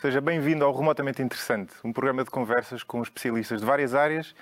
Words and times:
Seja 0.00 0.20
bem-vindo 0.20 0.62
ao 0.62 0.76
Remotamente 0.76 1.22
Interessante, 1.22 1.72
um 1.82 1.90
programa 1.90 2.22
de 2.22 2.28
conversas 2.28 2.82
com 2.82 3.02
especialistas 3.02 3.60
de 3.60 3.66
várias 3.66 3.94
áreas 3.94 4.34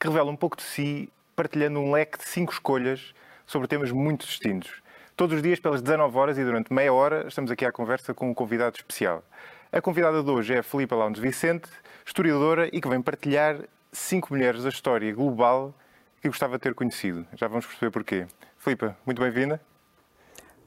que 0.00 0.08
revela 0.08 0.30
um 0.30 0.36
pouco 0.36 0.56
de 0.56 0.62
si, 0.62 1.12
partilhando 1.36 1.80
um 1.80 1.92
leque 1.92 2.16
de 2.16 2.24
cinco 2.24 2.50
escolhas 2.50 3.14
sobre 3.46 3.68
temas 3.68 3.92
muito 3.92 4.24
distintos. 4.24 4.82
Todos 5.14 5.36
os 5.36 5.42
dias, 5.42 5.60
pelas 5.60 5.82
19 5.82 6.16
horas 6.16 6.38
e 6.38 6.44
durante 6.44 6.72
meia 6.72 6.94
hora, 6.94 7.26
estamos 7.28 7.50
aqui 7.50 7.66
à 7.66 7.70
conversa 7.70 8.14
com 8.14 8.30
um 8.30 8.34
convidado 8.34 8.76
especial. 8.76 9.22
A 9.70 9.82
convidada 9.82 10.22
de 10.22 10.30
hoje 10.30 10.54
é 10.54 10.60
a 10.60 10.62
Filipa 10.62 10.96
Lounge 10.96 11.20
Vicente, 11.20 11.68
historiadora 12.06 12.70
e 12.72 12.80
que 12.80 12.88
vem 12.88 13.02
partilhar 13.02 13.58
cinco 13.92 14.32
mulheres 14.32 14.62
da 14.62 14.70
história 14.70 15.14
global 15.14 15.74
que 16.22 16.28
gostava 16.28 16.54
de 16.54 16.62
ter 16.62 16.74
conhecido. 16.74 17.26
Já 17.34 17.48
vamos 17.48 17.66
perceber 17.66 17.90
porquê. 17.90 18.26
Filipa, 18.56 18.96
muito 19.04 19.20
bem-vinda. 19.20 19.60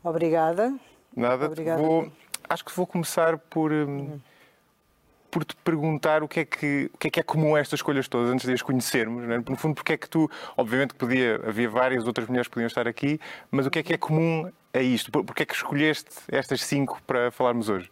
Obrigada. 0.04 0.72
Nada. 1.16 1.48
Obrigada. 1.48 1.82
Vou, 1.82 2.12
acho 2.48 2.64
que 2.64 2.72
vou 2.76 2.86
começar 2.86 3.40
por, 3.40 3.72
hum, 3.72 4.20
por 5.36 5.44
te 5.44 5.54
perguntar 5.58 6.24
o 6.24 6.30
que, 6.30 6.40
é 6.40 6.46
que, 6.46 6.90
o 6.94 6.98
que 6.98 7.08
é 7.08 7.12
que 7.12 7.20
é 7.20 7.24
comum 7.24 7.56
a 7.56 7.60
estas 7.60 7.80
escolhas 7.80 8.08
todas, 8.08 8.30
antes 8.32 8.46
de 8.46 8.54
as 8.54 8.62
conhecermos. 8.62 9.28
Né? 9.28 9.44
No 9.50 9.58
fundo, 9.58 9.76
porque 9.76 9.92
é 9.92 9.98
que 9.98 10.08
tu, 10.10 10.32
obviamente 10.56 10.94
que 10.94 10.96
podia, 10.96 11.42
havia 11.46 11.70
várias 11.70 12.08
outras 12.08 12.26
mulheres 12.30 12.48
que 12.48 12.54
podiam 12.54 12.68
estar 12.68 12.88
aqui, 12.88 13.20
mas 13.52 13.66
o 13.66 13.70
que 13.70 13.80
é 13.80 13.84
que 13.84 13.92
é 13.94 13.98
comum 13.98 14.50
a 14.74 14.80
isto? 14.80 15.12
Por- 15.12 15.26
Porque 15.26 15.44
é 15.44 15.46
que 15.46 15.54
escolheste 15.54 16.10
estas 16.32 16.64
cinco 16.64 17.02
para 17.06 17.32
falarmos 17.32 17.68
hoje? 17.68 17.92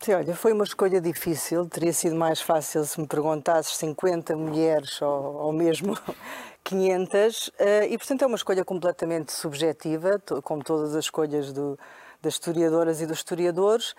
Sim, 0.00 0.14
olha, 0.14 0.34
foi 0.34 0.54
uma 0.54 0.64
escolha 0.64 0.98
difícil. 0.98 1.66
Teria 1.66 1.92
sido 1.92 2.16
mais 2.16 2.40
fácil 2.40 2.82
se 2.86 2.98
me 2.98 3.06
perguntasses 3.06 3.76
50 3.76 4.34
mulheres 4.34 5.02
ou, 5.02 5.34
ou 5.34 5.52
mesmo 5.52 5.94
500. 6.64 7.50
eh, 7.58 7.88
E, 7.90 7.98
portanto, 7.98 8.22
é 8.22 8.26
uma 8.26 8.36
escolha 8.36 8.64
completamente 8.64 9.30
subjetiva, 9.32 10.22
como 10.42 10.62
todas 10.64 10.94
as 10.96 11.04
escolhas 11.04 11.52
do- 11.52 11.78
das 12.22 12.34
historiadoras 12.34 13.00
e 13.02 13.06
dos 13.06 13.18
historiadores. 13.18 13.94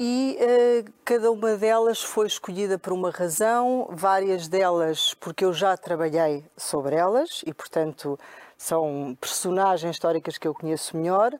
E 0.00 0.36
eh, 0.38 0.84
cada 1.04 1.28
uma 1.30 1.56
delas 1.56 2.00
foi 2.00 2.28
escolhida 2.28 2.78
por 2.78 2.92
uma 2.92 3.10
razão, 3.10 3.88
várias 3.90 4.46
delas 4.46 5.12
porque 5.14 5.44
eu 5.44 5.52
já 5.52 5.76
trabalhei 5.76 6.44
sobre 6.56 6.94
elas 6.94 7.42
e, 7.44 7.52
portanto, 7.52 8.16
são 8.56 9.18
personagens 9.20 9.96
históricas 9.96 10.38
que 10.38 10.46
eu 10.46 10.54
conheço 10.54 10.96
melhor. 10.96 11.32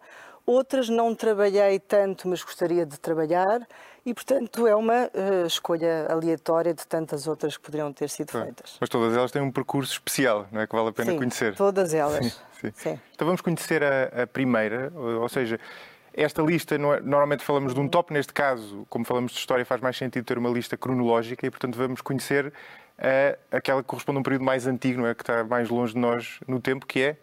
Outras 0.44 0.88
não 0.88 1.14
trabalhei 1.14 1.78
tanto, 1.78 2.26
mas 2.26 2.42
gostaria 2.42 2.84
de 2.84 2.98
trabalhar, 2.98 3.68
e 4.04 4.14
portanto 4.14 4.66
é 4.66 4.74
uma 4.74 5.10
eh, 5.12 5.44
escolha 5.46 6.06
aleatória 6.10 6.72
de 6.72 6.86
tantas 6.86 7.28
outras 7.28 7.58
que 7.58 7.62
poderiam 7.62 7.92
ter 7.92 8.08
sido 8.08 8.32
feitas. 8.32 8.78
Mas 8.80 8.88
todas 8.88 9.14
elas 9.14 9.30
têm 9.30 9.42
um 9.42 9.52
percurso 9.52 9.92
especial, 9.92 10.46
não 10.50 10.62
é? 10.62 10.66
Que 10.66 10.74
vale 10.74 10.88
a 10.88 10.92
pena 10.92 11.12
Sim, 11.12 11.18
conhecer. 11.18 11.54
Todas 11.54 11.92
elas. 11.92 12.42
Sim. 12.60 12.72
Sim. 12.74 13.00
Então 13.14 13.26
vamos 13.26 13.42
conhecer 13.42 13.84
a, 13.84 14.22
a 14.22 14.26
primeira, 14.26 14.90
ou 14.96 15.28
seja, 15.28 15.60
esta 16.22 16.42
lista, 16.42 16.74
é- 16.74 16.78
normalmente 17.00 17.44
falamos 17.44 17.74
de 17.74 17.80
um 17.80 17.88
top, 17.88 18.12
neste 18.12 18.32
caso, 18.32 18.86
como 18.90 19.04
falamos 19.04 19.32
de 19.32 19.38
história, 19.38 19.64
faz 19.64 19.80
mais 19.80 19.96
sentido 19.96 20.24
ter 20.24 20.36
uma 20.38 20.50
lista 20.50 20.76
cronológica 20.76 21.46
e, 21.46 21.50
portanto, 21.50 21.76
vamos 21.76 22.00
conhecer 22.00 22.52
eh, 22.98 23.38
aquela 23.52 23.82
que 23.82 23.88
corresponde 23.88 24.18
a 24.18 24.20
um 24.20 24.22
período 24.22 24.44
mais 24.44 24.66
antigo, 24.66 25.00
não 25.00 25.06
é? 25.08 25.14
que 25.14 25.22
está 25.22 25.44
mais 25.44 25.68
longe 25.68 25.92
de 25.94 25.98
nós 26.00 26.40
no 26.48 26.60
tempo, 26.60 26.84
que 26.86 27.00
é 27.00 27.16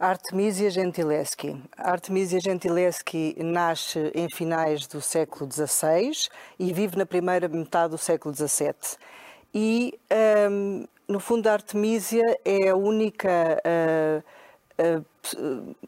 Artemisia 0.00 0.68
Gentileschi. 0.70 1.62
Artemisia 1.76 2.40
Gentileschi 2.40 3.36
nasce 3.42 4.10
em 4.14 4.28
finais 4.34 4.86
do 4.86 5.00
século 5.00 5.48
XVI 5.50 6.10
e 6.58 6.72
vive 6.72 6.96
na 6.96 7.06
primeira 7.06 7.46
metade 7.48 7.90
do 7.90 7.98
século 7.98 8.34
XVII. 8.34 8.74
E, 9.54 9.98
hum, 10.50 10.84
no 11.06 11.20
fundo, 11.20 11.46
a 11.48 11.52
Artemisia 11.52 12.24
é 12.44 12.70
a 12.70 12.74
única 12.76 13.60
p- 13.62 14.24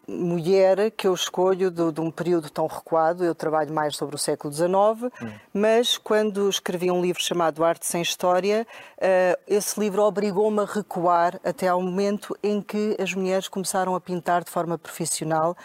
mulher 0.06 0.90
que 0.92 1.06
eu 1.06 1.14
escolho 1.14 1.70
de, 1.70 1.92
de 1.92 2.00
um 2.00 2.10
período 2.10 2.48
tão 2.50 2.66
recuado. 2.66 3.24
Eu 3.24 3.34
trabalho 3.34 3.72
mais 3.72 3.96
sobre 3.96 4.14
o 4.14 4.18
século 4.18 4.52
XIX, 4.52 5.12
mas 5.52 5.98
quando 5.98 6.48
escrevi 6.48 6.90
um 6.90 7.02
livro 7.02 7.22
chamado 7.22 7.64
Arte 7.64 7.86
Sem 7.86 8.02
História, 8.02 8.66
ah, 9.00 9.38
esse 9.46 9.78
livro 9.78 10.02
obrigou-me 10.02 10.60
a 10.60 10.64
recuar 10.64 11.40
até 11.44 11.68
ao 11.68 11.80
momento 11.80 12.36
em 12.42 12.60
que 12.60 12.96
as 13.00 13.12
mulheres 13.14 13.48
começaram 13.48 13.94
a 13.94 14.00
pintar 14.00 14.44
de 14.44 14.50
forma 14.50 14.78
profissional. 14.78 15.56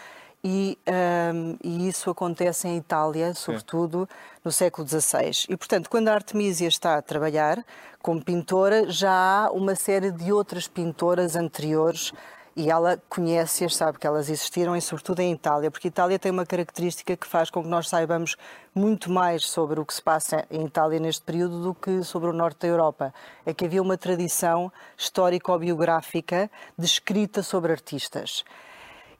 E, 0.42 0.78
ahm, 0.86 1.56
e 1.62 1.86
isso 1.86 2.08
acontece 2.08 2.66
em 2.66 2.78
Itália, 2.78 3.34
sobretudo 3.34 4.08
no 4.42 4.50
século 4.50 4.88
XVI. 4.88 5.44
E, 5.50 5.56
portanto, 5.56 5.90
quando 5.90 6.08
a 6.08 6.14
Artemisia 6.14 6.66
está 6.66 6.96
a 6.96 7.02
trabalhar 7.02 7.62
como 8.00 8.24
pintora, 8.24 8.90
já 8.90 9.12
há 9.12 9.50
uma 9.50 9.74
série 9.74 10.10
de 10.10 10.32
outras 10.32 10.66
pintoras 10.66 11.36
anteriores 11.36 12.14
e 12.56 12.70
ela 12.70 13.00
conhece-as, 13.08 13.76
sabe 13.76 13.98
que 13.98 14.06
elas 14.06 14.28
existiram 14.28 14.76
e 14.76 14.80
sobretudo 14.80 15.20
em 15.20 15.32
Itália, 15.32 15.70
porque 15.70 15.88
Itália 15.88 16.18
tem 16.18 16.30
uma 16.30 16.44
característica 16.44 17.16
que 17.16 17.26
faz 17.26 17.50
com 17.50 17.62
que 17.62 17.68
nós 17.68 17.88
saibamos 17.88 18.36
muito 18.74 19.10
mais 19.10 19.44
sobre 19.44 19.80
o 19.80 19.84
que 19.84 19.94
se 19.94 20.02
passa 20.02 20.44
em 20.50 20.66
Itália 20.66 20.98
neste 20.98 21.22
período 21.22 21.62
do 21.62 21.74
que 21.74 22.02
sobre 22.02 22.28
o 22.28 22.32
norte 22.32 22.60
da 22.60 22.68
Europa. 22.68 23.14
É 23.46 23.54
que 23.54 23.64
havia 23.64 23.82
uma 23.82 23.96
tradição 23.96 24.72
histórico-biográfica 24.96 26.50
de 26.76 26.86
escrita 26.86 27.42
sobre 27.42 27.72
artistas. 27.72 28.44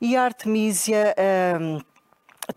E 0.00 0.16
a 0.16 0.24
Artemisia 0.24 1.14
hum, 1.60 1.80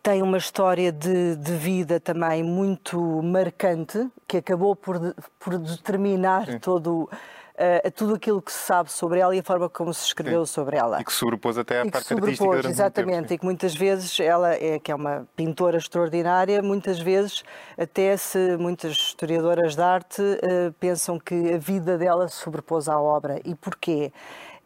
tem 0.02 0.22
uma 0.22 0.38
história 0.38 0.92
de, 0.92 1.36
de 1.36 1.54
vida 1.54 2.00
também 2.00 2.44
muito 2.44 3.00
marcante, 3.22 4.08
que 4.28 4.38
acabou 4.38 4.76
por, 4.76 5.14
por 5.40 5.58
determinar 5.58 6.60
todo, 6.60 7.10
eh, 7.56 7.90
tudo 7.92 8.16
aquilo 8.16 8.42
que 8.42 8.52
se 8.52 8.60
sabe 8.60 8.92
sobre 8.92 9.20
ela 9.20 9.36
e 9.36 9.40
a 9.40 9.44
forma 9.44 9.70
como 9.70 9.94
se 9.94 10.06
escreveu 10.06 10.46
sobre 10.46 10.78
ela. 10.78 11.00
e 11.02 11.04
que 11.04 11.14
sobrepôs 11.14 11.58
até 11.58 11.82
à 11.82 11.86
E 11.86 11.92
parte 11.92 12.14
artística 12.14 12.16
sobrepôs, 12.36 12.58
durante 12.62 12.74
exatamente, 12.74 13.22
tempo. 13.22 13.34
e 13.34 13.38
que 13.38 13.46
muitas 13.46 13.76
vezes 13.76 14.20
ela 14.20 14.54
é 14.54 14.80
que 14.80 14.92
é 14.92 14.96
uma 14.96 15.28
pintora 15.36 15.78
extraordinária, 15.78 16.62
muitas 16.62 17.00
vezes 17.00 17.44
até 17.78 18.18
se 18.18 18.58
muitas 18.58 18.94
historiadoras 18.94 19.76
de 19.76 19.82
arte 19.82 20.22
eh, 20.42 20.72
pensam 20.80 21.20
que 21.20 21.54
a 21.54 21.58
vida 21.58 21.98
dela 21.98 22.28
se 22.28 22.36
sobrepôs 22.36 22.90
à 22.90 23.00
obra. 23.00 23.40
E 23.46 23.54
porquê? 23.56 24.12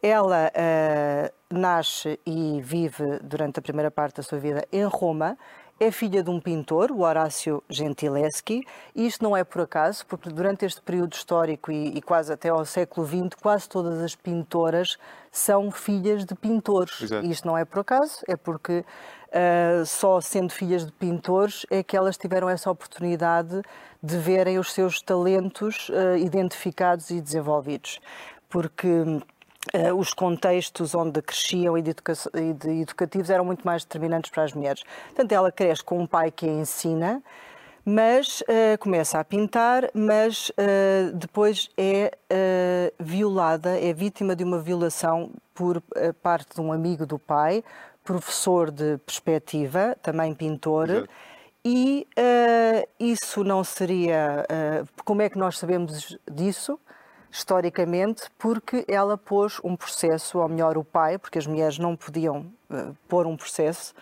Ela 0.01 0.51
eh, 0.53 1.31
nasce 1.51 2.19
e 2.25 2.61
vive 2.61 3.19
durante 3.23 3.59
a 3.59 3.61
primeira 3.61 3.89
parte 3.89 4.17
da 4.17 4.23
sua 4.23 4.37
vida 4.37 4.65
em 4.71 4.85
Roma. 4.85 5.37
É 5.79 5.91
filha 5.91 6.23
de 6.23 6.29
um 6.29 6.39
pintor, 6.39 6.91
o 6.91 7.01
Horácio 7.01 7.63
Gentileschi, 7.69 8.65
e 8.95 9.05
isto 9.05 9.23
não 9.23 9.37
é 9.37 9.43
por 9.43 9.61
acaso, 9.61 10.05
porque 10.07 10.29
durante 10.29 10.65
este 10.65 10.81
período 10.81 11.13
histórico 11.13 11.71
e, 11.71 11.97
e 11.97 12.01
quase 12.01 12.33
até 12.33 12.49
ao 12.49 12.65
século 12.65 13.05
XX, 13.05 13.39
quase 13.39 13.69
todas 13.69 13.99
as 13.99 14.15
pintoras 14.15 14.97
são 15.31 15.69
filhas 15.69 16.25
de 16.25 16.33
pintores. 16.33 17.01
Exato. 17.01 17.25
E 17.25 17.31
isto 17.31 17.47
não 17.47 17.55
é 17.55 17.63
por 17.63 17.79
acaso, 17.79 18.21
é 18.27 18.35
porque 18.35 18.83
ah, 19.31 19.85
só 19.85 20.21
sendo 20.21 20.51
filhas 20.51 20.85
de 20.85 20.91
pintores 20.91 21.65
é 21.69 21.83
que 21.83 21.97
elas 21.97 22.17
tiveram 22.17 22.49
essa 22.49 22.71
oportunidade 22.71 23.61
de 24.01 24.17
verem 24.17 24.57
os 24.57 24.73
seus 24.73 25.01
talentos 25.01 25.91
ah, 25.93 26.17
identificados 26.17 27.09
e 27.09 27.21
desenvolvidos. 27.21 27.99
Porque 28.49 28.87
ah, 29.73 29.93
os 29.93 30.13
contextos 30.13 30.95
onde 30.95 31.21
cresciam 31.21 31.77
e 31.77 31.81
de, 31.81 31.93
e 32.35 32.53
de 32.53 32.81
educativos 32.81 33.29
eram 33.29 33.45
muito 33.45 33.65
mais 33.65 33.83
determinantes 33.83 34.31
para 34.31 34.43
as 34.43 34.53
mulheres. 34.53 34.83
Portanto, 35.07 35.31
ela 35.31 35.51
cresce 35.51 35.83
com 35.83 35.99
um 35.99 36.07
pai 36.07 36.31
que 36.31 36.45
a 36.47 36.51
ensina, 36.51 37.21
mas 37.85 38.43
ah, 38.47 38.77
começa 38.77 39.19
a 39.19 39.23
pintar, 39.23 39.89
mas 39.93 40.51
ah, 40.57 41.11
depois 41.13 41.69
é 41.77 42.11
violada, 42.99 43.79
é 43.79 43.93
vítima 43.93 44.35
de 44.35 44.43
uma 44.43 44.59
violação 44.59 45.31
por 45.53 45.81
parte 46.21 46.55
de 46.55 46.61
um 46.61 46.71
amigo 46.71 47.05
do 47.05 47.17
pai, 47.17 47.63
professor 48.03 48.69
de 48.71 48.97
perspectiva, 48.99 49.97
também 50.01 50.33
pintor. 50.33 50.89
Exato. 50.89 51.09
E 51.69 52.07
isso 52.97 53.43
não 53.43 53.61
seria. 53.61 54.45
como 55.03 55.21
é 55.21 55.29
que 55.29 55.37
nós 55.37 55.57
sabemos 55.57 56.17
disso? 56.31 56.79
Historicamente, 57.37 58.23
porque 58.35 58.83
ela 58.87 59.15
pôs 59.15 59.59
um 59.63 59.75
processo, 59.75 60.39
ou 60.39 60.49
melhor, 60.49 60.75
o 60.75 60.83
pai, 60.83 61.19
porque 61.19 61.37
as 61.37 61.45
mulheres 61.45 61.77
não 61.77 61.95
podiam 61.95 62.47
ah, 62.67 62.93
pôr 63.07 63.27
um 63.27 63.37
processo 63.37 63.93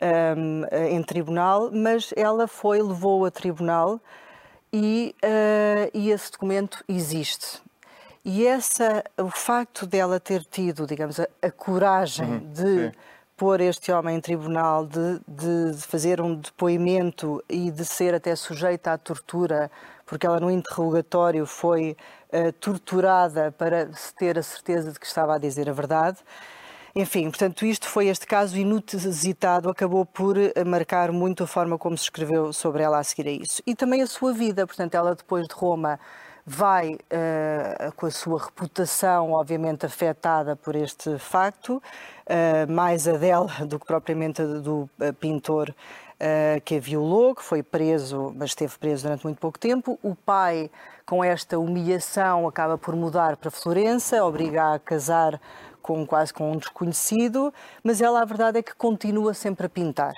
ahm, 0.00 0.64
em 0.90 1.00
tribunal, 1.04 1.70
mas 1.70 2.12
ela 2.16 2.48
foi, 2.48 2.82
levou 2.82 3.24
a 3.24 3.30
tribunal 3.30 4.00
e, 4.72 5.14
ah, 5.22 5.88
e 5.94 6.10
esse 6.10 6.32
documento 6.32 6.82
existe. 6.88 7.62
E 8.24 8.44
essa, 8.44 9.04
o 9.16 9.30
facto 9.30 9.86
dela 9.86 10.18
ter 10.18 10.44
tido, 10.44 10.84
digamos, 10.84 11.20
a, 11.20 11.28
a 11.40 11.52
coragem 11.52 12.40
de 12.52 12.90
sim. 12.90 12.92
pôr 13.36 13.60
este 13.60 13.92
homem 13.92 14.16
em 14.16 14.20
tribunal, 14.20 14.84
de, 14.86 15.20
de 15.28 15.80
fazer 15.82 16.20
um 16.20 16.34
depoimento 16.34 17.42
e 17.48 17.70
de 17.70 17.84
ser 17.84 18.12
até 18.12 18.34
sujeita 18.34 18.92
à 18.92 18.98
tortura, 18.98 19.70
porque 20.04 20.26
ela 20.26 20.40
no 20.40 20.50
interrogatório 20.50 21.46
foi 21.46 21.96
eh, 22.32 22.52
torturada 22.52 23.52
para 23.52 23.92
se 23.92 24.14
ter 24.14 24.38
a 24.38 24.42
certeza 24.42 24.90
de 24.90 24.98
que 24.98 25.06
estava 25.06 25.34
a 25.34 25.38
dizer 25.38 25.68
a 25.68 25.72
verdade. 25.72 26.18
Enfim, 26.94 27.30
portanto, 27.30 27.64
isto 27.64 27.88
foi 27.88 28.08
este 28.08 28.26
caso 28.26 28.56
inusitado, 28.58 29.70
acabou 29.70 30.04
por 30.04 30.36
eh, 30.36 30.52
marcar 30.64 31.10
muito 31.10 31.44
a 31.44 31.46
forma 31.46 31.78
como 31.78 31.96
se 31.96 32.04
escreveu 32.04 32.52
sobre 32.52 32.82
ela 32.82 32.98
a 32.98 33.04
seguir 33.04 33.28
a 33.28 33.32
isso. 33.32 33.62
E 33.66 33.74
também 33.74 34.02
a 34.02 34.06
sua 34.06 34.32
vida, 34.34 34.66
portanto, 34.66 34.94
ela 34.94 35.14
depois 35.14 35.46
de 35.46 35.54
Roma 35.54 35.98
vai 36.44 36.98
eh, 37.08 37.90
com 37.96 38.06
a 38.06 38.10
sua 38.10 38.38
reputação, 38.44 39.32
obviamente, 39.32 39.86
afetada 39.86 40.54
por 40.54 40.76
este 40.76 41.18
facto, 41.18 41.82
eh, 42.26 42.66
mais 42.66 43.08
a 43.08 43.16
dela 43.16 43.50
do 43.66 43.78
que 43.78 43.86
propriamente 43.86 44.42
a 44.42 44.46
do 44.46 44.88
pintor 45.18 45.74
uh, 46.22 46.60
que 46.64 46.76
a 46.76 46.80
violou, 46.80 47.34
que 47.34 47.42
foi 47.42 47.62
preso, 47.62 48.32
mas 48.36 48.50
esteve 48.50 48.78
preso 48.78 49.04
durante 49.04 49.24
muito 49.24 49.38
pouco 49.38 49.58
tempo. 49.58 49.98
O 50.02 50.14
pai, 50.14 50.70
com 51.12 51.22
esta 51.22 51.58
humilhação, 51.58 52.48
acaba 52.48 52.78
por 52.78 52.96
mudar 52.96 53.36
para 53.36 53.50
Florença, 53.50 54.24
obriga 54.24 54.72
a 54.72 54.78
casar 54.78 55.38
com 55.82 56.06
quase 56.06 56.32
com 56.32 56.52
um 56.52 56.56
desconhecido, 56.56 57.52
mas 57.84 58.00
ela 58.00 58.22
a 58.22 58.24
verdade 58.24 58.60
é 58.60 58.62
que 58.62 58.74
continua 58.74 59.34
sempre 59.34 59.66
a 59.66 59.68
pintar. 59.68 60.14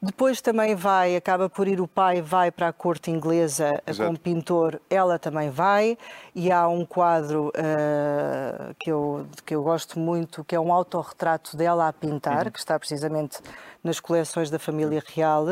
Depois 0.00 0.40
também 0.40 0.74
vai, 0.74 1.14
acaba 1.14 1.50
por 1.50 1.68
ir 1.68 1.78
o 1.78 1.86
pai, 1.86 2.22
vai 2.22 2.50
para 2.50 2.68
a 2.68 2.72
corte 2.72 3.10
inglesa 3.10 3.82
Exato. 3.86 4.06
como 4.06 4.18
pintor, 4.18 4.80
ela 4.88 5.18
também 5.18 5.50
vai, 5.50 5.98
e 6.34 6.50
há 6.50 6.66
um 6.68 6.86
quadro 6.86 7.48
uh, 7.48 8.74
que, 8.78 8.90
eu, 8.90 9.26
que 9.44 9.54
eu 9.54 9.62
gosto 9.62 9.98
muito, 9.98 10.42
que 10.42 10.54
é 10.54 10.60
um 10.60 10.72
autorretrato 10.72 11.54
dela 11.54 11.86
a 11.86 11.92
pintar, 11.92 12.46
uhum. 12.46 12.50
que 12.50 12.58
está 12.58 12.78
precisamente 12.78 13.40
nas 13.84 14.00
coleções 14.00 14.48
da 14.48 14.58
família 14.58 15.02
real, 15.06 15.44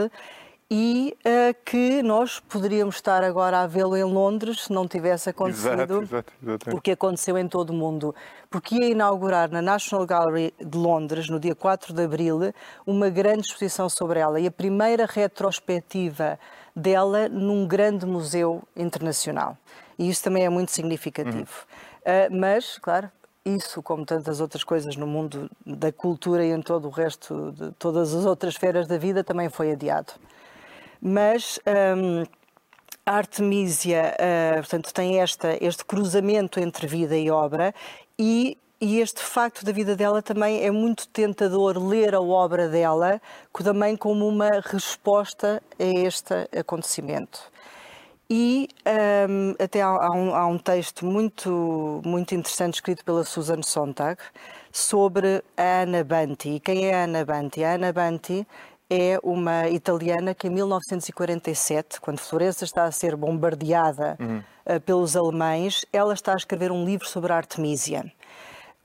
e 0.70 1.16
uh, 1.20 1.56
que 1.64 2.02
nós 2.02 2.40
poderíamos 2.40 2.96
estar 2.96 3.24
agora 3.24 3.60
a 3.60 3.66
vê-lo 3.66 3.96
em 3.96 4.04
Londres 4.04 4.64
se 4.64 4.72
não 4.72 4.86
tivesse 4.86 5.30
acontecido 5.30 6.02
exato, 6.02 6.32
exato, 6.42 6.76
o 6.76 6.80
que 6.80 6.90
aconteceu 6.90 7.38
em 7.38 7.48
todo 7.48 7.70
o 7.70 7.72
mundo. 7.72 8.14
Porque 8.50 8.74
ia 8.74 8.88
inaugurar 8.90 9.50
na 9.50 9.62
National 9.62 10.04
Gallery 10.04 10.52
de 10.60 10.76
Londres, 10.76 11.30
no 11.30 11.40
dia 11.40 11.54
4 11.54 11.94
de 11.94 12.02
abril, 12.02 12.52
uma 12.86 13.08
grande 13.08 13.46
exposição 13.46 13.88
sobre 13.88 14.20
ela 14.20 14.38
e 14.38 14.46
a 14.46 14.50
primeira 14.50 15.06
retrospectiva 15.06 16.38
dela 16.76 17.30
num 17.30 17.66
grande 17.66 18.04
museu 18.04 18.62
internacional. 18.76 19.56
E 19.98 20.08
isso 20.08 20.22
também 20.22 20.44
é 20.44 20.50
muito 20.50 20.70
significativo. 20.70 21.38
Uhum. 21.40 22.36
Uh, 22.36 22.38
mas, 22.38 22.78
claro, 22.78 23.10
isso, 23.42 23.82
como 23.82 24.04
tantas 24.04 24.38
outras 24.38 24.64
coisas 24.64 24.96
no 24.96 25.06
mundo 25.06 25.50
da 25.64 25.90
cultura 25.90 26.44
e 26.44 26.50
em 26.50 26.60
todo 26.60 26.88
o 26.88 26.90
resto 26.90 27.52
de 27.52 27.72
todas 27.72 28.14
as 28.14 28.26
outras 28.26 28.52
esferas 28.52 28.86
da 28.86 28.98
vida, 28.98 29.24
também 29.24 29.48
foi 29.48 29.72
adiado 29.72 30.12
mas 31.00 31.58
um, 31.96 32.24
a 33.06 33.12
Artemisia, 33.12 34.14
uh, 34.14 34.56
portanto, 34.56 34.92
tem 34.92 35.20
esta, 35.20 35.56
este 35.64 35.84
cruzamento 35.84 36.60
entre 36.60 36.86
vida 36.86 37.16
e 37.16 37.30
obra 37.30 37.74
e 38.18 38.56
e 38.80 39.00
este 39.00 39.20
facto 39.20 39.64
da 39.64 39.72
vida 39.72 39.96
dela 39.96 40.22
também 40.22 40.64
é 40.64 40.70
muito 40.70 41.08
tentador 41.08 41.76
ler 41.78 42.14
a 42.14 42.20
obra 42.20 42.68
dela 42.68 43.20
também 43.52 43.96
como 43.96 44.28
uma 44.28 44.60
resposta 44.60 45.60
a 45.76 45.84
este 45.84 46.48
acontecimento. 46.56 47.40
E 48.30 48.68
um, 49.28 49.54
até 49.58 49.82
há, 49.82 49.88
há, 49.88 50.10
um, 50.12 50.34
há, 50.34 50.46
um, 50.46 50.58
texto 50.58 51.04
muito, 51.04 52.00
muito 52.04 52.36
interessante 52.36 52.74
escrito 52.74 53.04
pela 53.04 53.24
Susan 53.24 53.62
Sontag 53.62 54.20
sobre 54.70 55.42
a 55.56 55.82
Anna 55.82 56.04
Banti. 56.04 56.50
E 56.50 56.60
quem 56.60 56.86
é 56.86 56.94
a 56.94 57.04
Anna 57.04 57.24
Banti? 57.24 57.64
A 57.64 57.74
Anna 57.74 57.92
Banti 57.92 58.46
é 58.90 59.18
uma 59.22 59.68
italiana 59.68 60.34
que 60.34 60.46
em 60.46 60.50
1947, 60.50 62.00
quando 62.00 62.18
Florença 62.18 62.64
está 62.64 62.84
a 62.84 62.92
ser 62.92 63.16
bombardeada 63.16 64.16
uhum. 64.18 64.42
uh, 64.66 64.80
pelos 64.80 65.16
alemães, 65.16 65.84
ela 65.92 66.14
está 66.14 66.32
a 66.32 66.36
escrever 66.36 66.72
um 66.72 66.84
livro 66.84 67.06
sobre 67.06 67.32
a 67.32 67.36
Artemisia. 67.36 68.10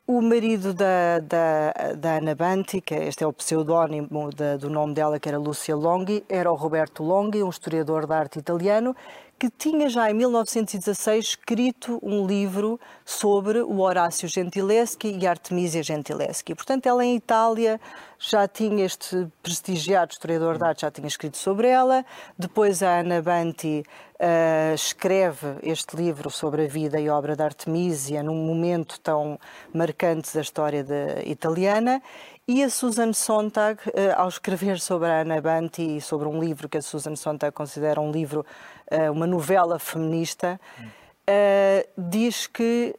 O 0.06 0.22
marido 0.22 0.74
da, 0.74 1.20
da, 1.20 1.94
da 1.96 2.18
Ana 2.18 2.36
Banti, 2.36 2.82
que 2.82 2.94
este 2.94 3.24
é 3.24 3.28
o 3.28 3.32
pseudónimo 3.32 4.32
do 4.60 4.70
nome 4.70 4.94
dela, 4.94 5.18
que 5.18 5.30
era 5.30 5.40
Lucia 5.40 5.74
Longhi, 5.78 6.26
era 6.28 6.52
o 6.52 6.56
Roberto 6.56 7.02
Longhi, 7.02 7.42
um 7.42 7.50
historiador 7.50 8.06
da 8.06 8.18
arte 8.18 8.38
italiano, 8.38 8.94
que 9.38 9.50
tinha 9.50 9.90
já 9.90 10.10
em 10.10 10.14
1916 10.14 11.26
escrito 11.26 12.00
um 12.02 12.26
livro 12.26 12.80
sobre 13.06 13.60
o 13.60 13.80
Horácio 13.80 14.28
Gentileschi 14.28 15.18
e 15.20 15.28
a 15.28 15.32
Artemisia 15.32 15.84
Gentileschi. 15.84 16.56
Portanto, 16.56 16.86
ela 16.86 17.04
em 17.04 17.16
Itália 17.16 17.80
já 18.18 18.48
tinha 18.48 18.86
este 18.86 19.28
prestigiado 19.42 20.14
historiador 20.14 20.58
de 20.58 20.66
arte, 20.66 20.82
já 20.82 20.92
tinha 20.92 21.08
escrito 21.08 21.38
sobre 21.38 21.68
ela. 21.68 22.06
Depois 22.38 22.82
a 22.82 23.00
Ana 23.00 23.22
Banti 23.22 23.84
uh, 24.14 24.74
escreve 24.74 25.58
este 25.62 25.98
livro 25.98 26.30
sobre 26.30 26.64
a 26.64 26.68
vida 26.68 27.00
e 27.00 27.10
obra 27.10 27.36
da 27.36 27.44
Artemisia 27.44 28.24
num 28.24 28.46
momento 28.46 28.98
tão 29.02 29.38
marcante 29.74 30.34
da 30.34 30.42
história 30.42 30.84
de, 30.84 31.30
italiana. 31.30 32.02
E 32.46 32.62
a 32.62 32.70
Susan 32.70 33.14
Sontag, 33.14 33.80
uh, 33.88 33.92
ao 34.18 34.28
escrever 34.28 34.78
sobre 34.78 35.08
a 35.08 35.22
Ana 35.22 35.40
Banti 35.40 35.96
e 35.96 36.02
sobre 36.02 36.28
um 36.28 36.42
livro 36.42 36.68
que 36.68 36.78
a 36.78 36.82
Susan 36.82 37.16
Sontag 37.16 37.54
considera 37.54 38.02
um 38.02 38.12
livro, 38.12 38.46
uh, 38.92 39.12
uma 39.14 39.26
novela 39.26 39.80
feminista, 39.80 40.60
uh, 40.82 41.90
diz 41.98 42.46
que 42.46 42.94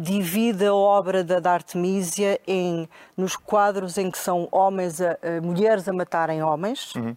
divide 0.00 0.66
a 0.66 0.74
obra 0.74 1.22
da, 1.22 1.38
da 1.38 1.52
Artemisia 1.52 2.40
em, 2.44 2.88
nos 3.16 3.36
quadros 3.36 3.96
em 3.96 4.10
que 4.10 4.18
são 4.18 4.48
homens 4.50 5.00
a, 5.00 5.16
mulheres 5.40 5.86
a 5.86 5.92
matarem 5.92 6.42
homens, 6.42 6.94
uhum. 6.94 7.14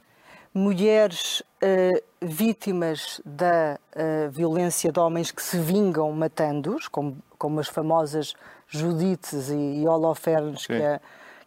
mulheres 0.54 1.42
vítimas 2.22 3.22
da 3.26 3.80
violência 4.30 4.92
de 4.92 5.00
homens 5.00 5.32
que 5.32 5.42
se 5.42 5.58
vingam 5.58 6.12
matando-os, 6.12 6.90
como, 6.90 7.18
como 7.38 7.62
as 7.62 7.70
famosas 7.70 8.36
Judites 8.68 9.50
e, 9.50 9.82
e 9.82 9.88
Holofernes 9.88 10.66
que 10.66 10.74
a, 10.74 11.00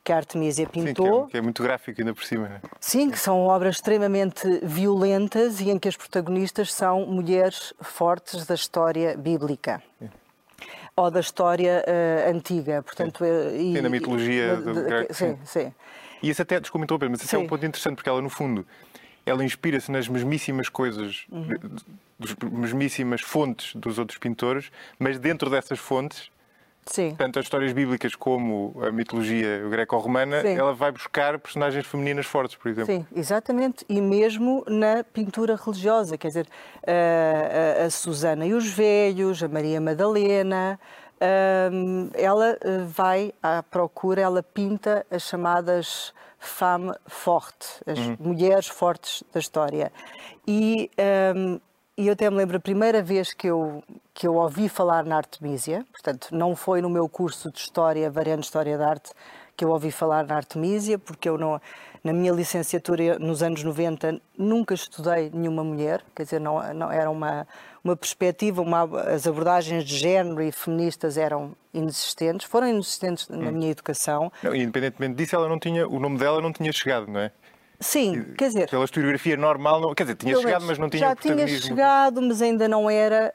que 0.02 0.12
a 0.12 0.16
Artemisia 0.16 0.66
pintou. 0.66 1.06
Sim, 1.06 1.12
que, 1.12 1.26
é, 1.26 1.30
que, 1.30 1.36
é, 1.36 1.40
muito 1.40 1.62
gráfico 1.62 2.00
ainda 2.00 2.14
por 2.14 2.24
cima. 2.24 2.48
Né? 2.48 2.60
Sim, 2.80 3.10
que 3.10 3.18
são 3.18 3.40
obras 3.46 3.76
extremamente 3.76 4.60
violentas 4.62 5.60
e 5.60 5.70
em 5.70 5.78
que 5.78 5.88
as 5.88 5.96
protagonistas 5.96 6.72
são 6.72 7.06
mulheres 7.06 7.74
fortes 7.80 8.46
da 8.46 8.54
história 8.54 9.16
bíblica. 9.16 9.82
Sim. 9.98 10.08
Ou 10.96 11.10
da 11.10 11.20
história 11.20 11.84
uh, 11.86 12.30
antiga, 12.34 12.82
portanto... 12.82 13.18
Sim. 13.18 13.30
Uh, 13.30 13.56
e, 13.56 13.76
sim, 13.76 13.82
da 13.82 13.88
mitologia 13.88 14.56
do 14.56 14.74
grego. 14.82 15.14
Sim, 15.14 15.38
sim. 15.44 15.72
E 16.22 16.30
isso 16.30 16.42
até, 16.42 16.58
desculpa 16.58 16.84
interromper, 16.84 17.08
mas 17.08 17.22
isso 17.22 17.36
é 17.36 17.38
um 17.38 17.46
ponto 17.46 17.64
interessante, 17.64 17.96
porque 17.96 18.08
ela, 18.08 18.20
no 18.20 18.30
fundo, 18.30 18.66
ela 19.24 19.44
inspira-se 19.44 19.92
nas 19.92 20.08
mesmíssimas 20.08 20.68
coisas, 20.68 21.26
uhum. 21.30 21.48
das 22.18 22.34
mesmíssimas 22.50 23.20
fontes 23.20 23.74
dos 23.76 23.98
outros 23.98 24.18
pintores, 24.18 24.72
mas 24.98 25.18
dentro 25.18 25.48
dessas 25.48 25.78
fontes 25.78 26.30
Sim. 26.90 27.14
Tanto 27.16 27.38
as 27.38 27.44
histórias 27.44 27.72
bíblicas 27.72 28.14
como 28.14 28.74
a 28.82 28.90
mitologia 28.90 29.66
greco-romana, 29.68 30.36
ela 30.36 30.72
vai 30.72 30.90
buscar 30.90 31.38
personagens 31.38 31.86
femininas 31.86 32.26
fortes, 32.26 32.56
por 32.56 32.68
exemplo. 32.68 32.94
Sim, 32.94 33.06
exatamente. 33.14 33.84
E 33.88 34.00
mesmo 34.00 34.64
na 34.66 35.04
pintura 35.04 35.56
religiosa, 35.56 36.16
quer 36.16 36.28
dizer, 36.28 36.48
a, 36.86 37.82
a, 37.82 37.86
a 37.86 37.90
Susana 37.90 38.46
e 38.46 38.54
os 38.54 38.68
Velhos, 38.68 39.42
a 39.42 39.48
Maria 39.48 39.80
Madalena, 39.80 40.78
um, 41.72 42.10
ela 42.14 42.56
eh, 42.60 42.78
vai 42.86 43.32
à 43.42 43.62
procura, 43.62 44.20
ela 44.20 44.42
pinta 44.42 45.04
as 45.10 45.22
chamadas 45.22 46.14
femme 46.38 46.94
forte, 47.06 47.66
as 47.86 47.98
uhum. 47.98 48.16
mulheres 48.20 48.68
fortes 48.68 49.24
da 49.32 49.40
história. 49.40 49.92
E 50.46 50.88
um, 51.34 51.60
e 51.98 52.06
eu 52.06 52.12
até 52.12 52.30
me 52.30 52.36
lembro 52.36 52.56
a 52.56 52.60
primeira 52.60 53.02
vez 53.02 53.34
que 53.34 53.48
eu, 53.48 53.82
que 54.18 54.26
eu 54.26 54.34
ouvi 54.34 54.68
falar 54.68 55.04
na 55.04 55.16
Artemisia, 55.16 55.86
portanto, 55.92 56.30
não 56.32 56.56
foi 56.56 56.82
no 56.82 56.90
meu 56.90 57.08
curso 57.08 57.52
de 57.52 57.60
História, 57.60 58.10
variante 58.10 58.42
História 58.42 58.76
da 58.76 58.88
Arte, 58.88 59.12
que 59.56 59.64
eu 59.64 59.68
ouvi 59.68 59.92
falar 59.92 60.26
na 60.26 60.34
Artemisia, 60.34 60.98
porque 60.98 61.28
eu 61.28 61.38
não, 61.38 61.60
na 62.02 62.12
minha 62.12 62.32
licenciatura 62.32 63.16
nos 63.20 63.44
anos 63.44 63.62
90 63.62 64.20
nunca 64.36 64.74
estudei 64.74 65.30
nenhuma 65.32 65.62
mulher, 65.62 66.02
quer 66.16 66.24
dizer, 66.24 66.40
não, 66.40 66.74
não 66.74 66.90
era 66.90 67.08
uma, 67.08 67.46
uma 67.84 67.94
perspectiva, 67.94 68.60
uma, 68.60 68.82
as 69.02 69.24
abordagens 69.24 69.84
de 69.84 69.96
género 69.96 70.42
e 70.42 70.50
feministas 70.50 71.16
eram 71.16 71.52
inexistentes, 71.72 72.44
foram 72.44 72.66
inexistentes 72.66 73.28
na 73.28 73.36
hum. 73.36 73.52
minha 73.52 73.70
educação. 73.70 74.32
Não, 74.42 74.52
independentemente 74.52 75.14
disso, 75.14 75.36
ela 75.36 75.48
não 75.48 75.60
tinha, 75.60 75.86
o 75.86 76.00
nome 76.00 76.18
dela 76.18 76.40
não 76.40 76.52
tinha 76.52 76.72
chegado, 76.72 77.06
não 77.06 77.20
é? 77.20 77.30
Sim, 77.80 78.34
quer 78.36 78.48
dizer. 78.48 78.68
Pela 78.68 78.84
historiografia 78.84 79.36
normal, 79.36 79.80
não, 79.80 79.94
quer 79.94 80.02
dizer, 80.02 80.16
tinha 80.16 80.36
chegado, 80.36 80.64
mas 80.66 80.78
não 80.78 80.90
tinha 80.90 81.00
Já 81.00 81.14
tinha 81.14 81.46
chegado, 81.46 82.20
mas 82.20 82.42
ainda 82.42 82.66
não 82.66 82.90
era 82.90 83.32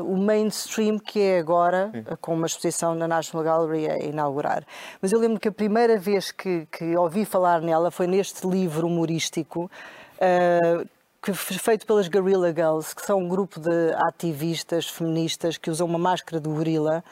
uh, 0.00 0.12
o 0.12 0.16
mainstream 0.16 0.98
que 0.98 1.20
é 1.20 1.38
agora, 1.38 1.92
uh, 2.10 2.16
com 2.16 2.34
uma 2.34 2.46
exposição 2.46 2.94
na 2.96 3.06
National 3.06 3.44
Gallery 3.44 3.88
a 3.88 3.98
inaugurar. 3.98 4.64
Mas 5.00 5.12
eu 5.12 5.20
lembro 5.20 5.38
que 5.38 5.46
a 5.46 5.52
primeira 5.52 5.96
vez 5.96 6.32
que, 6.32 6.66
que 6.72 6.96
ouvi 6.96 7.24
falar 7.24 7.60
nela 7.60 7.90
foi 7.90 8.08
neste 8.08 8.46
livro 8.46 8.86
humorístico. 8.88 9.70
Uh, 10.16 10.88
que 11.22 11.32
foi 11.32 11.56
feito 11.56 11.86
pelas 11.86 12.06
Guerrilla 12.06 12.48
Girls, 12.48 12.94
que 12.94 13.00
são 13.00 13.18
um 13.18 13.28
grupo 13.28 13.58
de 13.58 13.94
ativistas 14.08 14.86
feministas 14.86 15.56
que 15.56 15.70
usam 15.70 15.86
uma 15.86 15.98
máscara 15.98 16.38
de 16.38 16.46
gorila 16.50 17.02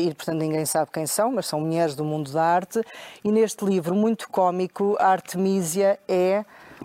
e 0.00 0.14
portanto 0.14 0.38
ninguém 0.38 0.64
sabe 0.64 0.90
quem 0.92 1.06
são, 1.06 1.32
mas 1.32 1.46
são 1.46 1.60
mulheres 1.60 1.94
do 1.94 2.04
mundo 2.04 2.30
da 2.32 2.42
arte. 2.42 2.80
E 3.22 3.30
neste 3.30 3.64
livro 3.64 3.94
muito 3.94 4.28
cômico, 4.28 4.96
a 4.98 5.08
Artemisia 5.08 5.98
é 6.08 6.44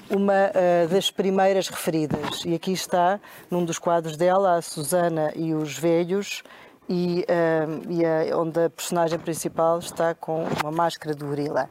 uma 0.09 0.33
uh, 0.33 0.87
das 0.87 1.11
primeiras 1.11 1.67
referidas. 1.67 2.43
E 2.45 2.53
aqui 2.53 2.71
está, 2.71 3.19
num 3.49 3.65
dos 3.65 3.79
quadros 3.79 4.17
dela, 4.17 4.55
a 4.55 4.61
Susana 4.61 5.31
e 5.35 5.53
os 5.53 5.77
Velhos, 5.77 6.43
e, 6.87 7.25
uh, 7.29 7.91
e 7.91 8.03
a, 8.03 8.37
onde 8.37 8.65
a 8.65 8.69
personagem 8.69 9.19
principal 9.19 9.79
está 9.79 10.15
com 10.15 10.45
uma 10.61 10.71
máscara 10.71 11.13
de 11.13 11.23
gorila. 11.23 11.69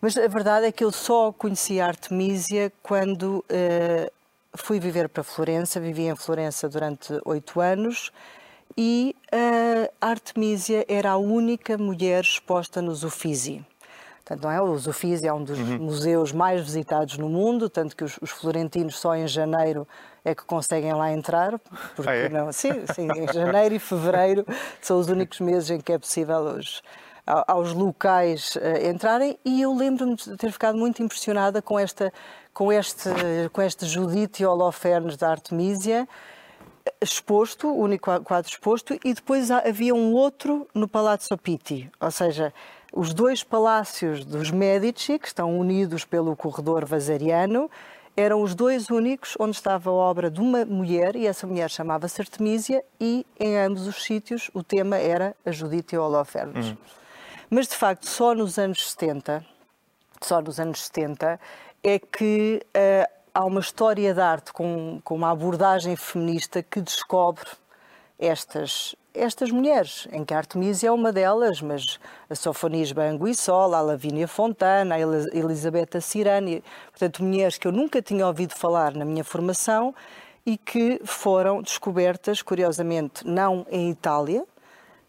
Mas 0.00 0.16
a 0.16 0.28
verdade 0.28 0.66
é 0.66 0.72
que 0.72 0.84
eu 0.84 0.92
só 0.92 1.32
conheci 1.32 1.80
a 1.80 1.86
Artemisia 1.86 2.72
quando 2.82 3.44
uh, 3.50 4.10
fui 4.54 4.78
viver 4.78 5.08
para 5.08 5.22
Florença, 5.22 5.80
vivi 5.80 6.06
em 6.06 6.14
Florença 6.14 6.68
durante 6.68 7.20
oito 7.24 7.60
anos 7.60 8.12
e 8.82 9.14
a 9.30 10.08
Artemisia 10.08 10.86
era 10.88 11.10
a 11.10 11.18
única 11.18 11.76
mulher 11.76 12.22
exposta 12.22 12.80
nos 12.80 13.04
Uffizi. 13.04 13.62
Portanto, 14.24 14.42
não 14.42 14.50
é? 14.50 14.62
O 14.62 14.72
Uffizi 14.72 15.28
é 15.28 15.32
um 15.34 15.44
dos 15.44 15.58
uhum. 15.58 15.78
museus 15.80 16.32
mais 16.32 16.62
visitados 16.62 17.18
no 17.18 17.28
mundo, 17.28 17.68
tanto 17.68 17.94
que 17.94 18.02
os, 18.02 18.16
os, 18.22 18.30
florentinos 18.30 18.98
só 18.98 19.14
em 19.14 19.28
janeiro 19.28 19.86
é 20.24 20.34
que 20.34 20.46
conseguem 20.46 20.94
lá 20.94 21.12
entrar. 21.12 21.58
Porque 21.94 22.08
ah, 22.08 22.14
é? 22.14 22.28
não? 22.30 22.50
Sim, 22.54 22.86
sim, 22.94 23.06
em 23.14 23.30
janeiro 23.30 23.74
e 23.74 23.78
fevereiro 23.78 24.46
são 24.80 24.98
os 24.98 25.08
únicos 25.08 25.40
meses 25.40 25.68
em 25.68 25.78
que 25.78 25.92
é 25.92 25.98
possível 25.98 26.38
os, 26.38 26.82
aos 27.26 27.74
locais 27.74 28.56
uh, 28.56 28.88
entrarem 28.90 29.38
e 29.44 29.60
eu 29.60 29.74
lembro-me 29.74 30.16
de 30.16 30.38
ter 30.38 30.50
ficado 30.50 30.78
muito 30.78 31.02
impressionada 31.02 31.60
com 31.60 31.78
esta 31.78 32.10
com 32.54 32.72
este 32.72 33.10
com 33.52 33.60
este 33.60 33.84
Judite 33.84 34.44
Holofernes 34.44 35.16
da 35.18 35.30
Artemisia 35.30 36.08
exposto, 37.00 37.68
o 37.68 37.78
único 37.78 38.20
quadro 38.22 38.50
exposto, 38.50 38.98
e 39.04 39.14
depois 39.14 39.50
havia 39.50 39.94
um 39.94 40.12
outro 40.12 40.68
no 40.74 40.86
Palazzo 40.86 41.36
Pitti, 41.38 41.90
ou 42.00 42.10
seja, 42.10 42.52
os 42.92 43.14
dois 43.14 43.42
palácios 43.42 44.24
dos 44.24 44.50
Medici, 44.50 45.18
que 45.18 45.28
estão 45.28 45.58
unidos 45.58 46.04
pelo 46.04 46.36
corredor 46.36 46.84
vasariano, 46.84 47.70
eram 48.16 48.42
os 48.42 48.54
dois 48.54 48.90
únicos 48.90 49.36
onde 49.38 49.56
estava 49.56 49.88
a 49.88 49.92
obra 49.92 50.30
de 50.30 50.40
uma 50.40 50.64
mulher, 50.64 51.16
e 51.16 51.26
essa 51.26 51.46
mulher 51.46 51.70
chamava-se 51.70 52.20
Artemisia, 52.20 52.84
e 53.00 53.24
em 53.38 53.56
ambos 53.56 53.86
os 53.86 54.02
sítios 54.02 54.50
o 54.52 54.62
tema 54.62 54.96
era 54.96 55.34
a 55.46 55.50
Judite 55.50 55.96
Holofernes. 55.96 56.70
Uhum. 56.70 56.76
Mas, 57.48 57.68
de 57.68 57.76
facto, 57.76 58.08
só 58.08 58.34
nos 58.34 58.58
anos 58.58 58.90
70, 58.90 59.44
só 60.20 60.40
nos 60.40 60.60
anos 60.60 60.82
70, 60.82 61.40
é 61.82 61.98
que 61.98 62.62
uh, 62.76 63.19
há 63.34 63.44
uma 63.44 63.60
história 63.60 64.12
de 64.12 64.20
arte 64.20 64.52
com, 64.52 65.00
com 65.04 65.14
uma 65.14 65.30
abordagem 65.30 65.96
feminista 65.96 66.62
que 66.62 66.80
descobre 66.80 67.48
estas, 68.18 68.94
estas 69.14 69.50
mulheres, 69.50 70.06
em 70.12 70.24
que 70.24 70.34
a 70.34 70.38
Artemisia 70.38 70.88
é 70.90 70.92
uma 70.92 71.12
delas, 71.12 71.60
mas 71.62 71.98
a 72.28 72.34
Sofonis 72.34 72.92
Banguissola, 72.92 73.78
a 73.78 73.82
Lavínia 73.82 74.28
Fontana, 74.28 74.96
a 74.96 75.00
Elisabetta 75.00 76.00
Cirani, 76.00 76.62
portanto, 76.90 77.22
mulheres 77.22 77.56
que 77.56 77.66
eu 77.66 77.72
nunca 77.72 78.02
tinha 78.02 78.26
ouvido 78.26 78.54
falar 78.54 78.94
na 78.94 79.04
minha 79.04 79.24
formação 79.24 79.94
e 80.44 80.56
que 80.56 81.00
foram 81.04 81.62
descobertas, 81.62 82.42
curiosamente, 82.42 83.26
não 83.26 83.66
em 83.70 83.90
Itália, 83.90 84.44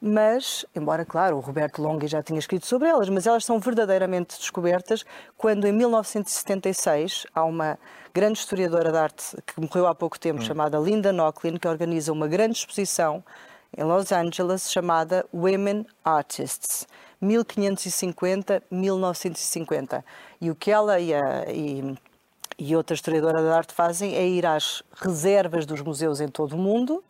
mas, 0.02 0.66
embora, 0.76 1.06
claro, 1.06 1.38
o 1.38 1.40
Roberto 1.40 1.80
Longhi 1.80 2.08
já 2.08 2.24
tinha 2.24 2.40
escrito 2.40 2.66
sobre 2.66 2.88
elas, 2.88 3.08
mas 3.08 3.28
elas 3.28 3.46
são 3.46 3.60
verdadeiramente 3.60 4.36
descobertas 4.36 5.06
quando, 5.38 5.68
em 5.68 5.72
1976, 5.72 7.28
há 7.36 7.44
uma 7.44 7.78
grande 8.12 8.40
historiadora 8.40 8.92
de 8.92 8.98
arte 8.98 9.38
que 9.46 9.62
morreu 9.62 9.86
há 9.86 9.94
pouco 9.94 10.20
tempo, 10.20 10.42
hum. 10.42 10.44
chamada 10.44 10.80
Linda 10.80 11.14
Nochlin, 11.14 11.58
que 11.58 11.68
organiza 11.68 12.12
uma 12.12 12.28
grande 12.28 12.58
exposição 12.58 13.24
em 13.78 13.84
Los 13.84 14.12
Angeles 14.12 14.72
chamada 14.72 15.24
Women 15.32 15.86
Artists. 16.04 16.88
1550-1950. 17.22 20.04
E 20.42 20.50
o 20.50 20.56
que 20.56 20.72
ela 20.72 21.00
e, 21.00 21.14
a, 21.14 21.46
e, 21.48 21.96
e 22.58 22.76
outra 22.76 22.96
historiadora 22.96 23.40
de 23.40 23.50
arte 23.50 23.72
fazem 23.72 24.16
é 24.16 24.28
ir 24.28 24.48
às 24.48 24.82
reservas 24.96 25.68
dos 25.68 25.82
museus 25.82 26.20
em 26.20 26.28
todo 26.28 26.54
o 26.54 26.58
mundo 26.58 27.04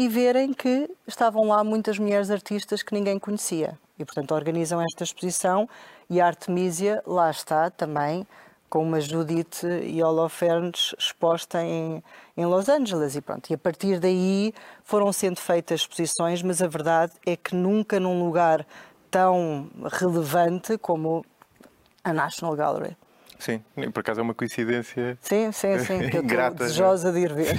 e 0.00 0.08
verem 0.08 0.54
que 0.54 0.90
estavam 1.06 1.46
lá 1.46 1.62
muitas 1.62 1.98
mulheres 1.98 2.30
artistas 2.30 2.82
que 2.82 2.94
ninguém 2.94 3.18
conhecia. 3.18 3.78
E, 3.98 4.04
portanto, 4.06 4.34
organizam 4.34 4.80
esta 4.80 5.04
exposição 5.04 5.68
e 6.08 6.22
a 6.22 6.26
Artemisia 6.26 7.02
lá 7.06 7.30
está 7.30 7.68
também 7.68 8.26
com 8.70 8.82
uma 8.82 8.98
Judith 8.98 9.62
e 9.82 10.02
Holofernes 10.02 10.94
exposta 10.98 11.62
em, 11.62 12.02
em 12.34 12.46
Los 12.46 12.70
Angeles 12.70 13.14
e 13.14 13.20
pronto. 13.20 13.50
E 13.50 13.54
a 13.54 13.58
partir 13.58 14.00
daí 14.00 14.54
foram 14.84 15.12
sendo 15.12 15.38
feitas 15.38 15.82
exposições, 15.82 16.42
mas 16.42 16.62
a 16.62 16.66
verdade 16.66 17.12
é 17.26 17.36
que 17.36 17.54
nunca 17.54 18.00
num 18.00 18.24
lugar 18.24 18.66
tão 19.10 19.68
relevante 20.00 20.78
como 20.78 21.22
a 22.02 22.10
National 22.10 22.56
Gallery. 22.56 22.96
Sim, 23.40 23.62
por 23.92 24.00
acaso 24.00 24.20
é 24.20 24.22
uma 24.22 24.34
coincidência. 24.34 25.18
Sim, 25.22 25.50
sim, 25.50 25.78
sim, 25.78 26.10
que 26.10 26.18
eu 26.18 26.22
estou 26.22 26.50
desejosa 26.50 27.10
de 27.10 27.20
ir 27.20 27.32
ver. 27.32 27.56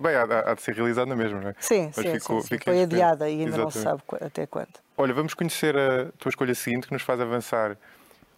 Bem, 0.00 0.14
há, 0.14 0.50
há, 0.50 0.54
de 0.54 0.62
ser 0.62 0.76
realizado 0.76 1.08
na 1.08 1.16
mesma, 1.16 1.40
não 1.40 1.48
é? 1.48 1.54
Sim, 1.58 1.90
Mas 1.94 2.06
sim, 2.06 2.12
ficou, 2.12 2.40
sim, 2.40 2.48
sim. 2.48 2.58
foi 2.64 2.82
adiada 2.82 3.28
e 3.28 3.32
ainda 3.32 3.48
Exatamente. 3.48 3.64
não 3.64 3.70
se 3.70 3.82
sabe 3.82 4.02
até 4.24 4.46
quando. 4.46 4.68
Olha, 4.96 5.12
vamos 5.12 5.34
conhecer 5.34 5.76
a 5.76 6.06
tua 6.18 6.28
escolha 6.28 6.54
seguinte, 6.54 6.86
que 6.86 6.92
nos 6.92 7.02
faz 7.02 7.20
avançar 7.20 7.76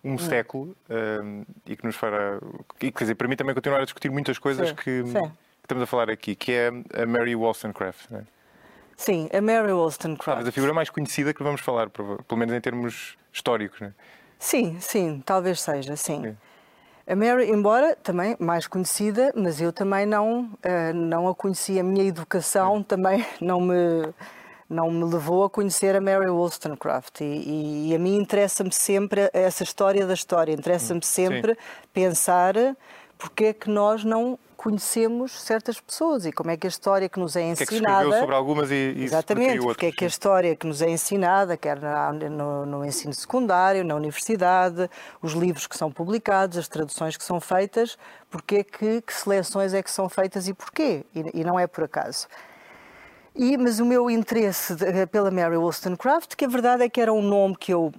um 0.02 0.14
hum. 0.14 0.18
século 0.18 0.76
um, 0.88 1.44
e 1.66 1.76
que 1.76 1.84
nos 1.84 1.96
fará. 1.96 2.38
E, 2.80 2.90
quer 2.90 3.04
dizer, 3.04 3.14
para 3.14 3.28
mim 3.28 3.36
também 3.36 3.54
continuar 3.54 3.80
a 3.82 3.84
discutir 3.84 4.10
muitas 4.10 4.38
coisas 4.38 4.72
que, 4.72 5.02
que, 5.02 5.32
estamos 5.62 5.82
a 5.82 5.86
falar 5.86 6.08
aqui, 6.08 6.34
que 6.34 6.52
é 6.52 6.68
a 6.68 7.06
Mary 7.06 7.36
Wollstonecraft. 7.36 8.10
Não 8.10 8.20
é? 8.20 8.22
Sim, 8.96 9.28
a 9.34 9.40
Mary 9.42 9.72
Wollstonecraft. 9.72 10.24
Talvez 10.24 10.48
a 10.48 10.52
figura 10.52 10.72
mais 10.72 10.88
conhecida 10.88 11.34
que 11.34 11.42
vamos 11.42 11.60
falar, 11.60 11.90
pelo 11.90 12.38
menos 12.38 12.54
em 12.54 12.60
termos 12.60 13.18
históricos, 13.30 13.80
não 13.80 13.88
é? 13.88 13.92
Sim, 14.38 14.78
sim, 14.80 15.22
talvez 15.24 15.60
seja, 15.60 15.96
sim. 15.96 16.36
A 17.08 17.14
Mary, 17.14 17.48
embora 17.50 17.94
também 17.94 18.36
mais 18.40 18.66
conhecida, 18.66 19.32
mas 19.36 19.60
eu 19.60 19.72
também 19.72 20.04
não, 20.04 20.44
uh, 20.44 20.92
não 20.92 21.28
a 21.28 21.34
conheci. 21.34 21.78
A 21.78 21.84
minha 21.84 22.04
educação 22.04 22.82
também 22.82 23.24
não 23.40 23.60
me, 23.60 24.12
não 24.68 24.90
me 24.90 25.04
levou 25.04 25.44
a 25.44 25.50
conhecer 25.50 25.94
a 25.94 26.00
Mary 26.00 26.28
Wollstonecraft. 26.28 27.20
E, 27.20 27.90
e 27.90 27.94
a 27.94 27.98
mim 27.98 28.16
interessa-me 28.16 28.72
sempre 28.72 29.30
essa 29.32 29.62
história 29.62 30.04
da 30.04 30.14
história. 30.14 30.52
Interessa-me 30.52 31.04
sempre 31.04 31.54
Sim. 31.54 31.60
pensar 31.92 32.54
porque 33.16 33.44
é 33.44 33.52
que 33.52 33.70
nós 33.70 34.02
não 34.02 34.36
conhecemos 34.66 35.40
certas 35.42 35.80
pessoas 35.80 36.26
e 36.26 36.32
como 36.32 36.50
é 36.50 36.56
que 36.56 36.66
a 36.66 36.68
história 36.68 37.08
que 37.08 37.20
nos 37.20 37.36
é 37.36 37.42
ensinada. 37.42 38.04
Que 38.04 38.08
é 38.08 38.14
que 38.14 38.18
sobre 38.18 38.34
algumas 38.34 38.68
e, 38.72 38.94
e 38.96 39.04
Exatamente, 39.04 39.60
porque 39.60 39.86
é 39.86 39.92
que 39.92 40.04
a 40.04 40.08
história 40.08 40.56
que 40.56 40.66
nos 40.66 40.82
é 40.82 40.90
ensinada, 40.90 41.56
quer 41.56 41.78
no, 42.28 42.66
no, 42.66 42.84
ensino 42.84 43.14
secundário, 43.14 43.84
na 43.84 43.94
universidade, 43.94 44.90
os 45.22 45.34
livros 45.34 45.68
que 45.68 45.76
são 45.76 45.92
publicados, 45.92 46.58
as 46.58 46.66
traduções 46.66 47.16
que 47.16 47.22
são 47.22 47.40
feitas, 47.40 47.96
porque 48.28 48.56
é 48.56 48.64
que, 48.64 49.02
que 49.02 49.14
seleções 49.14 49.72
é 49.72 49.80
que 49.84 49.90
são 49.90 50.08
feitas 50.08 50.48
e 50.48 50.52
porquê. 50.52 51.06
E, 51.14 51.42
e 51.42 51.44
não 51.44 51.56
é 51.60 51.68
por 51.68 51.84
acaso. 51.84 52.26
E, 53.36 53.56
mas 53.56 53.78
o 53.78 53.84
meu 53.84 54.10
interesse 54.10 54.74
pela 55.12 55.30
Mary 55.30 55.56
Wollstonecraft, 55.56 56.34
que 56.34 56.44
a 56.44 56.48
verdade 56.48 56.82
é 56.82 56.88
que 56.88 57.00
era 57.00 57.12
um 57.12 57.22
nome 57.22 57.56
que 57.56 57.72
eu 57.72 57.94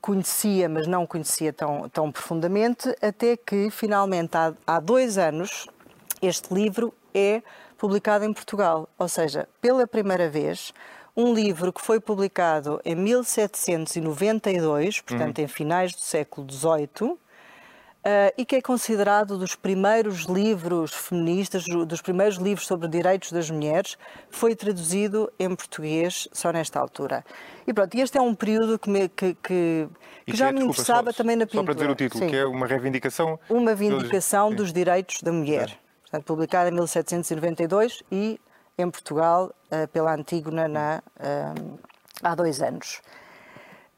conhecia, 0.00 0.66
mas 0.66 0.86
não 0.86 1.06
conhecia 1.06 1.52
tão, 1.52 1.90
tão 1.90 2.10
profundamente, 2.10 2.88
até 3.02 3.36
que 3.36 3.68
finalmente 3.68 4.34
há, 4.34 4.54
há 4.66 4.80
dois 4.80 5.18
anos 5.18 5.66
este 6.22 6.52
livro 6.52 6.92
é 7.14 7.42
publicado 7.76 8.24
em 8.24 8.32
Portugal. 8.32 8.88
Ou 8.98 9.08
seja, 9.08 9.48
pela 9.60 9.86
primeira 9.86 10.28
vez, 10.28 10.72
um 11.16 11.32
livro 11.32 11.72
que 11.72 11.80
foi 11.80 11.98
publicado 11.98 12.80
em 12.84 12.94
1792, 12.94 15.00
portanto, 15.00 15.38
uhum. 15.38 15.44
em 15.44 15.48
finais 15.48 15.92
do 15.92 16.00
século 16.00 16.46
XVIII, 16.50 17.18
Uh, 18.06 18.30
e 18.38 18.44
que 18.44 18.54
é 18.54 18.62
considerado 18.62 19.36
dos 19.36 19.56
primeiros 19.56 20.26
livros 20.26 20.94
feministas, 20.94 21.64
dos 21.64 22.00
primeiros 22.00 22.36
livros 22.36 22.64
sobre 22.64 22.86
direitos 22.86 23.32
das 23.32 23.50
mulheres, 23.50 23.98
foi 24.30 24.54
traduzido 24.54 25.28
em 25.40 25.52
português 25.56 26.28
só 26.32 26.52
nesta 26.52 26.78
altura. 26.78 27.24
E 27.66 27.74
pronto, 27.74 27.92
este 27.96 28.16
é 28.16 28.22
um 28.22 28.32
período 28.32 28.78
que, 28.78 28.88
me, 28.88 29.08
que, 29.08 29.34
que, 29.42 29.88
que 30.24 30.36
já 30.36 30.50
é, 30.50 30.52
me 30.52 30.58
desculpa, 30.58 30.74
interessava 30.74 31.10
só, 31.10 31.16
também 31.16 31.34
na 31.34 31.46
pintura. 31.46 31.62
Só 31.62 31.64
para 31.64 31.74
dizer 31.74 31.90
o 31.90 31.94
título, 31.96 32.22
Sim. 32.22 32.30
que 32.30 32.36
é 32.36 32.46
uma 32.46 32.68
reivindicação... 32.68 33.40
Uma 33.50 33.74
vindicação 33.74 34.50
dos, 34.50 34.58
dos 34.58 34.72
direitos 34.72 35.20
da 35.20 35.32
mulher. 35.32 35.76
É. 35.82 35.85
Portanto, 36.16 36.24
publicada 36.24 36.68
em 36.70 36.72
1792 36.72 38.02
e 38.10 38.40
em 38.78 38.90
Portugal 38.90 39.52
uh, 39.70 39.88
pela 39.88 40.14
Antígona 40.14 40.68
na, 40.68 41.02
uh, 41.18 41.78
há 42.22 42.34
dois 42.34 42.62
anos. 42.62 43.02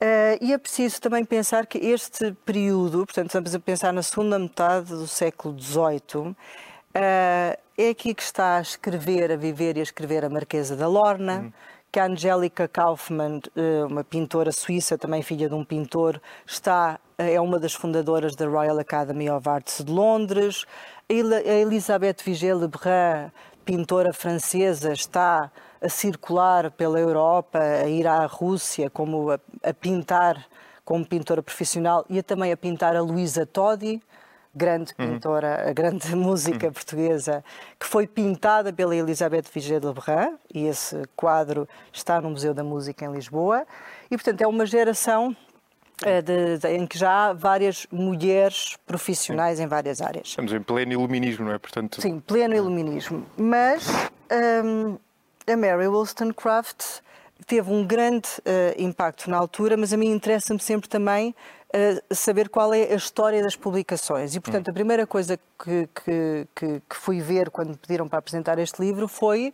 Uh, 0.01 0.39
e 0.41 0.53
é 0.53 0.59
preciso 0.59 1.01
também 1.01 1.25
pensar 1.25 1.67
que 1.67 1.79
este 1.79 2.33
período, 2.45 3.05
portanto, 3.05 3.27
estamos 3.27 3.55
a 3.55 3.61
pensar 3.61 3.93
na 3.93 4.03
segunda 4.03 4.39
metade 4.39 4.89
do 4.89 5.07
século 5.07 5.61
XVIII, 5.61 6.31
uh, 6.31 6.35
é 6.95 7.89
aqui 7.91 8.15
que 8.15 8.23
está 8.23 8.57
a 8.57 8.61
escrever, 8.61 9.33
a 9.33 9.37
viver 9.37 9.77
e 9.77 9.81
a 9.81 9.83
escrever 9.83 10.25
a 10.25 10.29
Marquesa 10.29 10.75
da 10.77 10.89
Lorna, 10.89 11.39
uhum. 11.39 11.53
que 11.91 12.01
a 12.01 12.07
Angélica 12.07 12.67
Kaufmann, 12.67 13.41
uh, 13.57 13.87
uma 13.87 14.03
pintora 14.03 14.51
suíça, 14.51 14.97
também 14.97 15.23
filha 15.23 15.49
de 15.49 15.55
um 15.55 15.65
pintor, 15.65 16.21
está, 16.47 16.99
é 17.17 17.41
uma 17.41 17.59
das 17.59 17.75
fundadoras 17.75 18.37
da 18.37 18.47
Royal 18.47 18.79
Academy 18.79 19.29
of 19.29 19.49
Arts 19.49 19.85
de 19.85 19.93
Londres, 19.93 20.65
a 21.11 21.55
Elisabeth 21.55 22.23
Vigée-Lebrun, 22.23 23.31
pintora 23.65 24.12
francesa, 24.12 24.93
está 24.93 25.50
a 25.81 25.88
circular 25.88 26.71
pela 26.71 27.00
Europa, 27.00 27.59
a 27.59 27.88
ir 27.88 28.07
à 28.07 28.27
Rússia 28.27 28.91
como 28.91 29.31
a, 29.31 29.41
a 29.62 29.73
pintar 29.73 30.47
como 30.85 31.07
pintora 31.07 31.43
profissional 31.43 32.05
e 32.11 32.19
a, 32.19 32.23
também 32.23 32.53
a 32.53 32.57
pintar 32.59 32.95
a 32.95 33.00
Luísa 33.00 33.47
Todi, 33.47 34.03
grande 34.55 34.93
uhum. 34.99 35.15
pintora, 35.15 35.71
a 35.71 35.73
grande 35.73 36.12
música 36.17 36.67
uhum. 36.67 36.73
portuguesa, 36.75 37.43
que 37.81 37.87
foi 37.87 38.07
pintada 38.07 38.71
pela 38.71 38.95
Elisabeth 38.95 39.45
Vigée 39.53 39.79
Lebrun, 39.79 40.37
e 40.53 40.67
esse 40.67 41.03
quadro 41.17 41.67
está 41.91 42.21
no 42.21 42.31
Museu 42.31 42.53
da 42.53 42.65
Música 42.65 43.07
em 43.07 43.12
Lisboa. 43.12 43.67
E, 44.11 44.17
portanto, 44.17 44.43
é 44.43 44.47
uma 44.47 44.67
geração 44.67 45.35
de, 46.23 46.59
de, 46.59 46.69
em 46.69 46.87
que 46.87 46.97
já 46.97 47.28
há 47.28 47.33
várias 47.33 47.87
mulheres 47.90 48.76
profissionais 48.87 49.59
Sim. 49.59 49.64
em 49.64 49.67
várias 49.67 50.00
áreas. 50.00 50.28
Estamos 50.28 50.52
em 50.52 50.61
pleno 50.61 50.93
iluminismo, 50.93 51.47
não 51.47 51.52
é? 51.52 51.59
Portanto... 51.59 52.00
Sim, 52.00 52.21
pleno 52.21 52.55
iluminismo. 52.55 53.26
Mas 53.37 53.88
um, 54.64 54.97
a 55.50 55.57
Mary 55.57 55.88
Wollstonecraft 55.88 57.00
teve 57.47 57.71
um 57.71 57.85
grande 57.85 58.28
uh, 58.40 58.81
impacto 58.81 59.31
na 59.31 59.37
altura, 59.37 59.76
mas 59.76 59.93
a 59.93 59.97
mim 59.97 60.11
interessa-me 60.11 60.61
sempre 60.61 60.88
também 60.88 61.35
uh, 61.75 62.14
saber 62.14 62.49
qual 62.49 62.73
é 62.73 62.93
a 62.93 62.97
história 62.97 63.43
das 63.43 63.57
publicações. 63.57 64.35
E, 64.35 64.40
portanto, 64.40 64.71
a 64.71 64.73
primeira 64.73 65.07
coisa 65.07 65.38
que, 65.59 65.88
que, 65.95 66.47
que, 66.55 66.83
que 66.88 66.97
fui 66.97 67.21
ver 67.21 67.50
quando 67.50 67.71
me 67.71 67.76
pediram 67.76 68.09
para 68.09 68.19
apresentar 68.19 68.59
este 68.59 68.81
livro 68.81 69.09
foi: 69.09 69.52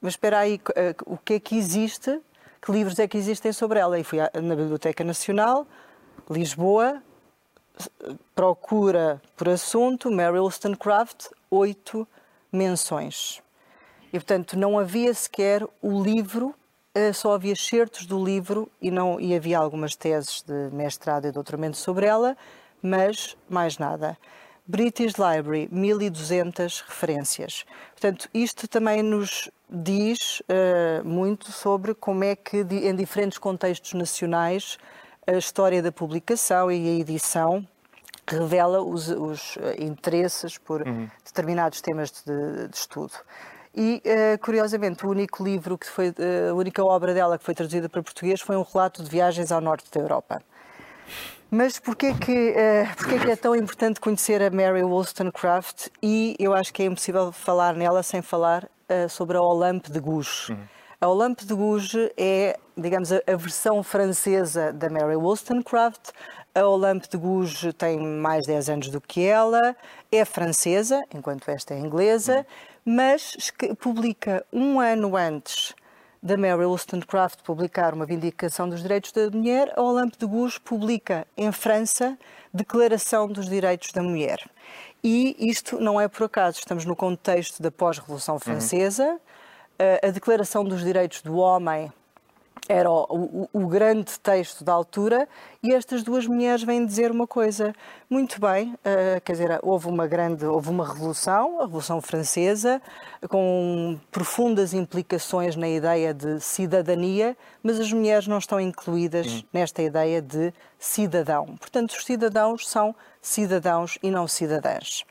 mas 0.00 0.12
espera 0.12 0.40
aí, 0.40 0.60
o 1.06 1.16
que 1.16 1.34
é 1.34 1.40
que 1.40 1.56
existe? 1.56 2.20
Que 2.64 2.70
livros 2.70 2.98
é 2.98 3.08
que 3.08 3.18
existem 3.18 3.52
sobre 3.52 3.80
ela? 3.80 3.98
E 3.98 4.04
fui 4.04 4.20
na 4.20 4.54
Biblioteca 4.54 5.02
Nacional, 5.02 5.66
Lisboa, 6.30 7.02
procura 8.34 9.20
por 9.36 9.48
assunto 9.48 10.10
Mary 10.10 10.38
Wollstonecraft, 10.38 11.26
oito 11.50 12.06
menções. 12.52 13.42
E, 14.08 14.12
portanto, 14.12 14.56
não 14.56 14.78
havia 14.78 15.12
sequer 15.12 15.66
o 15.82 16.02
livro 16.02 16.54
eh, 16.94 17.12
só 17.12 17.32
havia 17.32 17.56
certos 17.56 18.04
do 18.04 18.22
livro 18.22 18.70
e, 18.80 18.90
não, 18.90 19.18
e 19.18 19.34
havia 19.34 19.58
algumas 19.58 19.96
teses 19.96 20.42
de 20.42 20.68
mestrado 20.74 21.26
e 21.26 21.32
doutoramento 21.32 21.78
sobre 21.78 22.04
ela, 22.04 22.36
mas 22.82 23.34
mais 23.48 23.78
nada. 23.78 24.16
British 24.66 25.14
Library, 25.14 25.68
1200 25.72 26.82
referências. 26.82 27.64
Portanto, 27.92 28.28
isto 28.34 28.68
também 28.68 29.02
nos 29.02 29.50
diz 29.72 30.40
uh, 30.40 31.04
muito 31.04 31.50
sobre 31.50 31.94
como 31.94 32.22
é 32.22 32.36
que, 32.36 32.58
em 32.58 32.94
diferentes 32.94 33.38
contextos 33.38 33.94
nacionais, 33.94 34.78
a 35.26 35.32
história 35.32 35.82
da 35.82 35.90
publicação 35.90 36.70
e 36.70 36.88
a 36.88 37.00
edição 37.00 37.66
revela 38.26 38.82
os, 38.82 39.08
os 39.08 39.58
eh, 39.60 39.82
interesses 39.82 40.56
por 40.56 40.82
uhum. 40.82 41.08
determinados 41.24 41.80
temas 41.80 42.10
de, 42.10 42.68
de 42.68 42.76
estudo. 42.76 43.12
E, 43.74 44.02
uh, 44.04 44.38
curiosamente, 44.44 45.06
o 45.06 45.10
único 45.10 45.42
livro 45.42 45.78
que 45.78 45.88
foi, 45.88 46.10
uh, 46.10 46.50
a 46.50 46.54
única 46.54 46.84
obra 46.84 47.14
dela 47.14 47.38
que 47.38 47.44
foi 47.44 47.54
traduzida 47.54 47.88
para 47.88 48.02
português 48.02 48.40
foi 48.40 48.56
um 48.56 48.62
relato 48.62 49.02
de 49.02 49.08
viagens 49.08 49.50
ao 49.50 49.60
norte 49.60 49.90
da 49.90 50.00
Europa. 50.00 50.42
Mas 51.50 51.78
porquê 51.78 52.12
que, 52.14 52.50
uh, 52.50 52.96
porquê 52.96 53.18
que 53.18 53.30
é 53.30 53.36
tão 53.36 53.56
importante 53.56 53.98
conhecer 53.98 54.42
a 54.42 54.50
Mary 54.50 54.82
Wollstonecraft? 54.82 55.88
E 56.02 56.36
eu 56.38 56.52
acho 56.54 56.72
que 56.72 56.82
é 56.82 56.86
impossível 56.86 57.32
falar 57.32 57.74
nela 57.74 58.02
sem 58.02 58.20
falar 58.20 58.68
sobre 59.08 59.36
a 59.36 59.40
Olympe 59.40 59.90
de 59.90 60.00
Gouges. 60.00 60.48
Uhum. 60.48 60.58
A 61.00 61.08
Olympe 61.08 61.44
de 61.44 61.54
Gouges 61.54 62.10
é, 62.16 62.58
digamos, 62.76 63.12
a, 63.12 63.20
a, 63.26 63.36
versão 63.36 63.82
francesa 63.82 64.72
da 64.72 64.88
Mary 64.88 65.16
Wollstonecraft. 65.16 66.10
A 66.54 66.66
Olympe 66.66 67.08
de 67.08 67.16
Gouges 67.16 67.72
tem 67.74 67.98
mais 67.98 68.46
10 68.46 68.68
anos 68.68 68.88
do 68.88 69.00
que 69.00 69.24
ela, 69.24 69.74
é 70.10 70.24
francesa, 70.24 71.02
enquanto 71.12 71.48
esta 71.50 71.74
é 71.74 71.78
inglesa. 71.78 72.38
Uhum 72.38 72.72
mas 72.84 73.52
publica 73.78 74.44
um 74.52 74.80
ano 74.80 75.16
antes 75.16 75.72
da 76.22 76.36
Mary 76.36 76.64
Wollstonecraft 76.64 77.42
publicar 77.42 77.94
uma 77.94 78.06
vindicação 78.06 78.68
dos 78.68 78.82
direitos 78.82 79.12
da 79.12 79.30
mulher, 79.30 79.72
a 79.76 79.82
Olympe 79.82 80.18
de 80.18 80.26
Gouges 80.26 80.58
publica 80.58 81.26
em 81.36 81.50
França 81.50 82.16
Declaração 82.52 83.28
dos 83.28 83.48
Direitos 83.48 83.92
da 83.92 84.02
Mulher. 84.02 84.38
E 85.04 85.36
isto 85.38 85.80
não 85.80 86.00
é 86.00 86.06
por 86.06 86.24
acaso, 86.24 86.58
estamos 86.58 86.84
no 86.84 86.94
contexto 86.94 87.60
da 87.60 87.70
pós-Revolução 87.70 88.38
Francesa, 88.38 89.04
uhum. 89.04 90.08
a 90.08 90.10
Declaração 90.10 90.64
dos 90.64 90.84
Direitos 90.84 91.22
do 91.22 91.36
Homem 91.36 91.92
era 92.68 92.90
o, 92.90 93.04
o, 93.10 93.48
o, 93.52 93.66
grande 93.66 94.18
texto 94.20 94.62
da 94.62 94.72
altura, 94.72 95.28
e 95.62 95.74
estas 95.74 96.02
duas 96.02 96.26
mulheres 96.26 96.62
vêm 96.62 96.86
dizer 96.86 97.10
uma 97.10 97.26
coisa. 97.26 97.74
Muito 98.08 98.40
bem, 98.40 98.72
uh, 98.74 99.20
quer 99.24 99.32
dizer, 99.32 99.58
houve 99.62 99.88
uma 99.88 100.06
grande, 100.06 100.46
houve 100.46 100.70
uma 100.70 100.86
revolução, 100.86 101.58
a 101.58 101.64
Revolução 101.64 102.00
Francesa, 102.00 102.80
com 103.28 103.98
profundas 104.10 104.72
implicações 104.72 105.56
na 105.56 105.68
ideia 105.68 106.14
de 106.14 106.40
cidadania, 106.40 107.36
mas 107.62 107.80
as 107.80 107.92
mulheres 107.92 108.26
não 108.28 108.38
estão 108.38 108.60
incluídas 108.60 109.26
hum. 109.26 109.42
nesta 109.52 109.82
ideia 109.82 110.22
de 110.22 110.52
cidadão. 110.78 111.56
Portanto, 111.58 111.90
os 111.90 112.04
cidadãos 112.04 112.68
são 112.68 112.94
cidadãos 113.20 113.98
e 114.02 114.10
não 114.10 114.28
cidadãs. 114.28 115.04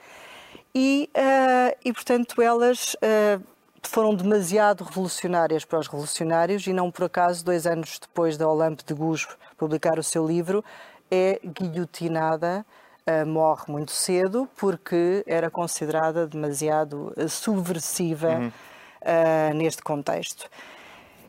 E, 0.74 1.10
uh, 1.16 1.78
e 1.84 1.92
portanto, 1.92 2.42
elas 2.42 2.96
uh, 2.96 3.44
foram 3.84 4.16
demasiado 4.16 4.84
revolucionárias 4.84 5.66
para 5.66 5.80
os 5.80 5.88
revolucionários 5.88 6.66
e 6.68 6.74
não 6.74 6.92
por 6.92 7.06
acaso, 7.06 7.44
dois 7.44 7.66
anos 7.66 8.00
depois 8.00 8.38
da 8.38 8.48
Olympe 8.48 8.84
de 8.84 8.94
Gouges 8.94 9.28
publicar 9.58 9.98
o 10.00 10.04
seu 10.04 10.26
livro, 10.26 10.64
é 11.10 11.40
guilhotinada, 11.44 12.66
uh, 13.06 13.28
morre 13.28 13.64
muito 13.68 13.92
cedo 13.92 14.48
porque 14.56 15.24
era 15.28 15.50
considerada 15.50 16.26
demasiado 16.26 17.14
uh, 17.18 17.28
subversiva 17.28 18.30
uhum. 18.30 18.48
uh, 18.48 19.54
neste 19.56 19.82
contexto. 19.82 20.50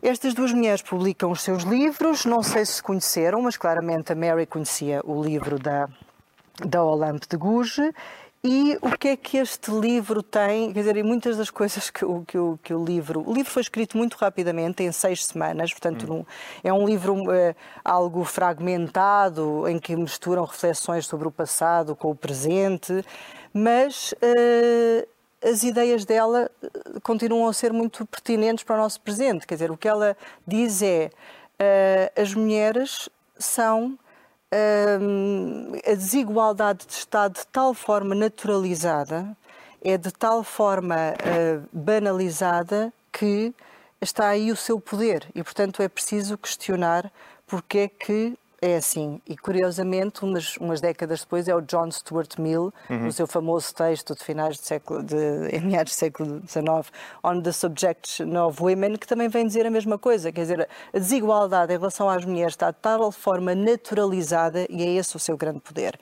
Estas 0.02 0.34
duas 0.34 0.52
mulheres 0.52 0.82
publicam 0.82 1.30
os 1.30 1.42
seus 1.42 1.62
livros, 1.62 2.24
não 2.24 2.42
sei 2.42 2.66
se 2.66 2.74
se 2.74 2.82
conheceram, 2.82 3.40
mas 3.42 3.56
claramente 3.56 4.12
a 4.12 4.16
Mary 4.16 4.46
conhecia 4.46 5.00
o 5.04 5.22
livro 5.22 5.60
da, 5.60 5.88
da 6.64 6.82
Olympe 6.82 7.26
de 7.28 7.36
Gouges 7.36 7.92
e 8.44 8.76
o 8.83 8.98
que 8.98 9.09
é 9.09 9.16
que 9.16 9.37
este 9.37 9.70
livro 9.70 10.22
tem? 10.22 10.72
Quer 10.72 10.81
dizer, 10.81 10.96
e 10.96 11.02
muitas 11.02 11.37
das 11.37 11.48
coisas 11.48 11.90
que 11.90 12.05
o, 12.05 12.24
que, 12.24 12.37
o, 12.37 12.59
que 12.61 12.74
o 12.74 12.85
livro. 12.85 13.22
O 13.24 13.33
livro 13.33 13.50
foi 13.50 13.62
escrito 13.62 13.96
muito 13.96 14.14
rapidamente, 14.14 14.83
em 14.83 14.90
seis 14.90 15.24
semanas, 15.24 15.70
portanto, 15.70 16.12
hum. 16.12 16.24
é 16.64 16.72
um 16.72 16.85
livro 16.85 17.31
é, 17.33 17.55
algo 17.85 18.24
fragmentado, 18.24 19.68
em 19.68 19.78
que 19.78 19.94
misturam 19.94 20.44
reflexões 20.44 21.07
sobre 21.07 21.28
o 21.28 21.31
passado 21.31 21.94
com 21.94 22.11
o 22.11 22.16
presente, 22.16 23.05
mas. 23.52 24.14
É, 24.20 25.07
as 25.44 25.64
ideias 25.64 26.05
dela 26.05 26.48
eh, 26.62 26.68
continuam 27.02 27.48
a 27.48 27.52
ser 27.52 27.72
muito 27.72 28.07
pertinentes 28.07 28.62
para 28.62 28.76
o 28.76 28.78
nosso 28.78 29.00
presente. 29.00 29.44
Quer 29.44 29.55
dizer, 29.55 29.70
o 29.72 29.76
que 29.76 29.88
ela 29.88 30.16
diz 30.46 30.83
é 30.83 31.11
uh, 31.59 32.20
as 32.20 32.33
mulheres 32.33 33.09
são 33.37 33.98
a 34.52 35.94
desigualdade 35.94 36.84
está 36.88 37.28
de 37.28 37.46
tal 37.46 37.72
forma 37.72 38.14
naturalizada, 38.14 39.36
é 39.82 39.96
de 39.96 40.12
tal 40.12 40.44
forma 40.44 40.94
uh, 40.96 41.68
banalizada 41.72 42.92
que 43.10 43.54
está 44.00 44.28
aí 44.28 44.52
o 44.52 44.56
seu 44.56 44.78
poder. 44.80 45.26
E, 45.34 45.42
portanto, 45.42 45.82
é 45.82 45.88
preciso 45.88 46.36
questionar 46.36 47.10
porque 47.46 47.78
é 47.78 47.88
que 47.88 48.38
é 48.62 48.77
assim. 48.77 49.20
E 49.29 49.37
curiosamente, 49.37 50.25
umas, 50.25 50.57
umas 50.57 50.81
décadas 50.81 51.20
depois, 51.20 51.48
é 51.48 51.55
o 51.55 51.61
John 51.61 51.90
Stuart 51.90 52.38
Mill, 52.38 52.72
uhum. 52.88 53.07
no 53.07 53.12
seu 53.12 53.27
famoso 53.27 53.75
texto 53.75 54.14
de 54.14 54.22
finais 54.22 54.57
de 54.57 54.64
século, 54.64 55.03
de, 55.03 55.16
em 55.51 55.61
meados 55.61 55.92
do 55.92 55.96
século 55.96 56.42
XIX, 56.46 56.92
On 57.25 57.42
the 57.42 57.51
Subjection 57.51 58.37
of 58.46 58.62
Women, 58.62 58.94
que 58.94 59.07
também 59.07 59.29
vem 59.29 59.44
dizer 59.44 59.66
a 59.66 59.70
mesma 59.70 59.98
coisa. 59.98 60.31
Quer 60.31 60.42
dizer, 60.42 60.68
a 60.94 60.98
desigualdade 60.98 61.75
em 61.75 61.77
relação 61.77 62.09
às 62.09 62.25
mulheres 62.25 62.53
está 62.53 62.70
de 62.70 62.79
tal 62.81 63.11
forma 63.11 63.53
naturalizada 63.53 64.64
e 64.70 64.81
é 64.81 64.94
esse 64.94 65.16
o 65.16 65.18
seu 65.18 65.37
grande 65.37 65.59
poder. 65.59 65.98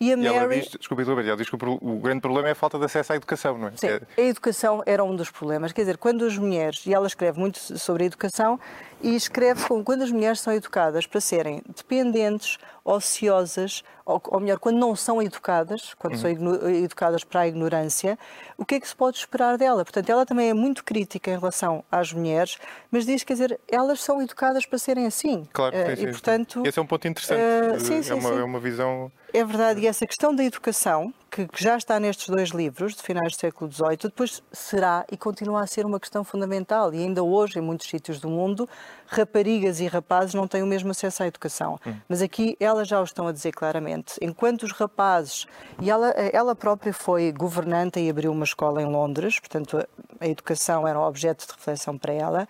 E 0.00 0.12
a 0.12 0.16
Mary... 0.16 0.28
E 0.28 0.36
ela 0.36 0.54
diz, 0.54 0.68
desculpe, 0.78 1.02
ela 1.02 1.36
diz 1.36 1.48
que 1.48 1.56
o, 1.56 1.98
grande 1.98 2.20
problema 2.20 2.48
é 2.48 2.52
a 2.52 2.54
falta 2.54 2.78
de 2.78 2.84
acesso 2.84 3.12
à 3.12 3.16
educação, 3.16 3.58
não 3.58 3.68
é? 3.68 3.72
Sim, 3.76 3.88
a 4.16 4.20
educação 4.20 4.82
era 4.86 5.04
um 5.04 5.14
dos 5.14 5.30
problemas. 5.30 5.72
Quer 5.72 5.82
dizer, 5.82 5.98
quando 5.98 6.24
as 6.24 6.36
mulheres, 6.38 6.86
e 6.86 6.94
ela 6.94 7.06
escreve 7.06 7.38
muito 7.38 7.58
sobre 7.78 8.04
a 8.04 8.06
educação, 8.06 8.58
e 9.04 9.14
escreve 9.14 9.62
como 9.68 9.84
quando 9.84 10.00
as 10.00 10.10
mulheres 10.10 10.40
são 10.40 10.50
educadas 10.50 11.06
para 11.06 11.20
serem 11.20 11.62
dependentes, 11.76 12.58
ociosas, 12.84 13.82
ou, 14.04 14.20
ou 14.26 14.40
melhor, 14.40 14.58
quando 14.58 14.76
não 14.76 14.94
são 14.94 15.22
educadas, 15.22 15.94
quando 15.94 16.14
uhum. 16.14 16.20
são 16.20 16.70
educadas 16.70 17.24
para 17.24 17.40
a 17.40 17.48
ignorância, 17.48 18.18
o 18.58 18.64
que 18.64 18.74
é 18.74 18.80
que 18.80 18.86
se 18.86 18.94
pode 18.94 19.16
esperar 19.16 19.56
dela? 19.56 19.82
Portanto, 19.84 20.10
ela 20.10 20.26
também 20.26 20.50
é 20.50 20.54
muito 20.54 20.84
crítica 20.84 21.30
em 21.30 21.38
relação 21.38 21.82
às 21.90 22.12
mulheres, 22.12 22.58
mas 22.90 23.06
diz, 23.06 23.24
quer 23.24 23.32
dizer, 23.32 23.60
elas 23.66 24.00
são 24.02 24.20
educadas 24.20 24.66
para 24.66 24.78
serem 24.78 25.06
assim. 25.06 25.46
Claro, 25.52 25.74
uh, 25.74 25.96
sim, 25.96 26.02
e, 26.02 26.10
portanto, 26.10 26.60
sim. 26.62 26.68
Esse 26.68 26.78
é 26.78 26.82
um 26.82 26.86
ponto 26.86 27.08
interessante. 27.08 27.40
Uh, 27.40 27.80
sim, 27.80 28.02
sim, 28.02 28.10
é, 28.10 28.14
uma, 28.14 28.30
é 28.30 28.44
uma 28.44 28.60
visão... 28.60 29.10
É 29.32 29.44
verdade, 29.44 29.80
e 29.80 29.86
essa 29.86 30.06
questão 30.06 30.32
da 30.32 30.44
educação, 30.44 31.12
que, 31.28 31.48
que 31.48 31.60
já 31.60 31.76
está 31.76 31.98
nestes 31.98 32.28
dois 32.28 32.50
livros, 32.50 32.94
de 32.94 33.02
finais 33.02 33.32
do 33.32 33.40
século 33.40 33.72
XVIII, 33.72 33.98
depois 34.04 34.40
será 34.52 35.04
e 35.10 35.16
continua 35.16 35.62
a 35.62 35.66
ser 35.66 35.84
uma 35.84 35.98
questão 35.98 36.22
fundamental. 36.22 36.94
E 36.94 36.98
ainda 36.98 37.24
hoje, 37.24 37.58
em 37.58 37.62
muitos 37.62 37.88
sítios 37.88 38.20
do 38.20 38.28
mundo, 38.28 38.68
raparigas 39.08 39.80
e 39.80 39.88
rapazes 39.88 40.34
não 40.34 40.46
têm 40.46 40.62
o 40.62 40.66
mesmo 40.66 40.92
acesso 40.92 41.24
à 41.24 41.26
educação. 41.26 41.80
Hum. 41.84 41.94
Mas 42.08 42.22
aqui 42.22 42.56
elas 42.74 42.88
já 42.88 43.00
o 43.00 43.04
estão 43.04 43.26
a 43.26 43.32
dizer 43.32 43.52
claramente. 43.52 44.14
Enquanto 44.20 44.64
os 44.64 44.72
rapazes, 44.72 45.46
e 45.80 45.90
ela, 45.90 46.08
ela 46.10 46.54
própria 46.54 46.92
foi 46.92 47.32
governanta 47.32 48.00
e 48.00 48.10
abriu 48.10 48.32
uma 48.32 48.44
escola 48.44 48.82
em 48.82 48.86
Londres, 48.86 49.38
portanto 49.38 49.78
a, 50.20 50.26
educação 50.26 50.86
era 50.86 50.98
um 50.98 51.04
objeto 51.04 51.46
de 51.46 51.52
reflexão 51.52 51.96
para 51.96 52.12
ela, 52.12 52.48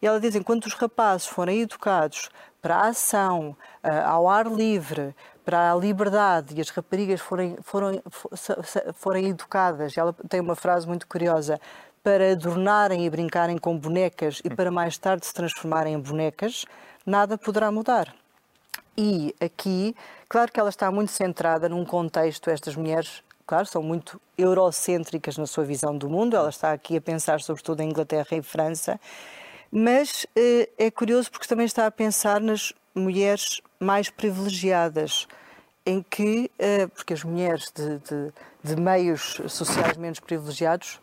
e 0.00 0.06
ela 0.06 0.20
diz: 0.20 0.34
enquanto 0.34 0.66
os 0.66 0.74
rapazes 0.74 1.26
forem 1.26 1.60
educados 1.60 2.28
para 2.60 2.76
a 2.76 2.88
ação, 2.88 3.56
uh, 3.82 4.06
ao 4.06 4.28
ar 4.28 4.46
livre, 4.46 5.14
para 5.44 5.72
a 5.72 5.74
liberdade 5.74 6.54
e 6.56 6.60
as 6.60 6.70
raparigas 6.70 7.20
forem, 7.20 7.56
forem, 7.60 8.00
forem 8.94 9.28
educadas, 9.28 9.98
ela 9.98 10.14
tem 10.28 10.40
uma 10.40 10.54
frase 10.54 10.86
muito 10.86 11.06
curiosa, 11.08 11.60
para 12.02 12.32
adornarem 12.32 13.04
e 13.04 13.10
brincarem 13.10 13.58
com 13.58 13.76
bonecas 13.76 14.40
e 14.44 14.50
para 14.50 14.70
mais 14.70 14.98
tarde 14.98 15.24
se 15.24 15.34
transformarem 15.34 15.94
em 15.94 16.00
bonecas, 16.00 16.64
nada 17.06 17.38
poderá 17.38 17.70
mudar. 17.70 18.14
E 18.96 19.34
aqui, 19.40 19.96
claro 20.28 20.52
que 20.52 20.60
ela 20.60 20.68
está 20.68 20.90
muito 20.90 21.12
centrada 21.12 21.68
num 21.68 21.84
contexto, 21.84 22.50
estas 22.50 22.76
mulheres, 22.76 23.22
claro, 23.46 23.66
são 23.66 23.82
muito 23.82 24.20
eurocêntricas 24.36 25.38
na 25.38 25.46
sua 25.46 25.64
visão 25.64 25.96
do 25.96 26.10
mundo, 26.10 26.36
ela 26.36 26.50
está 26.50 26.72
aqui 26.72 26.96
a 26.96 27.00
pensar 27.00 27.40
sobretudo 27.40 27.80
em 27.80 27.88
Inglaterra 27.88 28.36
e 28.36 28.42
França, 28.42 29.00
Mas 29.70 30.24
uh, 30.36 30.68
é 30.76 30.90
curioso 30.90 31.30
porque 31.30 31.48
também 31.48 31.64
está 31.64 31.86
a 31.86 31.90
pensar 31.90 32.40
nas 32.40 32.74
mulheres 32.94 33.62
mais 33.80 34.10
privilegiadas, 34.10 35.26
em 35.86 36.02
que, 36.02 36.50
uh, 36.60 36.88
porque 36.90 37.14
as 37.14 37.24
mulheres 37.24 37.72
de, 37.74 37.98
de, 37.98 38.32
de, 38.62 38.80
meios 38.80 39.40
sociais 39.48 39.96
menos 39.96 40.20
privilegiados 40.20 41.00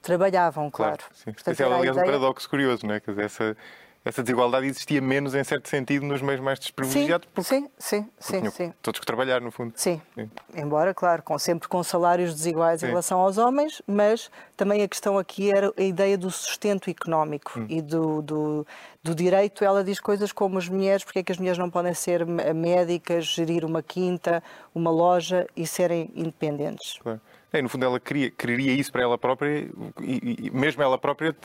trabalhavam, 0.00 0.70
claro. 0.70 0.98
claro 0.98 1.14
sim. 1.14 1.32
Portanto, 1.32 1.54
Esse 1.54 1.62
é, 1.62 1.66
aliás, 1.66 1.96
ideia... 1.96 2.02
um 2.02 2.06
paradoxo 2.06 2.48
curioso, 2.48 2.86
não 2.86 2.94
é? 2.94 3.00
Quer 3.00 3.10
dizer, 3.10 3.24
essa 3.24 3.56
essa 4.04 4.22
desigualdade 4.22 4.66
existia 4.66 5.00
menos, 5.00 5.32
em 5.34 5.44
certo 5.44 5.68
sentido, 5.68 6.04
nos 6.04 6.20
meios 6.20 6.40
mais 6.40 6.58
desprivilegiados. 6.58 7.28
Sim, 7.42 7.68
sim, 7.78 8.08
sim, 8.18 8.40
sim, 8.40 8.50
sim. 8.50 8.74
Todos 8.82 8.98
que 8.98 9.06
trabalhar, 9.06 9.40
no 9.40 9.52
fundo. 9.52 9.72
Sim. 9.76 10.02
sim. 10.14 10.28
Embora, 10.54 10.92
claro, 10.92 11.22
com, 11.22 11.38
sempre 11.38 11.68
com 11.68 11.82
salários 11.84 12.34
desiguais 12.34 12.80
sim. 12.80 12.86
em 12.86 12.88
relação 12.88 13.20
aos 13.20 13.38
homens, 13.38 13.80
mas 13.86 14.28
também 14.56 14.82
a 14.82 14.88
questão 14.88 15.18
aqui 15.18 15.50
era 15.50 15.72
a 15.76 15.82
ideia 15.82 16.18
do 16.18 16.30
sustento 16.32 16.90
económico 16.90 17.60
hum. 17.60 17.66
e 17.68 17.80
do, 17.80 18.20
do, 18.22 18.66
do, 19.04 19.14
direito. 19.14 19.64
Ela 19.64 19.84
diz 19.84 20.00
coisas 20.00 20.32
como 20.32 20.58
as 20.58 20.68
mulheres, 20.68 21.04
porque 21.04 21.20
é 21.20 21.22
que 21.22 21.30
as 21.30 21.38
mulheres 21.38 21.58
não 21.58 21.70
podem 21.70 21.94
ser 21.94 22.26
médicas, 22.26 23.26
gerir 23.26 23.64
uma 23.64 23.82
quinta, 23.82 24.42
uma 24.74 24.90
loja 24.90 25.46
e 25.56 25.64
serem 25.64 26.10
independentes. 26.16 26.98
Claro. 27.00 27.20
É, 27.52 27.60
no 27.60 27.68
fundo, 27.68 27.84
ela 27.84 28.00
queria, 28.00 28.30
queria 28.30 28.72
isso 28.72 28.90
para 28.90 29.02
ela 29.02 29.18
própria 29.18 29.68
e, 30.00 30.46
e 30.46 30.50
mesmo 30.50 30.82
ela 30.82 30.96
própria 30.96 31.36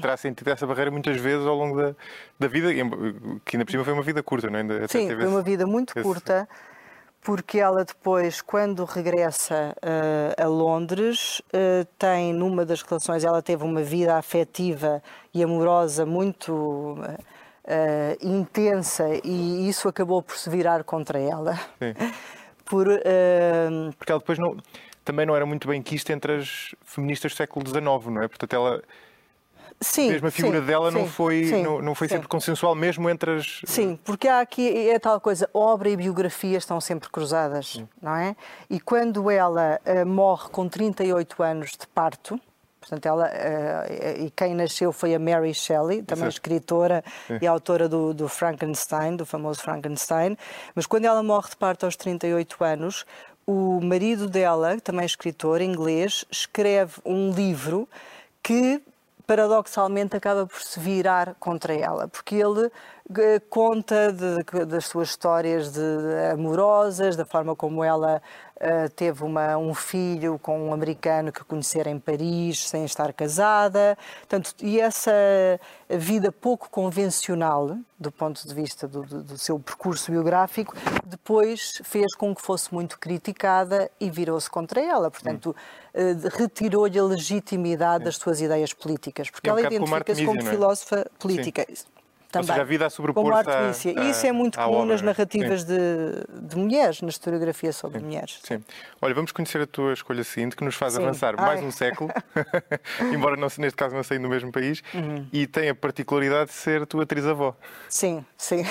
terá 0.00 0.16
sentido 0.16 0.48
essa 0.48 0.64
barreira 0.66 0.90
muitas 0.90 1.20
vezes 1.20 1.44
ao 1.44 1.56
longo 1.56 1.76
da, 1.76 1.94
da 2.38 2.46
vida, 2.46 2.72
que 3.44 3.56
ainda 3.56 3.64
por 3.64 3.70
cima 3.72 3.84
foi 3.84 3.92
uma 3.92 4.02
vida 4.02 4.22
curta, 4.22 4.48
não 4.48 4.58
é? 4.60 4.86
Sim, 4.86 5.08
foi 5.08 5.26
uma 5.26 5.42
vida 5.42 5.66
muito 5.66 5.98
esse... 5.98 6.02
curta, 6.02 6.48
porque 7.20 7.58
ela 7.58 7.84
depois, 7.84 8.40
quando 8.40 8.84
regressa 8.84 9.74
uh, 9.78 10.42
a 10.42 10.46
Londres, 10.46 11.40
uh, 11.48 11.84
tem 11.98 12.32
numa 12.32 12.64
das 12.64 12.82
relações, 12.82 13.24
ela 13.24 13.42
teve 13.42 13.64
uma 13.64 13.82
vida 13.82 14.16
afetiva 14.16 15.02
e 15.34 15.42
amorosa 15.42 16.06
muito 16.06 16.52
uh, 16.54 16.96
intensa 18.22 19.08
e 19.24 19.68
isso 19.68 19.88
acabou 19.88 20.22
por 20.22 20.36
se 20.36 20.48
virar 20.48 20.84
contra 20.84 21.18
ela. 21.18 21.54
Sim. 21.78 21.94
Por, 22.68 22.84
porque 23.96 24.12
ela 24.12 24.18
depois 24.18 24.38
não, 24.38 24.54
também 25.08 25.24
não 25.24 25.34
era 25.34 25.46
muito 25.46 25.66
bem 25.66 25.80
quista 25.80 26.12
entre 26.12 26.34
as 26.34 26.74
feministas 26.84 27.32
do 27.32 27.36
século 27.36 27.66
XIX, 27.66 27.82
não 28.12 28.22
é? 28.22 28.28
Portanto, 28.28 28.52
ela 28.52 28.82
Sim, 29.80 30.10
mesmo 30.10 30.28
a 30.28 30.30
figura 30.30 30.60
sim, 30.60 30.66
dela 30.66 30.90
sim, 30.90 30.98
não 30.98 31.08
foi, 31.08 31.44
sim, 31.44 31.62
não, 31.62 31.80
não 31.80 31.94
foi 31.94 32.08
sempre 32.08 32.28
consensual, 32.28 32.74
mesmo 32.74 33.08
entre 33.08 33.36
as. 33.36 33.62
Sim, 33.64 33.98
porque 34.04 34.28
há 34.28 34.40
aqui 34.40 34.90
é 34.90 34.98
tal 34.98 35.18
coisa, 35.18 35.48
obra 35.54 35.88
e 35.88 35.96
biografia 35.96 36.58
estão 36.58 36.78
sempre 36.78 37.08
cruzadas, 37.08 37.82
não 38.02 38.14
é? 38.14 38.36
E 38.68 38.80
quando 38.80 39.30
ela 39.30 39.80
uh, 39.86 40.04
morre 40.04 40.50
com 40.50 40.68
38 40.68 41.42
anos 41.42 41.70
de 41.70 41.86
parto, 41.86 42.38
portanto, 42.80 43.06
ela 43.06 43.28
uh, 43.28 44.24
e 44.24 44.30
quem 44.32 44.54
nasceu 44.54 44.92
foi 44.92 45.14
a 45.14 45.18
Mary 45.18 45.54
Shelley, 45.54 46.02
também 46.02 46.24
Exato. 46.24 46.36
escritora 46.36 47.04
e 47.40 47.46
autora 47.46 47.88
do, 47.88 48.12
do 48.12 48.28
Frankenstein, 48.28 49.16
do 49.16 49.24
famoso 49.24 49.62
Frankenstein, 49.62 50.36
mas 50.74 50.86
quando 50.86 51.04
ela 51.04 51.22
morre 51.22 51.50
de 51.50 51.56
parto 51.56 51.86
aos 51.86 51.94
38 51.96 52.64
anos, 52.64 53.06
o 53.50 53.80
marido 53.80 54.28
dela, 54.28 54.78
também 54.78 55.06
escritor 55.06 55.62
inglês, 55.62 56.22
escreve 56.30 57.00
um 57.02 57.30
livro 57.30 57.88
que 58.42 58.78
paradoxalmente 59.26 60.14
acaba 60.14 60.46
por 60.46 60.60
se 60.60 60.78
virar 60.78 61.34
contra 61.40 61.72
ela, 61.72 62.06
porque 62.08 62.34
ele 62.34 62.70
conta 63.48 64.12
de, 64.12 64.66
das 64.66 64.86
suas 64.86 65.08
histórias 65.10 65.72
de, 65.72 65.80
amorosas, 66.32 67.16
da 67.16 67.24
forma 67.24 67.56
como 67.56 67.82
ela 67.82 68.20
uh, 68.56 68.90
teve 68.90 69.24
uma, 69.24 69.56
um 69.56 69.72
filho 69.72 70.38
com 70.38 70.68
um 70.68 70.72
americano 70.74 71.32
que 71.32 71.42
conhecera 71.42 71.88
em 71.88 71.98
Paris 71.98 72.68
sem 72.68 72.84
estar 72.84 73.12
casada. 73.14 73.96
Portanto, 74.18 74.54
e 74.60 74.78
essa 74.78 75.10
vida 75.88 76.30
pouco 76.30 76.68
convencional, 76.68 77.78
do 77.98 78.12
ponto 78.12 78.46
de 78.46 78.54
vista 78.54 78.86
do, 78.86 79.02
do, 79.02 79.22
do 79.22 79.38
seu 79.38 79.58
percurso 79.58 80.12
biográfico, 80.12 80.76
depois 81.04 81.80
fez 81.84 82.14
com 82.14 82.34
que 82.34 82.42
fosse 82.42 82.72
muito 82.74 82.98
criticada 82.98 83.90
e 83.98 84.10
virou-se 84.10 84.50
contra 84.50 84.82
ela. 84.82 85.10
Portanto, 85.10 85.56
uh, 85.94 86.28
retirou-lhe 86.36 86.98
a 86.98 87.04
legitimidade 87.04 88.04
das 88.04 88.16
suas 88.16 88.42
ideias 88.42 88.74
políticas, 88.74 89.30
porque 89.30 89.48
é 89.48 89.52
um 89.52 89.58
ela 89.58 89.66
identifica-se 89.66 90.26
como, 90.26 90.38
como 90.38 90.48
é? 90.48 90.52
filósofa 90.52 91.10
política. 91.18 91.64
Sim. 91.74 91.97
Também, 92.30 92.50
Ou 92.50 92.54
seja, 92.54 92.60
a 92.60 92.64
vida 92.64 92.86
a 92.86 92.90
sobrepor-se 92.90 93.88
à, 93.88 94.02
Isso 94.02 94.26
é 94.26 94.32
muito 94.32 94.58
comum 94.58 94.80
obra, 94.80 94.86
nas 94.92 95.00
narrativas 95.00 95.64
de, 95.64 95.76
de, 96.30 96.56
mulheres, 96.58 97.00
na 97.00 97.08
historiografia 97.08 97.72
sobre 97.72 98.00
sim, 98.00 98.04
mulheres. 98.04 98.38
Sim. 98.42 98.62
Olha, 99.00 99.14
vamos 99.14 99.32
conhecer 99.32 99.62
a 99.62 99.66
tua 99.66 99.94
escolha 99.94 100.22
seguinte, 100.22 100.54
que 100.54 100.62
nos 100.62 100.74
faz 100.74 100.92
sim. 100.92 101.02
avançar 101.02 101.34
Ai. 101.38 101.46
mais 101.46 101.62
um 101.62 101.70
século, 101.70 102.10
embora 103.14 103.34
não, 103.34 103.48
neste 103.58 103.74
caso 103.74 103.94
não 103.94 104.02
saindo 104.02 104.24
do 104.24 104.28
mesmo 104.28 104.52
país, 104.52 104.82
uhum. 104.92 105.26
e 105.32 105.46
tem 105.46 105.70
a 105.70 105.74
particularidade 105.74 106.50
de 106.50 106.56
ser 106.56 106.86
tua 106.86 107.04
atriz-avó. 107.04 107.56
Sim, 107.88 108.22
sim. 108.36 108.62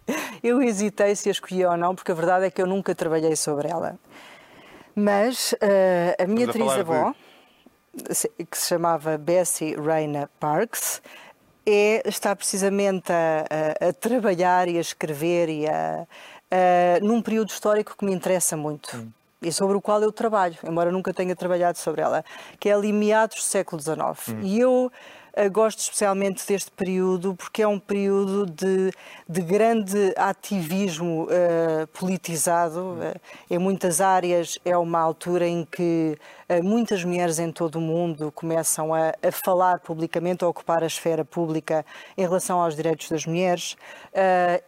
Eu 0.42 0.62
hesitei 0.62 1.16
se 1.16 1.30
a 1.30 1.32
escolhi 1.32 1.64
ou 1.64 1.76
não, 1.76 1.94
porque 1.94 2.12
a 2.12 2.14
verdade 2.14 2.44
é 2.44 2.50
que 2.50 2.60
eu 2.60 2.66
nunca 2.66 2.94
trabalhei 2.94 3.34
sobre 3.34 3.68
ela. 3.68 3.98
Mas 4.94 5.52
uh, 5.54 6.22
a 6.22 6.26
minha 6.26 6.48
atriz-avó, 6.48 7.12
de... 7.94 8.44
que 8.44 8.56
se 8.56 8.68
chamava 8.68 9.18
Bessie 9.18 9.74
Reina 9.74 10.30
Parks, 10.38 11.02
é 11.66 12.08
estar 12.08 12.36
precisamente 12.36 13.12
a, 13.12 13.44
a, 13.80 13.88
a 13.88 13.92
trabalhar 13.92 14.68
e 14.68 14.78
a 14.78 14.80
escrever 14.80 15.48
e 15.48 15.66
a, 15.66 16.06
num 17.02 17.20
período 17.20 17.50
histórico 17.50 17.96
que 17.96 18.04
me 18.04 18.12
interessa 18.12 18.56
muito. 18.56 18.96
Hum. 18.96 19.10
E 19.42 19.52
sobre 19.52 19.76
o 19.76 19.80
qual 19.80 20.00
eu 20.02 20.10
trabalho, 20.10 20.56
embora 20.64 20.90
nunca 20.90 21.12
tenha 21.12 21.36
trabalhado 21.36 21.76
sobre 21.76 22.00
ela, 22.00 22.24
que 22.58 22.68
é 22.68 22.72
ali 22.72 22.92
meados 22.92 23.36
do 23.36 23.42
século 23.42 23.80
XIX. 23.80 23.98
Hum. 24.28 24.40
E 24.42 24.58
eu 24.58 24.90
gosto 25.50 25.80
especialmente 25.80 26.46
deste 26.46 26.70
período 26.70 27.34
porque 27.34 27.62
é 27.62 27.68
um 27.68 27.78
período 27.78 28.46
de, 28.46 28.90
de 29.28 29.42
grande 29.42 30.14
ativismo 30.16 31.24
uh, 31.24 31.86
politizado. 31.88 32.80
Uh, 32.80 33.20
em 33.50 33.58
muitas 33.58 34.00
áreas 34.00 34.58
é 34.64 34.76
uma 34.76 34.98
altura 34.98 35.46
em 35.46 35.64
que 35.64 36.18
muitas 36.62 37.02
mulheres 37.02 37.40
em 37.40 37.50
todo 37.50 37.76
o 37.76 37.80
mundo 37.80 38.30
começam 38.30 38.94
a, 38.94 39.12
a, 39.20 39.32
falar 39.32 39.80
publicamente, 39.80 40.44
a 40.44 40.48
ocupar 40.48 40.80
a 40.84 40.86
esfera 40.86 41.24
pública 41.24 41.84
em 42.16 42.22
relação 42.22 42.60
aos 42.60 42.76
direitos 42.76 43.10
das 43.10 43.26
mulheres, 43.26 43.76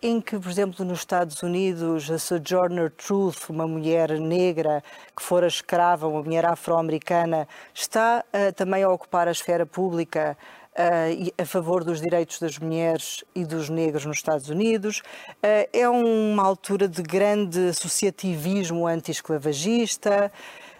em 0.03 0.21
que, 0.21 0.37
por 0.37 0.51
exemplo, 0.51 0.85
nos 0.85 0.99
Estados 0.99 1.41
Unidos, 1.41 2.11
a 2.11 2.19
Sojourner 2.19 2.91
Truth, 2.91 3.49
uma 3.49 3.65
mulher 3.69 4.11
negra 4.19 4.83
que 5.17 5.23
fora 5.23 5.47
escrava, 5.47 6.09
uma 6.09 6.21
mulher 6.21 6.45
afro-americana, 6.47 7.47
está 7.73 8.25
também 8.57 8.83
a 8.83 8.91
ocupar 8.91 9.29
a 9.29 9.33
esfera 9.33 9.65
pública 9.65 10.37
uh, 10.79 11.43
a 11.43 11.45
favor 11.45 11.83
dos 11.83 12.01
direitos 12.01 12.39
das 12.39 12.59
mulheres 12.59 13.25
e 13.35 13.45
dos 13.45 13.69
negros 13.69 14.07
nos 14.07 14.19
Estados 14.19 14.49
Unidos. 14.49 15.01
Uh, 15.43 15.69
é 15.73 15.89
uma 15.89 16.45
altura 16.45 16.87
de 16.87 17.03
grande 17.03 17.69
associativismo 17.69 18.87
anti-esclavagista. 18.87 20.31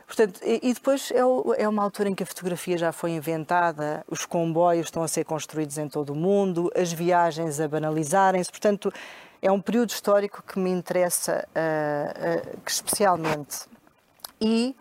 Portanto, 0.07 0.41
e, 0.43 0.73
depois 0.73 1.11
é, 1.11 1.19
é, 1.63 1.69
uma 1.69 1.83
altura 1.83 2.09
em 2.09 2.15
que 2.15 2.23
a 2.23 2.27
fotografia 2.27 2.79
já 2.79 2.93
foi 2.93 3.11
inventada, 3.11 4.03
os 4.09 4.25
comboios 4.25 4.87
estão 4.87 5.03
a 5.03 5.09
ser 5.09 5.25
construídos 5.25 5.77
em 5.77 5.87
todo 5.87 6.15
o 6.15 6.17
mundo, 6.17 6.73
as 6.75 6.91
viagens 6.91 7.61
a 7.61 7.69
banalizarem-se. 7.69 8.51
Portanto, 8.51 8.91
é 9.43 9.53
um 9.53 9.61
período 9.61 9.91
histórico 9.91 10.43
que 10.43 10.59
me 10.59 10.71
interessa 10.71 11.47
uh, 11.49 12.49
uh, 12.49 12.59
especialmente. 12.67 13.67
E 14.41 14.75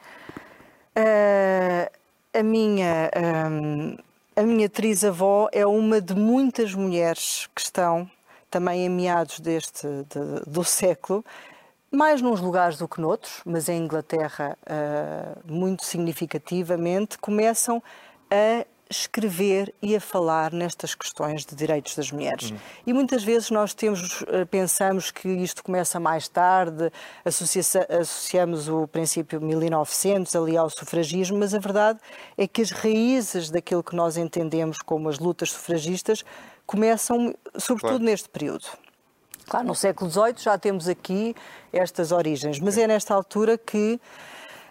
uh, 0.97 1.91
a 2.33 2.43
minha 2.43 3.11
um, 3.51 3.97
a 4.37 4.43
minha 4.43 4.67
atriz-avó 4.67 5.49
é 5.51 5.65
uma 5.65 5.99
de 5.99 6.13
muitas 6.13 6.75
mulheres 6.75 7.49
que 7.55 7.59
estão 7.59 8.07
também 8.51 8.85
em 8.85 8.89
meados 8.89 9.39
deste 9.39 9.87
de, 9.87 10.45
do 10.45 10.63
século, 10.63 11.25
mais 11.89 12.21
nos 12.21 12.39
lugares 12.39 12.77
do 12.77 12.87
que 12.87 13.01
noutros, 13.01 13.41
mas 13.43 13.67
em 13.67 13.81
Inglaterra 13.81 14.55
uh, 14.61 15.51
muito 15.51 15.83
significativamente, 15.83 17.17
começam 17.17 17.81
a 18.29 18.63
escrever 18.89 19.73
e 19.81 19.95
a 19.95 20.01
falar 20.01 20.51
nestas 20.51 20.95
questões 20.95 21.45
de 21.45 21.55
direitos 21.55 21.95
das 21.95 22.11
mulheres. 22.11 22.51
Uhum. 22.51 22.57
E 22.85 22.93
muitas 22.93 23.23
vezes 23.23 23.49
nós 23.49 23.73
temos, 23.73 24.23
eh, 24.27 24.45
pensamos 24.45 25.11
que 25.11 25.27
isto 25.27 25.63
começa 25.63 25.99
mais 25.99 26.27
tarde, 26.27 26.91
associamos 27.25 28.69
o 28.69 28.87
princípio 28.87 29.41
1900 29.41 30.35
ali 30.35 30.57
ao 30.57 30.69
sufragismo, 30.69 31.37
mas 31.37 31.53
a 31.53 31.59
verdade 31.59 31.99
é 32.37 32.47
que 32.47 32.61
as 32.61 32.71
raízes 32.71 33.49
daquilo 33.49 33.83
que 33.83 33.95
nós 33.95 34.17
entendemos 34.17 34.79
como 34.79 35.09
as 35.09 35.19
lutas 35.19 35.51
sufragistas 35.51 36.23
começam 36.65 37.33
sobretudo 37.57 37.99
claro. 37.99 38.03
neste 38.03 38.29
período. 38.29 38.67
Claro, 39.47 39.67
no 39.67 39.75
século 39.75 40.09
XVIII 40.11 40.35
já 40.37 40.57
temos 40.57 40.89
aqui 40.89 41.33
estas 41.71 42.11
origens, 42.11 42.59
mas 42.59 42.77
é 42.77 42.85
nesta 42.85 43.13
altura 43.13 43.57
que... 43.57 43.99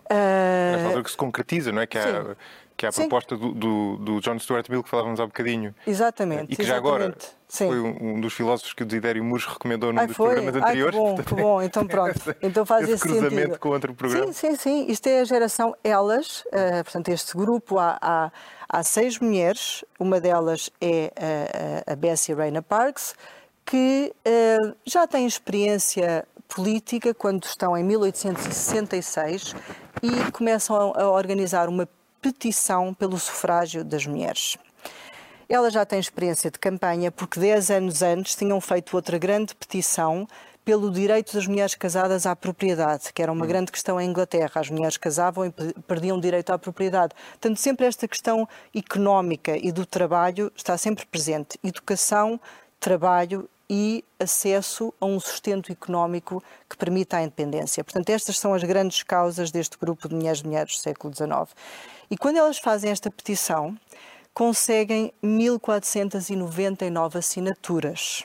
Uh... 0.05 0.73
Nesta 0.73 0.87
altura 0.87 1.05
que 1.05 1.11
se 1.11 1.17
concretiza, 1.17 1.73
não 1.73 1.81
é? 1.81 1.87
Que 1.87 1.97
há 1.97 2.37
que 2.77 2.85
é 2.85 2.91
a 2.91 2.93
Sim. 2.93 3.03
proposta 3.03 3.37
do, 3.37 3.53
do, 3.53 3.97
do, 3.97 4.21
John 4.21 4.39
Stuart 4.39 4.69
Mill 4.69 4.83
que 4.83 4.91
falávamos 4.91 5.19
há 5.19 5.27
bocadinho. 5.27 5.75
Exatamente. 5.87 6.53
E 6.53 6.57
que 6.57 6.63
exatamente. 6.63 6.69
já 6.69 6.77
agora 6.77 7.17
Sim. 7.49 7.69
foi 7.69 7.81
um, 7.81 8.21
dos 8.21 8.35
filósofos 8.35 8.75
que 8.75 8.83
o 8.83 8.87
Desidério 8.87 9.25
Muros 9.25 9.47
recomendou 9.47 9.93
num 9.93 10.01
Ai, 10.01 10.07
dos 10.07 10.17
foi? 10.17 10.35
programas 10.35 10.63
anteriores. 10.63 10.99
Ai, 10.99 11.01
que 11.01 11.09
bom, 11.09 11.15
Portanto, 11.15 11.37
que 11.37 11.43
bom. 11.43 11.63
Então 11.63 11.87
pronto. 11.89 12.37
Então 12.43 12.67
faz 12.67 12.85
esse, 12.85 12.95
esse 12.95 13.03
cruzamento 13.03 13.35
sentido. 13.35 13.59
com 13.59 13.69
outro 13.71 13.95
programa. 13.95 14.33
Sim, 14.33 14.33
sim, 14.33 14.57
sim. 14.57 14.87
Isto 14.91 15.07
é 15.07 15.21
a 15.21 15.25
geração 15.25 15.75
Elas. 15.83 16.41
Uh, 16.47 16.85
portanto, 16.85 17.09
este 17.09 17.35
grupo 17.37 17.79
há, 17.79 17.99
há, 18.01 18.31
há, 18.69 18.83
seis 18.83 19.19
mulheres. 19.19 19.83
Uma 19.99 20.21
delas 20.21 20.71
é 20.79 21.13
a, 21.87 21.93
a 21.93 21.97
Bessie 21.97 22.35
Rayna 22.35 22.61
Parks, 22.61 23.15
que 23.65 24.13
uh, 24.27 24.77
já 24.85 25.07
tem 25.07 25.27
experiência 25.27 26.27
política 26.47 27.15
quando 27.15 27.45
estão 27.45 27.77
em 27.77 27.83
1866 27.83 29.55
e 30.03 30.31
começam 30.31 30.93
a, 30.95 31.03
a 31.03 31.11
organizar 31.11 31.69
uma 31.69 31.89
petição 32.21 32.95
pelo 32.95 33.19
sufrágio 33.19 33.85
das 33.85 34.07
mulheres. 34.07 34.57
Ela 35.49 35.71
já 35.71 35.87
tem 35.87 36.01
experiência 36.01 36.51
de 36.51 36.59
campanha 36.59 37.13
porque 37.13 37.39
10 37.39 37.71
anos 37.71 38.03
antes 38.03 38.35
tinham 38.35 38.61
feito 38.61 38.97
outra 38.97 39.17
grande 39.17 39.55
petição 39.55 40.27
pelo 40.65 40.91
direito 40.91 41.33
das 41.33 41.47
mulheres 41.47 41.77
casadas 41.77 42.27
à 42.27 42.35
propriedade, 42.35 43.13
que 43.15 43.23
era 43.23 43.31
uma 43.31 43.45
hum. 43.45 43.49
grande 43.49 43.71
questão 43.71 44.01
em 44.01 44.11
Inglaterra. 44.11 44.51
As 44.57 44.69
mulheres 44.69 44.97
casavam 44.97 45.47
e 45.47 45.53
perdiam 45.87 46.19
direito 46.19 46.51
à 46.51 46.59
propriedade. 46.59 47.15
Portanto, 47.31 47.59
sempre 47.59 47.87
esta 47.87 48.09
questão 48.09 48.49
económica 48.75 49.57
e 49.57 49.71
do 49.71 49.87
trabalho 49.87 50.51
está 50.57 50.77
sempre 50.77 51.07
presente. 51.07 51.57
Educação, 51.63 52.41
trabalho 52.81 53.49
e 53.69 54.05
acesso 54.19 54.95
a 55.01 55.07
um 55.07 55.19
sustento 55.19 55.73
económico 55.73 56.43
que 56.69 56.77
permita 56.77 57.17
a 57.17 57.23
independência. 57.23 57.83
Portanto, 57.83 58.11
estas 58.11 58.39
são 58.39 58.55
as 58.55 58.63
grandes 58.63 59.03
causas 59.03 59.51
deste 59.51 59.77
grupo 59.77 60.09
de 60.09 60.15
mulheres 60.15 60.43
mulheres 60.43 60.77
do 60.77 60.79
século 60.79 61.15
XIX. 61.15 61.55
E 62.11 62.17
quando 62.17 62.37
elas 62.37 62.59
fazem 62.59 62.91
esta 62.91 63.11
petição, 63.11 63.77
conseguem 64.33 65.13
1499 65.23 67.19
assinaturas. 67.19 68.25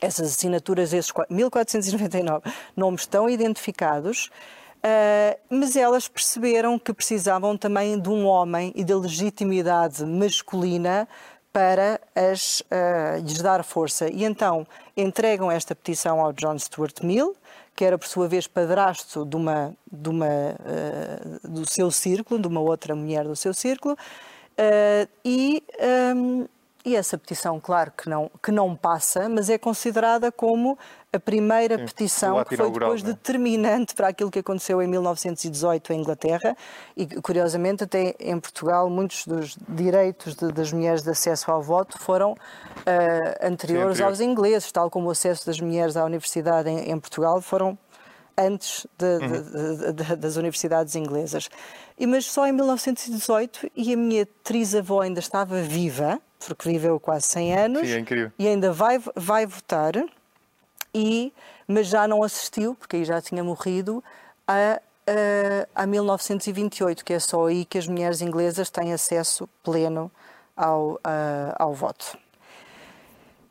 Essas 0.00 0.32
assinaturas, 0.32 0.92
esses 0.92 1.12
1499 1.28 2.50
nomes 2.76 3.02
estão 3.02 3.28
identificados, 3.28 4.30
uh, 4.76 5.38
mas 5.50 5.74
elas 5.74 6.06
perceberam 6.06 6.78
que 6.78 6.92
precisavam 6.92 7.56
também 7.56 7.98
de 7.98 8.08
um 8.08 8.26
homem 8.26 8.72
e 8.76 8.84
da 8.84 8.96
legitimidade 8.96 10.04
masculina 10.04 11.08
para 11.56 11.98
as, 12.14 12.60
uh, 12.60 13.18
lhes 13.22 13.40
dar 13.40 13.64
força. 13.64 14.10
E 14.10 14.24
então 14.24 14.66
entregam 14.94 15.50
esta 15.50 15.74
petição 15.74 16.20
ao 16.20 16.30
John 16.30 16.58
Stuart 16.58 17.00
Mill, 17.02 17.34
que 17.74 17.82
era 17.82 17.96
por 17.96 18.06
sua 18.06 18.28
vez 18.28 18.46
padrasto 18.46 19.24
de 19.24 19.36
uma, 19.36 19.74
de 19.90 20.10
uma, 20.10 20.26
uh, 20.26 21.48
do 21.48 21.66
seu 21.66 21.90
círculo, 21.90 22.38
de 22.38 22.46
uma 22.46 22.60
outra 22.60 22.94
mulher 22.94 23.24
do 23.24 23.34
seu 23.34 23.54
círculo, 23.54 23.94
uh, 23.94 25.08
e 25.24 25.64
um, 26.14 26.46
e 26.86 26.94
essa 26.94 27.18
petição, 27.18 27.58
claro 27.58 27.90
que 27.90 28.08
não, 28.08 28.30
que 28.40 28.52
não 28.52 28.76
passa, 28.76 29.28
mas 29.28 29.50
é 29.50 29.58
considerada 29.58 30.30
como 30.30 30.78
a 31.12 31.18
primeira 31.18 31.76
Sim, 31.76 31.84
petição 31.84 32.44
que 32.44 32.56
foi 32.56 32.70
depois 32.70 33.02
é? 33.02 33.06
determinante 33.06 33.92
para 33.92 34.06
aquilo 34.06 34.30
que 34.30 34.38
aconteceu 34.38 34.80
em 34.80 34.86
1918 34.86 35.92
em 35.92 36.00
Inglaterra 36.00 36.56
e, 36.96 37.04
curiosamente, 37.20 37.82
até 37.82 38.14
em 38.20 38.38
Portugal, 38.38 38.88
muitos 38.88 39.26
dos 39.26 39.56
direitos 39.68 40.36
de, 40.36 40.52
das 40.52 40.72
mulheres 40.72 41.02
de 41.02 41.10
acesso 41.10 41.50
ao 41.50 41.60
voto 41.60 41.98
foram 41.98 42.32
uh, 42.34 42.36
anteriores 43.42 43.96
Sim, 43.96 44.04
aos 44.04 44.20
ingleses, 44.20 44.70
tal 44.70 44.88
como 44.88 45.08
o 45.08 45.10
acesso 45.10 45.44
das 45.44 45.60
mulheres 45.60 45.96
à 45.96 46.04
universidade 46.04 46.70
em, 46.70 46.92
em 46.92 47.00
Portugal 47.00 47.40
foram 47.40 47.76
antes 48.36 48.86
de, 48.98 49.06
uhum. 49.06 49.86
de, 49.86 49.92
de, 49.92 50.16
das 50.16 50.36
universidades 50.36 50.94
inglesas. 50.94 51.48
E, 51.98 52.06
mas 52.06 52.26
só 52.26 52.46
em 52.46 52.52
1918, 52.52 53.70
e 53.74 53.92
a 53.92 53.96
minha 53.96 54.26
trisavó 54.44 55.00
ainda 55.00 55.20
estava 55.20 55.60
viva, 55.62 56.20
porque 56.46 56.68
viveu 56.68 57.00
quase 57.00 57.28
100 57.28 57.56
anos 57.56 57.88
Sim, 57.88 58.04
é 58.10 58.30
e 58.38 58.46
ainda 58.46 58.72
vai, 58.72 59.00
vai 59.14 59.46
votar, 59.46 59.94
e, 60.94 61.32
mas 61.66 61.86
já 61.86 62.06
não 62.06 62.22
assistiu, 62.22 62.74
porque 62.74 62.96
aí 62.96 63.04
já 63.04 63.20
tinha 63.20 63.42
morrido, 63.42 64.04
a, 64.46 64.80
a, 65.74 65.82
a 65.82 65.86
1928, 65.86 67.04
que 67.04 67.14
é 67.14 67.18
só 67.18 67.46
aí 67.46 67.64
que 67.64 67.78
as 67.78 67.86
mulheres 67.86 68.20
inglesas 68.20 68.68
têm 68.70 68.92
acesso 68.92 69.48
pleno 69.62 70.10
ao, 70.56 71.00
a, 71.02 71.56
ao 71.58 71.74
voto. 71.74 72.18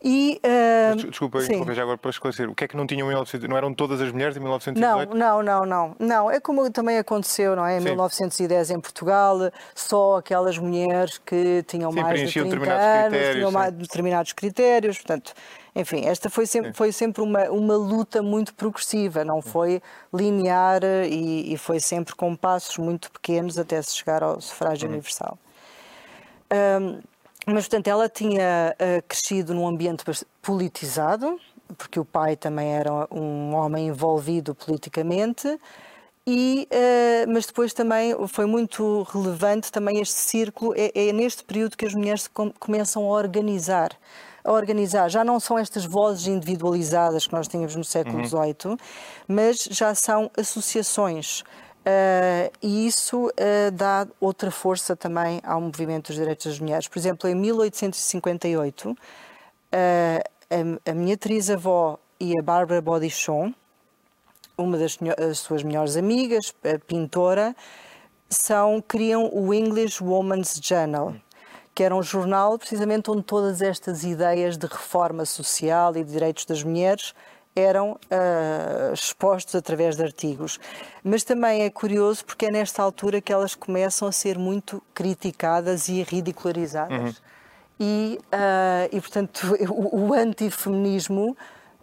E, 0.03 0.39
uh, 0.43 0.95
Desculpa, 1.09 1.41
já 1.73 1.81
agora 1.81 1.97
para 1.97 2.11
esclarecer. 2.11 2.49
O 2.49 2.55
que 2.55 2.65
é 2.65 2.67
que 2.67 2.77
não 2.77 2.85
tinham 2.85 3.05
em 3.05 3.09
1918? 3.09 3.49
Não 3.49 3.57
eram 3.57 3.73
todas 3.73 4.01
as 4.01 4.11
mulheres 4.11 4.37
em 4.37 4.39
1918? 4.39 5.15
Não, 5.15 5.41
não, 5.41 5.43
não, 5.43 5.65
não. 5.65 5.95
não. 5.99 6.31
É 6.31 6.39
como 6.39 6.69
também 6.69 6.97
aconteceu, 6.97 7.55
não 7.55 7.65
é? 7.65 7.77
Em 7.77 7.81
Sim. 7.81 7.89
1910 7.89 8.71
em 8.71 8.79
Portugal, 8.79 9.37
só 9.73 10.17
aquelas 10.17 10.57
mulheres 10.57 11.17
que 11.17 11.63
tinham 11.67 11.91
Sim, 11.91 12.01
mais 12.01 12.19
de 12.19 12.31
30 12.31 12.71
anos, 12.71 13.33
tinham 13.33 13.51
mais 13.51 13.71
determinados 13.73 14.33
critérios, 14.33 14.97
portanto... 14.97 15.33
Enfim, 15.77 16.05
esta 16.05 16.29
foi 16.29 16.45
sempre, 16.45 16.71
foi 16.71 16.93
sempre 16.93 17.21
uma, 17.21 17.49
uma 17.49 17.75
luta 17.75 18.21
muito 18.21 18.53
progressiva, 18.53 19.25
não 19.25 19.41
foi 19.41 19.81
linear 20.13 20.81
e, 21.05 21.51
e 21.53 21.57
foi 21.57 21.81
sempre 21.81 22.15
com 22.15 22.33
passos 22.33 22.77
muito 22.77 23.11
pequenos 23.11 23.59
até 23.59 23.81
se 23.81 23.93
chegar 23.93 24.23
ao 24.23 24.39
sufrágio 24.39 24.87
uhum. 24.87 24.93
universal. 24.93 25.37
Um, 26.81 27.01
mas, 27.45 27.67
portanto, 27.67 27.87
ela 27.87 28.09
tinha 28.09 28.75
uh, 28.75 29.03
crescido 29.07 29.53
num 29.53 29.67
ambiente 29.67 30.03
politizado, 30.41 31.39
porque 31.77 31.99
o 31.99 32.05
pai 32.05 32.35
também 32.35 32.73
era 32.73 32.91
um 33.11 33.53
homem 33.55 33.87
envolvido 33.87 34.55
politicamente, 34.55 35.59
e, 36.27 36.67
uh, 36.71 37.31
mas 37.31 37.45
depois 37.45 37.71
também 37.71 38.15
foi 38.27 38.47
muito 38.47 39.03
relevante 39.03 39.71
também 39.71 40.01
este 40.01 40.15
círculo, 40.15 40.73
é, 40.75 40.91
é 41.09 41.13
neste 41.13 41.43
período 41.43 41.77
que 41.77 41.85
as 41.85 41.93
mulheres 41.93 42.27
com, 42.27 42.51
começam 42.51 43.03
a 43.03 43.09
organizar, 43.09 43.91
a 44.43 44.51
organizar. 44.51 45.07
Já 45.09 45.23
não 45.23 45.39
são 45.39 45.59
estas 45.59 45.85
vozes 45.85 46.25
individualizadas 46.25 47.27
que 47.27 47.33
nós 47.33 47.47
tínhamos 47.47 47.75
no 47.75 47.83
século 47.83 48.25
XVIII, 48.25 48.55
uhum. 48.65 48.77
mas 49.27 49.67
já 49.69 49.93
são 49.93 50.31
associações 50.35 51.43
Uh, 51.85 52.49
e 52.63 52.87
isso 52.87 53.27
uh, 53.27 53.71
dá 53.71 54.07
outra 54.19 54.49
força 54.49 54.95
também 54.95 55.39
ao 55.43 55.61
movimento 55.61 56.07
dos 56.07 56.15
direitos 56.15 56.47
das 56.47 56.59
mulheres. 56.59 56.87
Por 56.87 56.97
exemplo, 56.97 57.29
em 57.29 57.35
1858, 57.35 58.89
uh, 58.89 58.95
a, 59.75 60.89
a, 60.89 60.93
minha 60.95 61.15
trisavó 61.15 61.99
e 62.19 62.33
a 62.39 62.41
Bárbara 62.41 62.81
Bodichon, 62.81 63.53
uma 64.57 64.79
das, 64.79 64.97
das, 64.97 65.37
suas 65.37 65.61
melhores 65.61 65.95
amigas, 65.95 66.55
pintora, 66.87 67.55
são, 68.27 68.81
criam 68.81 69.29
o 69.31 69.53
English 69.53 70.03
Woman's 70.03 70.59
Journal, 70.59 71.13
que 71.75 71.83
era 71.83 71.95
um 71.95 72.01
jornal 72.01 72.57
precisamente 72.57 73.11
onde 73.11 73.21
todas 73.21 73.61
estas 73.61 74.03
ideias 74.03 74.57
de 74.57 74.65
reforma 74.65 75.23
social 75.23 75.95
e 75.95 76.03
de 76.03 76.11
direitos 76.11 76.45
das 76.45 76.63
mulheres 76.63 77.13
eram 77.55 77.91
uh, 77.91 78.93
expostos 78.93 79.55
através 79.55 79.95
de 79.95 80.03
artigos. 80.03 80.59
Mas 81.03 81.23
também 81.23 81.63
é 81.63 81.69
curioso 81.69 82.25
porque 82.25 82.47
é 82.47 82.51
nesta 82.51 82.83
altura 82.83 83.21
que 83.21 83.31
elas 83.31 83.55
começam 83.55 84.07
a 84.07 84.11
ser 84.11 84.37
muito 84.37 84.83
criticadas 84.93 85.87
e 85.87 86.03
ridicularizadas. 86.03 87.17
Uhum. 87.17 87.23
E, 87.79 88.19
uh, 88.25 88.95
e, 88.95 88.99
portanto, 88.99 89.55
o, 89.69 90.07
o 90.09 90.13
antifeminismo, 90.13 91.35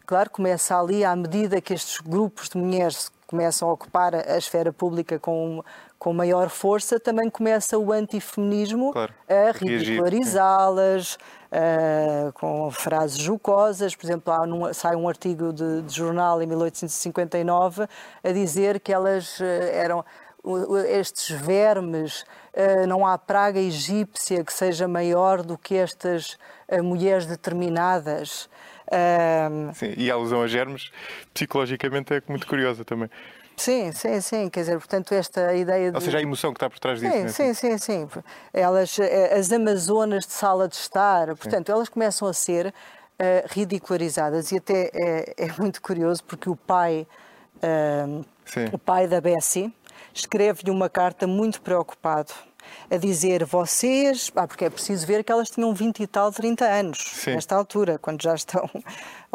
claro, 0.07 0.31
começa 0.31 0.79
ali 0.79 1.05
à 1.05 1.17
medida 1.17 1.61
que 1.61 1.73
estes 1.73 2.01
grupos 2.01 2.51
de 2.51 2.59
mulheres 2.59 3.11
começam 3.27 3.71
a 3.71 3.73
ocupar 3.73 4.15
a 4.15 4.37
esfera 4.37 4.75
pública 4.75 5.19
com, 5.19 5.65
com 6.03 6.13
maior 6.13 6.49
força, 6.49 6.99
também 6.99 7.31
começa 7.31 7.79
o 7.79 7.93
antifeminismo 7.93 8.93
claro. 8.93 9.15
a 9.29 9.53
ridicularizá-las, 9.53 11.15
uh, 11.15 12.33
com 12.33 12.73
frases 12.73 13.19
jocosas. 13.19 13.95
Por 13.95 14.05
exemplo, 14.07 14.33
há 14.33 14.45
num, 14.45 14.75
sai 14.75 14.97
um 14.97 15.09
artigo 15.09 15.53
de, 15.53 15.83
de, 15.83 15.95
jornal 15.95 16.43
em 16.43 16.47
1859 16.47 17.87
a 18.21 18.33
dizer 18.33 18.81
que 18.81 18.93
elas 18.93 19.39
uh, 19.39 19.45
eram 19.45 20.05
estes 20.89 21.31
vermes, 21.31 22.23
uh, 22.53 22.85
não 22.89 23.07
há 23.07 23.17
praga 23.17 23.61
egípcia 23.61 24.43
que 24.43 24.53
seja 24.53 24.89
maior 24.89 25.41
do 25.41 25.57
que 25.57 25.77
estas 25.77 26.37
mulheres 26.83 27.27
determinadas. 27.27 28.51
Sim, 29.75 29.95
e 29.97 30.11
a 30.11 30.15
alusão 30.15 30.43
a 30.43 30.49
germes, 30.49 30.91
psicologicamente, 31.33 32.13
é 32.13 32.23
muito 32.29 32.47
curiosa 32.47 32.85
também. 32.85 33.09
Sim, 33.63 33.93
sim, 33.93 34.21
sim. 34.21 34.51
Quer 34.51 34.61
dizer, 34.61 34.79
portanto, 34.79 35.13
esta 35.13 35.55
ideia 35.55 35.91
de. 35.91 35.97
Ou 35.97 36.01
seja, 36.01 36.19
a 36.19 36.23
emoção 36.23 36.53
que 36.53 36.57
está 36.57 36.69
por 36.69 36.81
trás 36.81 36.99
disso. 36.99 37.13
Sim, 37.13 37.23
né? 37.23 37.29
sim, 37.29 37.55
sim, 37.55 37.79
sim. 37.79 38.09
Elas, 38.53 38.99
eh, 38.99 39.39
as 39.39 39.53
Amazonas 39.53 40.27
de 40.27 40.33
sala 40.33 40.67
de 40.67 40.75
estar, 40.75 41.29
portanto, 41.37 41.67
sim. 41.67 41.73
elas 41.73 41.89
começam 41.89 42.27
a 42.27 42.33
ser 42.33 42.67
uh, 42.67 42.73
ridicularizadas 43.47 44.51
e 44.51 44.57
até 44.57 44.91
é, 44.93 45.35
é, 45.37 45.53
muito 45.59 45.81
curioso 45.81 46.25
porque 46.25 46.51
o 46.51 46.57
pai, 46.57 47.07
uh, 47.63 48.25
o 48.73 48.79
pai 48.79 49.07
da 49.07 49.21
Bessie, 49.21 49.73
escreve-lhe 50.13 50.71
uma 50.71 50.91
carta 50.91 51.29
muito 51.29 51.63
preocupado 51.63 52.33
a 52.91 52.97
dizer 52.97 53.45
vocês, 53.45 54.31
ah, 54.35 54.47
porque 54.47 54.65
é 54.65 54.71
preciso 54.71 55.07
ver 55.07 55.23
que 55.23 55.31
elas 55.31 55.51
tinham 55.51 55.73
20 55.73 56.03
e 56.03 56.07
tal, 56.07 56.33
30 56.33 56.65
anos, 56.65 56.99
sim. 56.99 57.33
nesta 57.33 57.55
altura, 57.55 57.99
quando 57.99 58.23
já 58.23 58.35
estão 58.35 58.69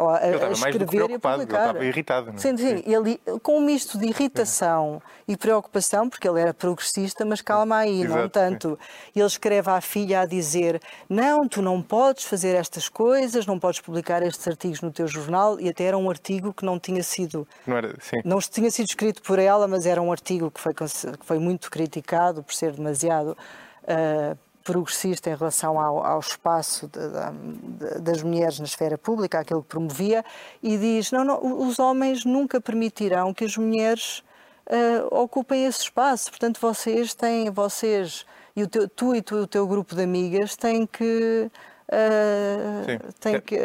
a, 0.06 0.18
a 0.18 0.50
escrever 0.52 1.10
e 1.10 1.14
a 1.14 1.18
publicar. 1.18 1.34
Ele 1.34 1.42
estava 1.42 1.84
irritado. 1.84 2.26
Não 2.28 2.34
é? 2.34 2.38
Sim, 2.38 2.56
sim, 2.56 2.82
ele, 2.86 3.20
com 3.42 3.58
um 3.58 3.60
misto 3.60 3.98
de 3.98 4.06
irritação 4.06 5.02
e 5.26 5.36
preocupação, 5.36 6.08
porque 6.08 6.28
ele 6.28 6.40
era 6.40 6.54
progressista, 6.54 7.24
mas 7.24 7.40
calma 7.40 7.78
aí, 7.78 8.02
Exato, 8.02 8.20
não 8.20 8.28
tanto. 8.28 8.78
Ele 9.14 9.26
escreve 9.26 9.70
à 9.70 9.80
filha 9.80 10.20
a 10.20 10.26
dizer, 10.26 10.80
não, 11.08 11.48
tu 11.48 11.60
não 11.60 11.82
podes 11.82 12.24
fazer 12.24 12.54
estas 12.54 12.88
coisas, 12.88 13.46
não 13.46 13.58
podes 13.58 13.80
publicar 13.80 14.22
estes 14.22 14.46
artigos 14.46 14.80
no 14.80 14.92
teu 14.92 15.08
jornal, 15.08 15.58
e 15.58 15.68
até 15.68 15.84
era 15.84 15.98
um 15.98 16.08
artigo 16.08 16.52
que 16.52 16.64
não 16.64 16.78
tinha 16.78 17.02
sido... 17.02 17.46
Não, 17.66 17.76
era, 17.76 17.94
sim. 18.00 18.16
não 18.24 18.38
tinha 18.38 18.70
sido 18.70 18.86
escrito 18.86 19.22
por 19.22 19.38
ela, 19.38 19.66
mas 19.66 19.84
era 19.84 20.00
um 20.00 20.12
artigo 20.12 20.50
que 20.50 20.60
foi, 20.60 20.72
que 20.74 20.86
foi 21.24 21.38
muito 21.38 21.70
criticado 21.70 22.42
por 22.42 22.54
ser 22.54 22.72
demasiado 22.72 23.36
uh, 23.82 24.47
progressista 24.68 25.30
em 25.30 25.34
relação 25.34 25.80
ao, 25.80 26.04
ao 26.04 26.20
espaço 26.20 26.86
de, 26.88 27.00
de, 27.00 28.00
das 28.00 28.22
mulheres 28.22 28.58
na 28.58 28.66
esfera 28.66 28.98
pública, 28.98 29.38
aquilo 29.38 29.62
que 29.62 29.68
promovia, 29.68 30.22
e 30.62 30.76
diz: 30.76 31.10
não, 31.10 31.24
não, 31.24 31.66
os 31.66 31.78
homens 31.78 32.26
nunca 32.26 32.60
permitirão 32.60 33.32
que 33.32 33.46
as 33.46 33.56
mulheres 33.56 34.22
uh, 34.66 35.22
ocupem 35.22 35.64
esse 35.64 35.84
espaço. 35.84 36.28
Portanto, 36.28 36.60
vocês 36.60 37.14
têm, 37.14 37.50
vocês 37.50 38.26
e 38.54 38.62
o 38.62 38.68
teu, 38.68 38.86
tu 38.86 39.14
e 39.14 39.22
tu, 39.22 39.36
o 39.36 39.46
teu 39.46 39.66
grupo 39.66 39.94
de 39.94 40.02
amigas 40.02 40.54
têm 40.54 40.86
que 40.86 41.50
uh, 41.88 43.12
têm 43.20 43.40
que 43.40 43.58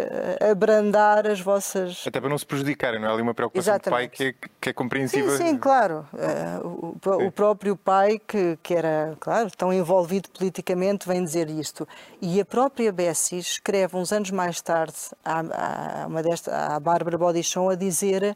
abrandar 0.49 1.27
as 1.27 1.39
vossas. 1.39 2.03
Até 2.07 2.19
para 2.19 2.29
não 2.29 2.37
se 2.37 2.45
prejudicarem, 2.45 2.99
não 2.99 3.09
é 3.09 3.11
ali 3.11 3.21
uma 3.21 3.33
preocupação 3.33 3.73
Exatamente. 3.73 3.85
do 3.85 3.91
pai 3.91 4.07
que 4.07 4.23
é, 4.45 4.49
que 4.61 4.69
é 4.69 4.73
compreensível. 4.73 5.37
Sim, 5.37 5.47
sim 5.49 5.57
claro. 5.57 6.05
Uh, 6.13 6.97
o, 7.05 7.27
o, 7.27 7.31
próprio 7.31 7.75
pai, 7.75 8.19
que, 8.19 8.57
que 8.61 8.73
era, 8.73 9.15
claro, 9.19 9.49
tão 9.55 9.73
envolvido 9.73 10.29
politicamente, 10.29 11.07
vem 11.07 11.23
dizer 11.23 11.49
isto. 11.49 11.87
E 12.21 12.39
a 12.39 12.45
própria 12.45 12.91
Bessie 12.91 13.39
escreve 13.39 13.95
uns 13.97 14.11
anos 14.11 14.31
mais 14.31 14.61
tarde 14.61 14.95
à, 15.23 16.03
à, 16.03 16.07
uma 16.07 16.23
desta, 16.23 16.75
à 16.75 16.79
Bárbara 16.79 17.17
Bodichon 17.17 17.69
a 17.69 17.75
dizer 17.75 18.35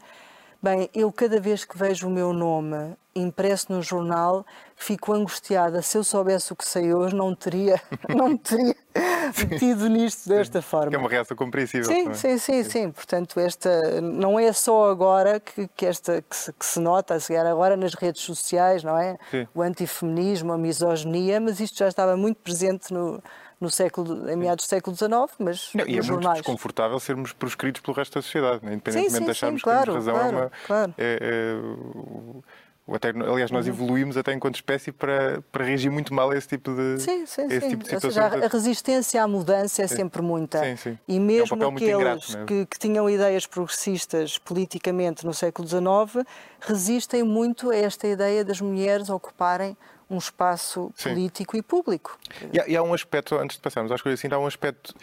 Bem, 0.62 0.89
eu 0.93 1.12
cada 1.12 1.39
vez 1.39 1.63
que 1.63 1.78
vejo 1.78 2.08
o 2.08 2.10
meu 2.10 2.34
nome 2.34 2.96
impresso 3.15 3.72
no 3.72 3.82
jornal, 3.82 4.46
fico 4.76 5.13
angustiada. 5.13 5.82
Se 5.82 5.98
eu 5.98 6.04
soubesse 6.04 6.54
o 6.54 6.56
que 6.56 6.67
sei 6.67 6.93
hoje, 6.93 7.15
não 7.15 7.34
teria, 7.36 7.82
não 8.10 8.38
teria 8.38 8.76
metido 9.50 9.88
nisto 9.88 10.30
desta 10.30 10.62
forma. 10.62 10.96
é 10.96 10.98
uma 10.98 11.10
reação 11.10 11.36
compreensível. 11.36 11.86
Sim, 11.86 12.13
sim, 12.13 12.38
sim, 12.38 12.63
sim. 12.63 12.91
Portanto, 12.91 13.39
esta 13.39 14.02
não 14.02 14.39
é 14.39 14.52
só 14.54 14.89
agora 14.89 15.39
que, 15.39 15.67
que 15.76 15.86
esta 15.86 16.22
que 16.22 16.36
se, 16.36 16.54
que 16.54 16.65
se 16.65 16.80
nota, 16.80 17.15
a 17.15 17.20
chegar 17.20 17.46
agora 17.46 17.76
nas 17.76 17.93
redes 17.93 18.22
sociais, 18.22 18.84
não 18.84 18.98
é? 18.98 19.17
Sim. 19.32 19.48
O 19.54 19.62
antifeminismo, 19.62 20.54
a 20.54 20.58
misoginia, 20.58 21.39
mas 21.39 21.60
isto 21.60 21.78
já 21.78 21.88
estava 21.88 22.15
muito 22.15 22.38
presente 22.38 22.93
no 22.93 23.22
no 23.60 23.70
século, 23.70 24.30
em 24.30 24.36
meados 24.36 24.65
do 24.65 24.70
século 24.70 24.96
XIX, 24.96 25.12
mas 25.39 25.70
não, 25.74 25.88
e 25.88 25.98
é 25.98 26.02
jornais. 26.02 26.26
muito 26.26 26.36
desconfortável 26.36 27.00
sermos 27.00 27.34
proscritos 27.34 27.82
pelo 27.82 27.96
resto 27.96 28.15
da 28.15 28.22
sociedade, 28.22 28.63
né? 28.63 28.74
independentemente 28.74 29.12
sim, 29.12 29.20
sim, 29.20 29.26
de 29.26 29.32
acharmos 29.32 29.62
sim, 29.62 29.63
claro, 29.63 29.80
que 29.80 29.91
temos 29.91 30.06
razão. 30.06 30.15
Claro, 30.15 30.38
uma, 30.38 30.52
claro. 30.65 30.93
É, 30.98 31.20
é, 31.22 32.96
até, 32.96 33.10
aliás, 33.10 33.52
nós 33.52 33.65
uhum. 33.65 33.74
evoluímos 33.74 34.15
até 34.15 34.32
enquanto 34.34 34.56
espécie 34.56 34.93
para, 34.93 35.43
para 35.52 35.65
reagir 35.65 35.89
muito 35.89 36.13
mal 36.13 36.32
a 36.32 36.38
esse 36.38 36.48
tipo 36.48 36.74
de, 36.74 37.00
sim, 37.00 37.26
sim, 37.26 37.50
sim. 37.50 37.70
tipo 37.70 37.84
de 37.84 37.93
Ou 37.96 38.00
seja, 38.00 38.26
a 38.28 38.48
resistência 38.48 39.22
à 39.22 39.28
mudança 39.28 39.82
é 39.82 39.88
sempre 39.88 40.22
muita. 40.22 40.63
Sim, 40.63 40.76
sim. 40.78 41.00
E 41.06 41.20
mesmo 41.20 41.62
é 41.62 41.67
um 41.67 41.76
aqueles 41.76 41.96
ingrato, 41.96 42.38
é? 42.38 42.46
que, 42.46 42.65
que, 42.65 42.80
tinham 42.80 43.10
ideias 43.10 43.46
progressistas 43.46 44.38
politicamente 44.38 45.26
no 45.26 45.34
século 45.34 45.67
XIX 45.67 46.26
resistem 46.62 47.24
muito 47.24 47.72
a 47.72 47.76
esta 47.76 48.08
ideia 48.08 48.46
das 48.46 48.62
mulheres 48.62 49.10
ocuparem 49.10 49.76
um 50.10 50.17
espaço 50.17 50.91
Sim. 50.96 51.10
político 51.10 51.58
e 51.58 51.62
público. 51.62 52.17
E 52.54 52.60
há, 52.60 52.67
e 52.67 52.78
há, 52.78 52.84
um 52.84 52.93
aspecto, 52.93 53.36
antes 53.36 53.58
de 53.58 53.62
passarmos 53.62 53.91
às 53.91 54.02
coisas 54.02 54.20
assim, 54.20 54.34
há 54.34 54.39
um 54.39 54.48
aspecto 54.48 54.93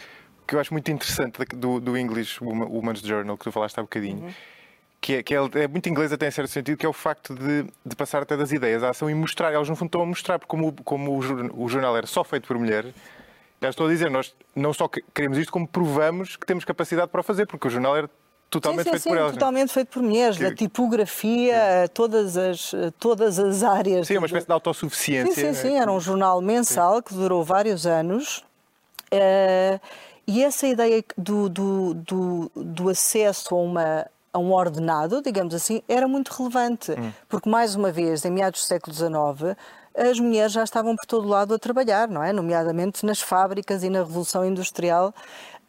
que 0.47 0.55
eu 0.55 0.59
acho 0.59 0.73
muito 0.73 0.91
interessante 0.91 1.43
do, 1.55 1.79
do 1.79 1.97
English 1.97 2.43
Women's 2.43 3.01
Journal, 3.01 3.37
que 3.37 3.43
tu 3.43 3.51
falaste 3.51 3.79
há 3.79 3.83
bocadinho, 3.83 4.25
uhum. 4.25 4.33
que, 5.01 5.15
é, 5.15 5.23
que 5.23 5.35
é, 5.35 5.37
é, 5.37 5.67
muito 5.67 5.89
inglês 5.89 6.11
até 6.11 6.27
em 6.27 6.31
certo 6.31 6.49
sentido, 6.49 6.77
que 6.77 6.85
é 6.85 6.89
o 6.89 6.93
facto 6.93 7.33
de, 7.33 7.65
de, 7.85 7.95
passar 7.95 8.21
até 8.21 8.37
das 8.37 8.51
ideias 8.51 8.83
à 8.83 8.89
ação 8.89 9.09
e 9.09 9.13
mostrar. 9.13 9.51
Elas, 9.51 9.69
no 9.69 9.75
fundo, 9.75 9.87
estão 9.87 10.01
a 10.01 10.05
mostrar, 10.05 10.39
porque 10.39 10.49
como, 10.49 10.73
como 10.83 11.11
o, 11.11 11.63
o 11.63 11.69
jornal 11.69 11.97
era 11.97 12.07
só 12.07 12.23
feito 12.23 12.47
por 12.47 12.57
mulheres, 12.57 12.93
já 13.61 13.69
estou 13.69 13.87
a 13.87 13.89
dizer, 13.89 14.11
nós 14.11 14.35
não 14.55 14.73
só 14.73 14.87
queremos 15.13 15.37
isto, 15.37 15.51
como 15.51 15.67
provamos 15.67 16.35
que 16.35 16.45
temos 16.45 16.63
capacidade 16.63 17.09
para 17.09 17.21
o 17.21 17.23
fazer, 17.23 17.47
porque 17.47 17.67
o 17.67 17.71
jornal 17.71 17.97
era 17.97 18.09
totalmente 18.49 18.83
sim, 18.83 18.89
sim, 18.89 18.91
feito 18.91 19.03
sim, 19.03 19.09
por 19.09 19.17
elas. 19.17 19.31
É? 19.31 19.33
totalmente 19.33 19.73
feito 19.73 19.87
por 19.89 20.03
mulheres, 20.03 20.37
que... 20.37 20.43
da 20.43 20.55
tipografia, 20.55 21.89
todas 21.93 22.37
as, 22.37 22.71
todas 22.99 23.39
as 23.39 23.63
áreas. 23.63 24.07
Sim, 24.07 24.17
uma 24.17 24.27
espécie 24.27 24.47
de 24.47 24.53
autossuficiência. 24.53 25.33
Sim, 25.33 25.53
sim, 25.53 25.69
sim. 25.69 25.77
Era 25.77 25.91
um 25.91 25.99
jornal 25.99 26.41
mensal 26.41 27.01
que 27.01 27.13
durou 27.13 27.43
vários 27.43 27.85
anos. 27.85 28.43
Uh, 29.13 29.79
e 30.27 30.43
essa 30.43 30.65
ideia 30.67 31.03
do, 31.17 31.47
do, 31.47 31.93
do, 31.93 32.51
do 32.55 32.89
acesso 32.89 33.53
a 33.53 33.57
uma, 33.59 34.05
a 34.33 34.39
um 34.39 34.51
ordenado, 34.51 35.21
digamos 35.21 35.53
assim, 35.53 35.83
era 35.87 36.07
muito 36.07 36.29
relevante, 36.29 36.91
hum. 36.91 37.11
porque, 37.29 37.47
mais 37.47 37.75
uma 37.75 37.91
vez, 37.91 38.25
em 38.25 38.31
meados 38.31 38.61
do 38.61 38.65
século 38.65 38.93
XIX, 38.93 39.55
as 39.95 40.19
mulheres 40.19 40.51
já 40.51 40.63
estavam 40.63 40.95
por 40.95 41.05
todo 41.05 41.27
lado 41.27 41.53
a 41.53 41.59
trabalhar, 41.59 42.07
não 42.07 42.21
é? 42.21 42.33
Nomeadamente 42.33 43.05
nas 43.05 43.21
fábricas 43.21 43.83
e 43.83 43.89
na 43.89 43.99
Revolução 43.99 44.45
Industrial. 44.45 45.13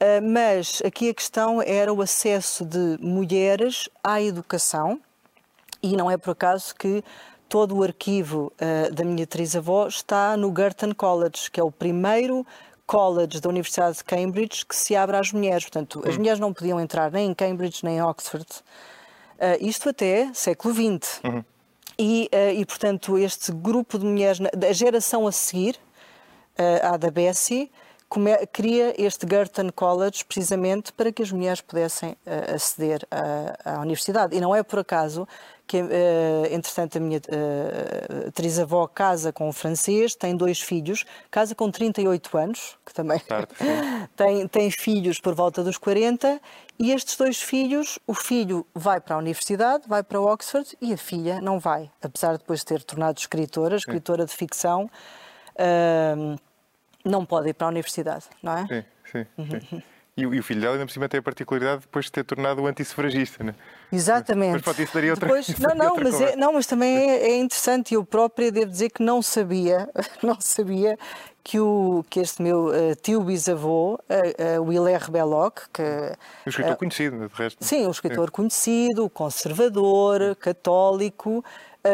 Ah, 0.01 0.21
mas 0.21 0.83
aqui 0.85 1.09
a 1.09 1.15
questão 1.15 1.63
era 1.63 1.93
o 1.93 2.03
acesso 2.03 2.65
de 2.65 2.99
mulheres 3.01 3.89
à 4.03 4.21
educação, 4.21 5.01
e 5.83 5.97
não 5.97 6.11
é 6.11 6.17
por 6.17 6.31
acaso 6.33 6.75
que 6.75 7.03
todo 7.49 7.77
o 7.77 7.83
arquivo 7.83 8.53
uh, 8.61 8.93
da 8.93 9.05
minha 9.05 9.27
trisavó 9.27 9.87
está 9.87 10.37
no 10.37 10.49
Girton 10.49 10.93
College, 10.95 11.51
que 11.51 11.61
é 11.61 11.63
o 11.63 11.71
primeiro 11.71 12.45
college 12.87 13.41
da 13.41 13.49
Universidade 13.49 13.99
de 13.99 14.05
Cambridge 14.05 14.65
que 14.67 14.75
se 14.75 14.97
abre 14.97 15.17
às 15.17 15.33
mulheres. 15.33 15.65
Portanto, 15.65 16.03
as 16.07 16.15
hum. 16.15 16.19
mulheres 16.19 16.41
não 16.41 16.53
podiam 16.53 16.81
entrar 16.81 17.11
nem 17.11 17.31
em 17.31 17.35
Cambridge 17.35 17.85
nem 17.85 17.97
em 17.97 18.03
Oxford. 18.03 18.47
Uh, 19.39 19.65
isto 19.65 19.91
até 19.91 20.33
século 20.35 20.75
XX. 20.75 21.21
Uhum. 21.25 21.45
E, 21.99 22.29
uh, 22.33 22.53
e, 22.53 22.67
portanto, 22.67 23.17
este 23.17 23.53
grupo 23.53 23.99
de 23.99 24.05
mulheres, 24.05 24.39
da 24.57 24.73
geração 24.73 25.27
a 25.27 25.33
seguir, 25.33 25.77
uh, 26.59 26.95
à 26.95 26.97
da 26.97 27.11
Bessie, 27.11 27.71
cria 28.53 28.95
este 28.99 29.27
Girton 29.29 29.71
College 29.75 30.25
precisamente 30.25 30.93
para 30.93 31.11
que 31.11 31.23
as 31.23 31.33
mulheres 31.33 31.61
pudessem 31.61 32.13
uh, 32.13 32.55
aceder 32.55 33.07
à, 33.11 33.75
à, 33.75 33.81
universidade. 33.81 34.37
E 34.37 34.41
não 34.41 34.55
é 34.55 34.63
por 34.63 34.79
acaso 34.79 35.27
que, 35.67 35.81
uh, 35.83 36.47
entretanto, 36.51 36.97
a 36.97 37.01
minha 37.01 37.19
uh, 37.19 38.31
trisavó 38.31 38.87
casa 38.87 39.33
com 39.33 39.49
um 39.49 39.53
francês, 39.53 40.15
tem 40.15 40.37
dois 40.37 40.61
filhos, 40.61 41.05
casa 41.31 41.55
com 41.55 41.71
38 41.71 42.39
anos, 42.39 42.79
que 42.87 42.95
também 42.95 43.21
tem, 44.15 44.47
tem 44.47 44.71
filhos 44.71 45.21
por 45.21 45.35
volta 45.35 45.65
dos 45.65 45.77
40, 45.77 46.41
e 46.79 46.93
estes 46.93 47.17
dois 47.17 47.43
filhos, 47.43 47.99
o 48.07 48.15
filho 48.15 48.65
vai 48.73 49.01
para 49.01 49.17
a 49.17 49.19
universidade, 49.19 49.89
vai 49.89 50.05
para 50.05 50.21
Oxford, 50.21 50.77
e 50.81 50.93
a 50.93 50.97
filha 50.97 51.41
não 51.41 51.59
vai, 51.59 51.91
apesar 52.01 52.33
de 52.33 52.39
depois 52.39 52.63
ter 52.63 52.85
tornado 52.85 53.19
escritora, 53.19 53.75
escritora 53.77 54.23
Sim. 54.23 54.27
de 54.27 54.37
ficção. 54.37 54.91
Uh, 55.59 56.39
não 57.09 57.25
pode 57.25 57.51
ir 57.51 57.55
para 57.55 57.67
a 57.67 57.71
universidade, 57.71 58.27
não 58.43 58.57
é? 58.57 58.67
Sim, 58.67 58.85
sim. 59.13 59.27
sim. 59.61 59.77
Uhum. 59.77 59.83
E, 60.17 60.25
o 60.25 60.43
filho 60.43 60.63
dela, 60.63 60.73
ainda 60.73 60.87
por 60.87 60.93
cima, 60.93 61.11
tem 61.11 61.21
a 61.21 61.23
particularidade 61.23 61.83
depois 61.83 62.07
de 62.07 62.13
ter 62.13 62.25
tornado 62.25 62.67
antissufragista, 62.67 63.45
não 63.45 63.51
é? 63.51 63.55
Exatamente. 63.93 64.53
Mas, 64.53 64.63
pode 64.63 64.83
isso 64.83 64.95
daria 64.95 65.11
outra, 65.11 65.27
Depois, 65.29 65.47
não, 65.61 65.75
não, 65.75 65.97
mas 65.97 66.21
é, 66.23 66.37
não, 66.37 66.53
mas 66.55 66.67
também 66.67 66.97
é, 66.97 67.33
é, 67.33 67.37
interessante. 67.37 67.93
Eu 67.93 68.03
própria 68.03 68.51
devo 68.51 68.71
dizer 68.71 68.89
que 68.89 69.03
não 69.03 69.21
sabia, 69.21 69.87
não 70.23 70.41
sabia 70.41 70.99
que, 71.45 71.61
o, 71.61 72.03
que 72.09 72.21
este 72.21 72.41
meu 72.41 72.69
uh, 72.69 72.97
tio 73.03 73.21
bisavô, 73.21 73.97
uh, 73.97 74.59
uh, 74.59 74.63
o 74.63 74.73
Hilaire 74.73 75.11
Belloc, 75.11 75.59
que... 75.71 75.83
Um 75.83 76.49
escritor 76.49 76.77
conhecido, 76.77 77.29
de 77.29 77.35
resto. 77.35 77.63
Sim, 77.63 77.87
um 77.87 77.91
escritor 77.91 78.31
conhecido, 78.31 79.11
conservador, 79.11 80.35
católico, 80.37 81.45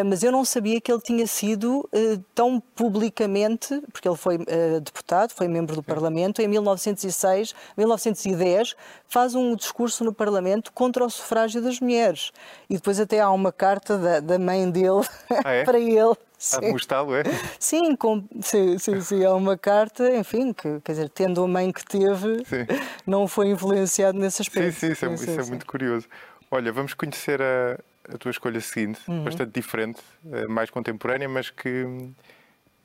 mas 0.04 0.22
eu 0.22 0.32
não 0.32 0.44
sabia 0.44 0.80
que 0.80 0.90
ele 0.90 1.00
tinha 1.00 1.26
sido 1.26 1.88
ah, 1.92 2.20
tão 2.34 2.60
publicamente, 2.60 3.80
porque 3.92 4.08
ele 4.08 4.16
foi 4.16 4.36
ah, 4.36 4.80
deputado, 4.80 5.32
foi 5.32 5.48
membro 5.48 5.74
do 5.74 5.82
Parlamento, 5.82 6.40
em 6.40 6.48
1906, 6.48 7.54
1910, 7.76 8.74
faz 9.06 9.34
um 9.34 9.54
discurso 9.54 10.04
no 10.04 10.12
Parlamento 10.12 10.72
contra 10.72 11.04
o 11.04 11.10
sufrágio 11.10 11.60
das 11.60 11.80
mulheres. 11.80 12.32
E 12.68 12.74
depois 12.74 12.98
até 12.98 13.20
há 13.20 13.30
uma 13.30 13.52
carta 13.52 13.98
da, 13.98 14.20
da 14.20 14.38
mãe 14.38 14.70
dele 14.70 15.04
ah, 15.44 15.50
é? 15.50 15.64
para 15.64 15.78
ele. 15.78 16.16
A 16.54 16.58
demonsтрá-lo, 16.58 17.14
é? 17.14 17.22
Sim, 17.58 17.94
com, 17.94 18.24
sim, 18.40 18.76
sim, 18.76 19.00
sim, 19.00 19.22
é 19.22 19.30
uma 19.30 19.56
carta, 19.56 20.12
enfim, 20.16 20.52
que, 20.52 20.80
quer 20.80 20.92
dizer, 20.92 21.08
tendo 21.08 21.44
a 21.44 21.46
mãe 21.46 21.70
que 21.70 21.84
teve, 21.84 22.44
sim. 22.44 22.66
não 23.06 23.28
foi 23.28 23.50
influenciado 23.50 24.18
nesse 24.18 24.42
aspecto. 24.42 24.72
Sim, 24.72 24.86
sim, 24.86 24.92
isso, 24.92 25.04
é, 25.04 25.16
sim, 25.16 25.30
isso 25.30 25.40
é 25.40 25.44
muito 25.44 25.64
curioso. 25.64 26.08
Olha, 26.50 26.72
vamos 26.72 26.94
conhecer 26.94 27.40
a, 27.40 27.78
a 28.08 28.18
tua 28.18 28.30
escolha 28.30 28.60
seguinte, 28.60 29.00
uhum. 29.08 29.24
bastante 29.24 29.52
diferente, 29.52 30.00
eh, 30.32 30.46
mais 30.46 30.70
contemporânea, 30.70 31.28
mas 31.28 31.50
que, 31.50 31.86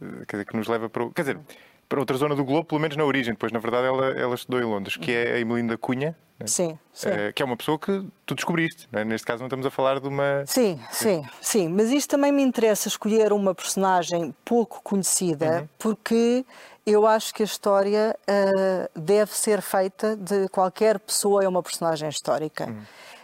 eh, 0.01 0.25
quer 0.27 0.37
dizer, 0.37 0.45
que 0.45 0.55
nos 0.55 0.67
leva 0.67 0.89
para. 0.89 1.09
Quer 1.11 1.21
dizer, 1.21 1.39
para 1.87 1.99
outra 1.99 2.17
zona 2.17 2.35
do 2.35 2.43
globo, 2.43 2.65
pelo 2.65 2.81
menos 2.81 2.97
na 2.97 3.05
origem. 3.05 3.33
Depois, 3.33 3.51
na 3.51 3.59
verdade, 3.59 3.87
ela, 3.87 4.07
ela 4.07 4.35
estudou 4.35 4.59
em 4.59 4.65
Londres, 4.65 4.97
que 4.97 5.11
é 5.11 5.33
a 5.33 5.39
Emelinda 5.39 5.77
Cunha. 5.77 6.15
Né? 6.39 6.45
Sim, 6.45 6.77
sim. 6.93 7.09
É, 7.09 7.31
que 7.31 7.41
é 7.41 7.45
uma 7.45 7.57
pessoa 7.57 7.79
que 7.79 8.05
tu 8.25 8.35
descobriste. 8.35 8.87
Né? 8.91 9.03
Neste 9.03 9.25
caso, 9.25 9.39
não 9.39 9.47
estamos 9.47 9.65
a 9.65 9.71
falar 9.71 9.99
de 9.99 10.07
uma. 10.07 10.43
Sim, 10.45 10.79
sim, 10.91 11.23
sim. 11.41 11.67
Mas 11.69 11.89
isto 11.91 12.09
também 12.09 12.31
me 12.31 12.43
interessa 12.43 12.87
escolher 12.87 13.33
uma 13.33 13.55
personagem 13.55 14.35
pouco 14.45 14.81
conhecida, 14.83 15.61
uhum. 15.61 15.69
porque 15.79 16.45
eu 16.85 17.07
acho 17.07 17.33
que 17.33 17.41
a 17.41 17.45
história 17.45 18.15
uh, 18.29 18.99
deve 18.99 19.35
ser 19.35 19.61
feita 19.61 20.15
de 20.15 20.47
qualquer 20.49 20.99
pessoa 20.99 21.43
é 21.43 21.47
uma 21.47 21.63
personagem 21.63 22.07
histórica. 22.07 22.67
Uhum. 22.67 22.81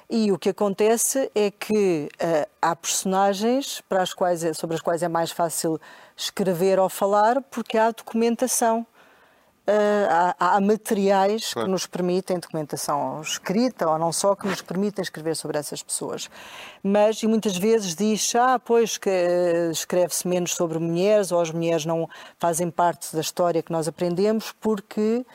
E 0.10 0.32
o 0.32 0.38
que 0.38 0.49
acontece 0.49 1.32
é 1.34 1.49
que 1.49 2.10
uh, 2.14 2.49
há 2.62 2.76
personagens 2.76 3.82
para 3.88 4.01
as 4.01 4.14
quais 4.14 4.43
é, 4.43 4.54
sobre 4.54 4.76
as 4.76 4.82
quais 4.82 5.01
é 5.04 5.08
mais 5.08 5.32
fácil 5.32 5.80
escrever 6.16 6.80
ou 6.80 6.89
falar 6.89 7.41
porque 7.43 7.78
há 7.78 7.91
documentação. 7.91 8.86
Uh, 9.66 10.36
há, 10.38 10.58
há, 10.58 10.60
materiais 10.60 11.54
claro. 11.54 11.68
que 11.68 11.72
nos 11.72 11.88
permitem, 11.88 12.38
documentação 12.38 13.22
escrita 13.22 13.88
ou 13.88 13.97
não 13.97 14.12
só, 14.12 14.36
que 14.36 14.45
nos 14.45 14.62
permitem 14.62 15.01
escrever 15.01 15.38
sobre 15.38 15.58
essas 15.58 15.82
pessoas. 15.82 16.30
Mas, 16.84 17.24
e 17.24 17.28
muitas 17.28 17.56
vezes 17.56 17.95
diz, 17.95 18.36
ah, 18.36 18.60
pois, 18.60 18.97
que 18.97 19.10
uh, 19.10 19.72
escreve-se 19.72 20.28
menos 20.28 20.54
sobre 20.54 20.80
mulheres 20.80 21.32
ou 21.32 21.39
as 21.39 21.49
mulheres 21.49 21.86
não 21.86 22.10
fazem 22.38 22.70
parte 22.70 23.16
da 23.16 23.22
história 23.22 23.64
que 23.64 23.72
nós 23.72 23.88
aprendemos 23.88 24.54
porque 24.60 25.26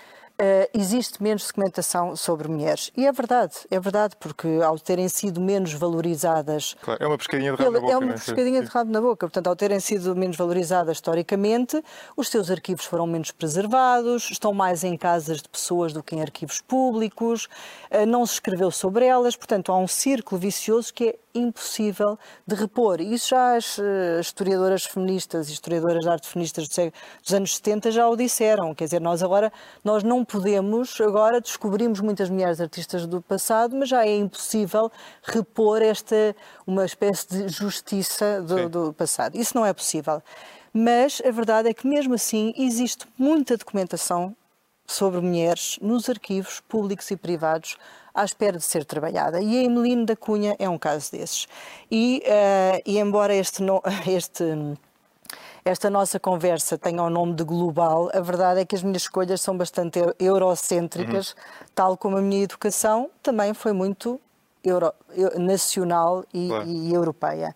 Uh, 0.40 0.70
existe 0.72 1.20
menos 1.20 1.48
documentação 1.48 2.14
sobre 2.14 2.46
mulheres. 2.46 2.92
E 2.96 3.04
é 3.04 3.10
verdade, 3.10 3.54
é 3.72 3.80
verdade, 3.80 4.14
porque 4.20 4.46
ao 4.64 4.78
terem 4.78 5.08
sido 5.08 5.40
menos 5.40 5.72
valorizadas. 5.72 6.76
Claro, 6.80 7.02
é 7.02 7.06
uma 7.08 7.18
pescadinha 7.18 7.56
de 7.56 7.58
rabo 7.60 7.72
na 7.72 7.80
boca. 7.80 7.92
É 7.92 7.96
uma 7.96 8.12
pescadinha 8.12 8.62
de 8.62 8.68
rabo 8.68 8.92
na 8.92 9.00
boca. 9.00 9.26
Portanto, 9.26 9.46
ao 9.48 9.56
terem 9.56 9.80
sido 9.80 10.14
menos 10.14 10.36
valorizadas 10.36 10.98
historicamente, 10.98 11.82
os 12.16 12.28
seus 12.28 12.52
arquivos 12.52 12.84
foram 12.84 13.04
menos 13.04 13.32
preservados, 13.32 14.30
estão 14.30 14.54
mais 14.54 14.84
em 14.84 14.96
casas 14.96 15.42
de 15.42 15.48
pessoas 15.48 15.92
do 15.92 16.04
que 16.04 16.14
em 16.14 16.22
arquivos 16.22 16.60
públicos, 16.60 17.48
uh, 17.90 18.06
não 18.06 18.24
se 18.24 18.34
escreveu 18.34 18.70
sobre 18.70 19.06
elas. 19.06 19.34
Portanto, 19.34 19.72
há 19.72 19.76
um 19.76 19.88
círculo 19.88 20.40
vicioso 20.40 20.94
que 20.94 21.08
é 21.08 21.18
impossível 21.34 22.18
de 22.46 22.54
repor. 22.54 23.00
Isso 23.00 23.30
já 23.30 23.56
as 23.56 23.78
uh, 23.78 24.20
historiadoras 24.20 24.84
feministas 24.84 25.48
e 25.48 25.52
historiadoras 25.52 26.00
de 26.00 26.08
arte 26.08 26.28
feministas 26.28 26.68
dos 26.68 27.34
anos 27.34 27.56
70 27.56 27.90
já 27.90 28.08
o 28.08 28.16
disseram. 28.16 28.74
Quer 28.74 28.84
dizer, 28.84 29.00
nós 29.00 29.22
agora 29.22 29.52
nós 29.84 30.02
não 30.02 30.24
podemos, 30.28 31.00
agora 31.00 31.40
descobrimos 31.40 32.00
muitas 32.00 32.28
mulheres 32.28 32.60
artistas 32.60 33.06
do 33.06 33.22
passado, 33.22 33.74
mas 33.74 33.88
já 33.88 34.06
é 34.06 34.14
impossível 34.14 34.92
repor 35.22 35.80
esta 35.80 36.36
uma 36.66 36.84
espécie 36.84 37.26
de 37.26 37.48
justiça 37.48 38.42
do, 38.42 38.68
do 38.68 38.92
passado. 38.92 39.36
Isso 39.36 39.56
não 39.56 39.64
é 39.64 39.72
possível. 39.72 40.22
Mas 40.72 41.22
a 41.24 41.30
verdade 41.30 41.70
é 41.70 41.74
que 41.74 41.86
mesmo 41.86 42.14
assim 42.14 42.52
existe 42.56 43.06
muita 43.18 43.56
documentação 43.56 44.36
sobre 44.86 45.20
mulheres 45.20 45.78
nos 45.80 46.08
arquivos 46.08 46.60
públicos 46.60 47.10
e 47.10 47.16
privados 47.16 47.76
à 48.14 48.24
espera 48.24 48.58
de 48.58 48.64
ser 48.64 48.84
trabalhada. 48.84 49.40
E 49.40 49.58
a 49.58 49.62
Emeline 49.64 50.04
da 50.04 50.14
Cunha 50.14 50.54
é 50.58 50.68
um 50.68 50.78
caso 50.78 51.10
desses. 51.10 51.46
E, 51.90 52.22
uh, 52.26 52.82
e 52.84 52.98
embora 52.98 53.34
este, 53.34 53.62
no, 53.62 53.82
este 54.06 54.44
esta 55.68 55.90
nossa 55.90 56.18
conversa 56.18 56.78
tenha 56.78 57.02
o 57.02 57.10
nome 57.10 57.34
de 57.34 57.44
global, 57.44 58.10
a 58.12 58.20
verdade 58.20 58.60
é 58.60 58.64
que 58.64 58.74
as 58.74 58.82
minhas 58.82 59.02
escolhas 59.02 59.40
são 59.40 59.56
bastante 59.56 60.00
eurocêntricas, 60.18 61.30
uhum. 61.30 61.66
tal 61.74 61.96
como 61.96 62.16
a 62.16 62.22
minha 62.22 62.42
educação 62.42 63.10
também 63.22 63.52
foi 63.54 63.72
muito 63.72 64.20
euro, 64.64 64.92
nacional 65.36 66.24
e, 66.32 66.48
claro. 66.48 66.66
e 66.66 66.92
europeia. 66.92 67.54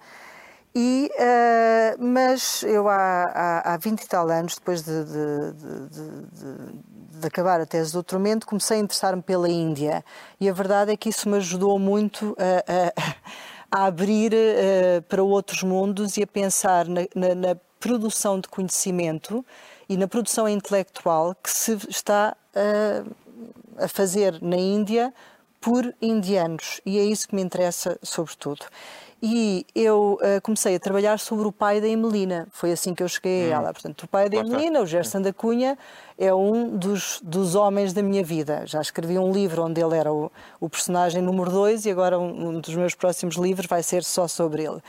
E, 0.74 1.10
uh, 1.14 2.02
mas 2.02 2.62
eu 2.62 2.88
há, 2.88 3.24
há, 3.24 3.74
há 3.74 3.76
20 3.76 4.02
e 4.02 4.08
tal 4.08 4.28
anos, 4.30 4.54
depois 4.54 4.82
de, 4.82 5.04
de, 5.04 5.52
de, 5.52 7.20
de 7.20 7.26
acabar 7.26 7.60
a 7.60 7.66
tese 7.66 7.88
de 7.88 7.92
doutoramento, 7.92 8.46
comecei 8.46 8.78
a 8.78 8.80
interessar-me 8.80 9.22
pela 9.22 9.48
Índia. 9.48 10.02
E 10.40 10.48
a 10.48 10.52
verdade 10.52 10.92
é 10.92 10.96
que 10.96 11.10
isso 11.10 11.28
me 11.28 11.36
ajudou 11.36 11.78
muito 11.78 12.34
a, 12.38 13.78
a, 13.78 13.82
a 13.84 13.86
abrir 13.86 14.32
uh, 14.32 15.02
para 15.02 15.22
outros 15.22 15.62
mundos 15.62 16.16
e 16.16 16.22
a 16.22 16.26
pensar 16.26 16.86
na, 16.88 17.02
na, 17.14 17.34
na, 17.34 17.56
produção 17.82 18.38
de 18.38 18.48
conhecimento 18.48 19.44
e 19.88 19.96
na 19.96 20.06
produção 20.06 20.48
intelectual 20.48 21.34
que 21.42 21.50
se 21.50 21.76
está 21.88 22.36
uh, 22.54 23.14
a 23.76 23.88
fazer 23.88 24.40
na 24.40 24.56
Índia 24.56 25.12
por 25.60 25.92
indianos. 26.00 26.80
E 26.86 26.98
é 26.98 27.02
isso 27.02 27.28
que 27.28 27.34
me 27.34 27.42
interessa, 27.42 27.98
sobretudo. 28.00 28.66
E 29.20 29.66
eu 29.74 30.18
uh, 30.20 30.40
comecei 30.42 30.76
a 30.76 30.80
trabalhar 30.80 31.18
sobre 31.18 31.46
o 31.46 31.52
pai 31.52 31.80
da 31.80 31.88
Emelina. 31.88 32.46
Foi 32.52 32.70
assim 32.72 32.94
que 32.94 33.02
eu 33.02 33.08
cheguei 33.08 33.48
hum. 33.48 33.52
a 33.52 33.54
ela. 33.56 33.72
Portanto, 33.72 34.04
o 34.04 34.08
pai 34.08 34.28
da 34.28 34.36
Emelina, 34.36 34.80
o 34.80 34.86
Gerson 34.86 35.20
da 35.20 35.32
Cunha, 35.32 35.76
é 36.16 36.32
um 36.32 36.76
dos, 36.76 37.20
dos 37.22 37.56
homens 37.56 37.92
da 37.92 38.02
minha 38.02 38.22
vida. 38.22 38.62
Já 38.66 38.80
escrevi 38.80 39.18
um 39.18 39.32
livro 39.32 39.64
onde 39.64 39.80
ele 39.80 39.96
era 39.96 40.12
o, 40.12 40.30
o 40.60 40.68
personagem 40.68 41.20
número 41.20 41.50
dois 41.50 41.84
e 41.84 41.90
agora 41.90 42.18
um, 42.18 42.48
um, 42.48 42.60
dos 42.60 42.74
meus 42.74 42.94
próximos 42.94 43.36
livros 43.36 43.66
vai 43.66 43.82
ser 43.82 44.04
só 44.04 44.28
sobre 44.28 44.64
ele. 44.64 44.80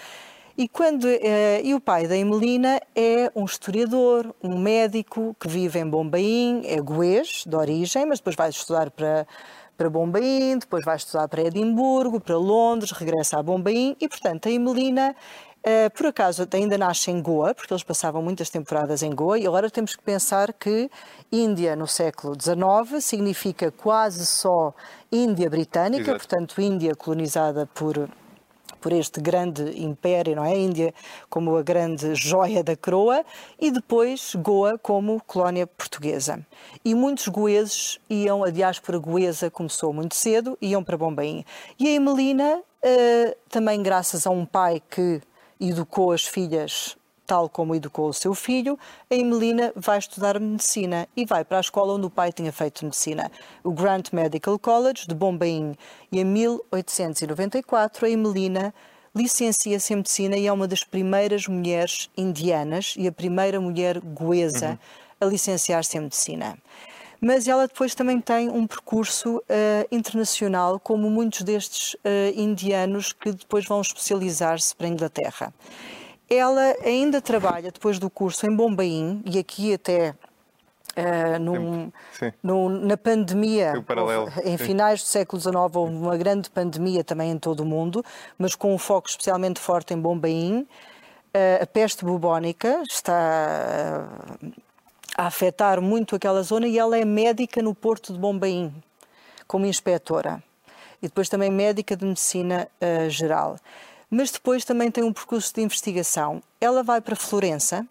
E, 0.55 0.67
quando, 0.67 1.05
uh, 1.05 1.19
e 1.63 1.73
o 1.73 1.79
pai 1.79 2.07
da 2.07 2.15
Emelina 2.15 2.79
é 2.95 3.31
um 3.35 3.45
historiador, 3.45 4.35
um 4.43 4.57
médico 4.57 5.35
que 5.39 5.47
vive 5.47 5.79
em 5.79 5.89
Bombaim, 5.89 6.61
é 6.65 6.79
goês 6.79 7.43
de 7.45 7.55
origem, 7.55 8.05
mas 8.05 8.19
depois 8.19 8.35
vai 8.35 8.49
estudar 8.49 8.91
para 8.91 9.25
para 9.75 9.89
Bombaim, 9.89 10.59
depois 10.59 10.85
vai 10.85 10.95
estudar 10.95 11.27
para 11.27 11.41
Edimburgo, 11.41 12.19
para 12.19 12.37
Londres, 12.37 12.91
regressa 12.91 13.39
a 13.39 13.43
Bombaim 13.43 13.95
e, 13.99 14.07
portanto, 14.07 14.47
a 14.47 14.51
Emelina 14.51 15.15
Uh, 15.65 15.89
por 15.95 16.07
acaso 16.07 16.45
ainda 16.51 16.77
nasce 16.77 17.09
em 17.09 17.21
Goa, 17.21 17.55
porque 17.55 17.71
eles 17.71 17.83
passavam 17.83 18.21
muitas 18.21 18.49
temporadas 18.49 19.01
em 19.01 19.15
Goa, 19.15 19.39
e 19.39 19.47
agora 19.47 19.69
temos 19.69 19.95
que 19.95 20.03
pensar 20.03 20.51
que 20.51 20.91
Índia 21.31 21.73
no 21.73 21.87
século 21.87 22.35
XIX 22.37 23.01
significa 23.01 23.71
quase 23.71 24.25
só 24.25 24.73
Índia 25.09 25.49
britânica, 25.49 26.03
Exato. 26.03 26.17
portanto, 26.17 26.61
Índia 26.61 26.93
colonizada 26.95 27.65
por 27.73 28.09
por 28.84 28.91
este 28.91 29.21
grande 29.21 29.81
império, 29.81 30.36
não 30.36 30.43
é? 30.43 30.51
A 30.51 30.57
Índia 30.57 30.93
como 31.29 31.55
a 31.55 31.63
grande 31.63 32.13
joia 32.15 32.61
da 32.61 32.75
coroa 32.75 33.23
e 33.57 33.71
depois 33.71 34.36
Goa 34.36 34.77
como 34.77 35.23
colónia 35.25 35.65
portuguesa. 35.65 36.45
E 36.84 36.93
muitos 36.93 37.29
goeses 37.29 37.97
iam, 38.09 38.43
a 38.43 38.49
diáspora 38.49 38.97
goesa 38.97 39.49
começou 39.49 39.93
muito 39.93 40.15
cedo, 40.15 40.57
iam 40.61 40.84
para 40.84 40.97
Bombaim. 40.97 41.45
E 41.79 41.88
a 41.88 41.91
Emelina, 41.91 42.57
uh, 42.59 43.36
também 43.47 43.81
graças 43.81 44.27
a 44.27 44.29
um 44.29 44.45
pai 44.45 44.84
que 44.89 45.21
educou 45.61 46.11
as 46.11 46.25
filhas 46.25 46.97
tal 47.26 47.49
como 47.49 47.76
educou 47.76 48.09
o 48.09 48.13
seu 48.13 48.34
filho, 48.34 48.78
a 49.09 49.15
Emelina 49.15 49.71
vai 49.76 49.97
estudar 49.97 50.39
medicina 50.39 51.07
e 51.15 51.26
vai 51.26 51.43
para 51.43 51.57
a 51.57 51.61
escola 51.61 51.93
onde 51.93 52.05
o 52.05 52.09
pai 52.09 52.32
tinha 52.32 52.51
feito 52.51 52.86
medicina, 52.86 53.32
o 53.63 53.71
Grant 53.71 54.11
Medical 54.11 54.57
College 54.59 55.07
de 55.07 55.15
Bombaim. 55.15 55.76
E 56.11 56.19
em 56.19 56.26
1894 56.26 58.05
a 58.05 58.09
Emelina 58.09 58.74
licencia-se 59.15 59.93
em 59.93 59.97
medicina 59.97 60.38
e 60.38 60.47
é 60.47 60.51
uma 60.51 60.67
das 60.67 60.84
primeiras 60.84 61.47
mulheres 61.47 62.09
indianas 62.17 62.95
e 62.97 63.07
a 63.07 63.11
primeira 63.11 63.59
mulher 63.61 63.99
goesa 63.99 64.69
uhum. 64.69 64.78
a 65.21 65.26
licenciar-se 65.26 65.97
em 65.97 66.01
medicina. 66.01 66.57
Mas 67.21 67.47
ela 67.47 67.67
depois 67.67 67.95
também 67.95 68.19
tem 68.19 68.49
um 68.49 68.67
percurso 68.67 69.38
uh, 69.38 69.41
internacional, 69.89 70.78
como 70.78 71.09
muitos 71.09 71.41
destes 71.43 71.93
uh, 71.93 71.99
indianos 72.36 73.13
que 73.13 73.32
depois 73.32 73.65
vão 73.65 73.80
especializar-se 73.80 74.76
para 74.76 74.88
a 74.88 74.89
Inglaterra. 74.89 75.53
Ela 76.36 76.75
ainda 76.84 77.21
trabalha 77.21 77.71
depois 77.71 77.99
do 77.99 78.09
curso 78.09 78.47
em 78.47 78.55
Bombaim 78.55 79.21
e 79.25 79.38
aqui 79.38 79.73
até 79.73 80.15
Uh, 80.95 81.39
num, 82.43 82.69
na 82.69 82.95
pandemia, 82.95 83.73
em 84.45 84.55
finais 84.59 85.01
do 85.01 85.07
século 85.07 85.41
XIX, 85.41 85.55
houve 85.73 85.95
uma 85.95 86.15
grande 86.15 86.51
pandemia 86.51 87.03
também 87.03 87.31
em 87.31 87.39
todo 87.39 87.61
o 87.61 87.65
mundo, 87.65 88.05
mas 88.38 88.53
com 88.53 88.75
um 88.75 88.77
foco 88.77 89.09
especialmente 89.09 89.59
forte 89.59 89.95
em 89.95 89.99
Bombaim. 89.99 90.67
Uh, 91.34 91.63
a 91.63 91.65
peste 91.65 92.05
bubónica 92.05 92.84
está 92.88 94.05
uh, 94.39 94.51
a 95.17 95.25
afetar 95.25 95.81
muito 95.81 96.15
aquela 96.15 96.43
zona 96.43 96.67
e 96.67 96.77
ela 96.77 96.95
é 96.95 97.03
médica 97.03 97.59
no 97.59 97.73
Porto 97.73 98.13
de 98.13 98.19
Bombaim, 98.19 98.71
como 99.47 99.65
inspetora. 99.65 100.43
E 101.01 101.07
depois 101.07 101.27
também 101.27 101.49
médica 101.49 101.97
de 101.97 102.05
medicina 102.05 102.67
geral 103.09 103.57
mas 104.14 104.30
depois 104.30 104.64
também 104.64 104.91
tem 104.91 105.03
um 105.03 105.11
percurso 105.11 105.53
de 105.53 105.61
investigação. 105.61 106.41
Ela 106.61 106.84
vai 106.84 107.01
para 107.01 107.16
Florença, 107.16 107.86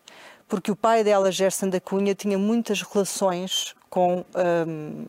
porque 0.47 0.71
o 0.71 0.77
pai 0.77 1.03
dela, 1.03 1.33
Gerson 1.33 1.69
da 1.69 1.81
Cunha, 1.81 2.15
tinha 2.15 2.39
muitas 2.39 2.83
relações 2.83 3.75
com, 3.91 4.25
um, 4.67 5.05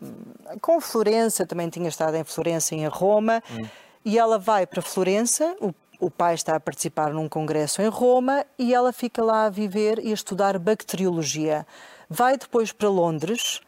com 0.60 0.80
Florença, 0.80 1.46
também 1.46 1.68
tinha 1.68 1.88
estado 1.88 2.16
em 2.16 2.24
Florença 2.24 2.74
e 2.74 2.78
em 2.78 2.88
Roma, 2.88 3.42
hum. 3.50 3.64
e 4.04 4.18
ela 4.18 4.38
vai 4.38 4.66
para 4.66 4.82
Florença, 4.82 5.54
o, 5.60 5.72
o 6.00 6.10
pai 6.10 6.34
está 6.34 6.56
a 6.56 6.60
participar 6.60 7.12
num 7.12 7.28
congresso 7.28 7.80
em 7.80 7.88
Roma, 7.88 8.44
e 8.58 8.74
ela 8.74 8.92
fica 8.92 9.22
lá 9.22 9.46
a 9.46 9.50
viver 9.50 10.00
e 10.00 10.10
a 10.10 10.14
estudar 10.14 10.58
bacteriologia. 10.58 11.64
Vai 12.10 12.36
depois 12.36 12.72
para 12.72 12.88
Londres, 12.88 13.60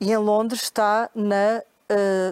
e 0.00 0.12
em 0.12 0.16
Londres 0.16 0.62
está 0.62 1.10
na 1.14 1.62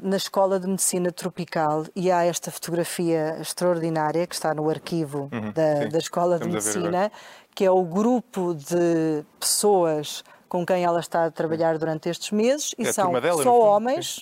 na 0.03 0.17
Escola 0.17 0.61
de 0.61 0.69
Medicina 0.69 1.11
Tropical 1.11 1.85
e 1.95 2.11
há 2.11 2.25
esta 2.25 2.51
fotografia 2.51 3.37
extraordinária 3.41 4.27
que 4.27 4.35
está 4.35 4.55
no 4.55 4.71
arquivo 4.71 5.29
uhum, 5.33 5.53
da, 5.53 5.87
da, 5.87 5.99
Escola 5.99 6.39
de 6.39 6.49
Medicina, 6.49 7.11
que 7.55 7.65
é 7.65 7.71
o 7.71 7.83
grupo 7.83 8.55
de 8.55 9.25
pessoas 9.41 10.23
com 10.49 10.65
quem 10.65 10.85
ela 10.85 11.01
está 11.01 11.27
a 11.27 11.31
trabalhar 11.31 11.77
durante 11.79 12.09
estes 12.09 12.31
meses 12.31 12.75
e 12.79 12.87
É 12.87 12.93
são 12.93 13.13
dela, 13.21 13.43
só 13.43 13.59
homens, 13.59 14.19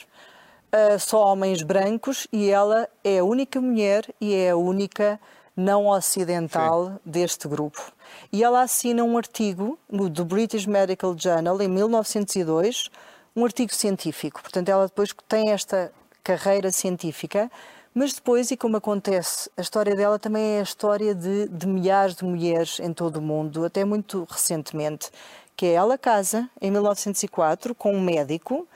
uh, 0.73 0.99
só 0.99 1.25
homens 1.33 1.63
brancos 1.63 2.27
e 2.33 2.51
ela 2.51 2.89
é 3.05 3.19
a 3.19 3.25
única 3.25 3.61
mulher 3.61 4.07
e 4.21 4.35
é 4.35 4.51
a 4.51 4.57
única 4.57 5.21
não 5.57 5.87
ocidental 5.87 7.01
deste 7.05 7.49
grupo. 7.49 7.81
E 8.31 8.45
ela 8.45 8.63
assina 8.63 9.03
um 9.03 9.17
artigo 9.17 9.79
no 9.91 10.11
do 10.11 10.25
British 10.25 10.67
Medical 10.67 11.17
Journal 11.19 11.61
em 11.63 11.69
1902, 11.69 12.91
um 13.37 13.45
artigo 13.45 13.73
científico. 13.75 14.41
Portanto, 14.41 14.71
ela 14.71 14.87
depois 14.87 15.15
tem 15.29 15.51
esta 15.51 15.93
carreira 16.25 16.73
científica, 16.73 17.51
mas 17.95 18.15
depois, 18.15 18.51
e 18.51 18.57
como 18.57 18.79
acontece, 18.79 19.51
a 19.57 19.61
história 19.61 19.95
dela 19.95 20.19
também 20.19 20.57
é 20.57 20.61
a 20.61 20.63
história 20.63 21.15
de, 21.15 21.49
de 21.49 21.67
milhares 21.67 22.17
de 22.17 22.25
mulheres 22.25 22.81
em 22.81 22.93
todo 22.93 23.17
o 23.17 23.23
mundo, 23.23 23.65
até 23.65 23.85
muito 23.85 24.27
recentemente, 24.29 25.11
que 25.55 25.67
é 25.67 25.73
ela 25.73 25.97
casa 25.97 26.49
em 26.61 26.71
1904 26.71 27.75
com 27.75 27.95
um 27.95 28.01
médico, 28.01 28.67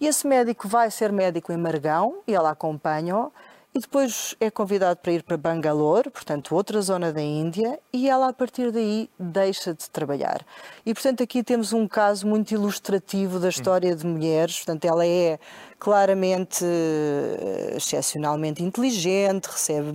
e 0.00 0.06
esse 0.06 0.26
médico 0.26 0.68
vai 0.68 0.90
ser 0.90 1.10
médico 1.12 1.52
em 1.52 1.56
Margão, 1.56 2.18
e 2.26 2.34
ela 2.34 2.50
acompanha-o, 2.50 3.32
e 3.76 3.78
depois 3.78 4.34
é 4.40 4.50
convidado 4.50 5.00
para 5.00 5.12
ir 5.12 5.22
para 5.22 5.36
Bangalore, 5.36 6.08
portanto, 6.08 6.54
outra 6.54 6.80
zona 6.80 7.12
da 7.12 7.20
Índia, 7.20 7.78
e 7.92 8.08
ela 8.08 8.30
a 8.30 8.32
partir 8.32 8.72
daí 8.72 9.10
deixa 9.20 9.74
de 9.74 9.90
trabalhar. 9.90 10.46
E 10.86 10.94
portanto, 10.94 11.22
aqui 11.22 11.42
temos 11.42 11.74
um 11.74 11.86
caso 11.86 12.26
muito 12.26 12.52
ilustrativo 12.52 13.38
da 13.38 13.50
história 13.50 13.94
de 13.94 14.06
mulheres. 14.06 14.56
Portanto, 14.56 14.86
ela 14.86 15.06
é 15.06 15.38
claramente 15.78 16.64
eh, 16.64 17.74
excepcionalmente 17.76 18.62
inteligente, 18.62 19.44
recebe 19.44 19.92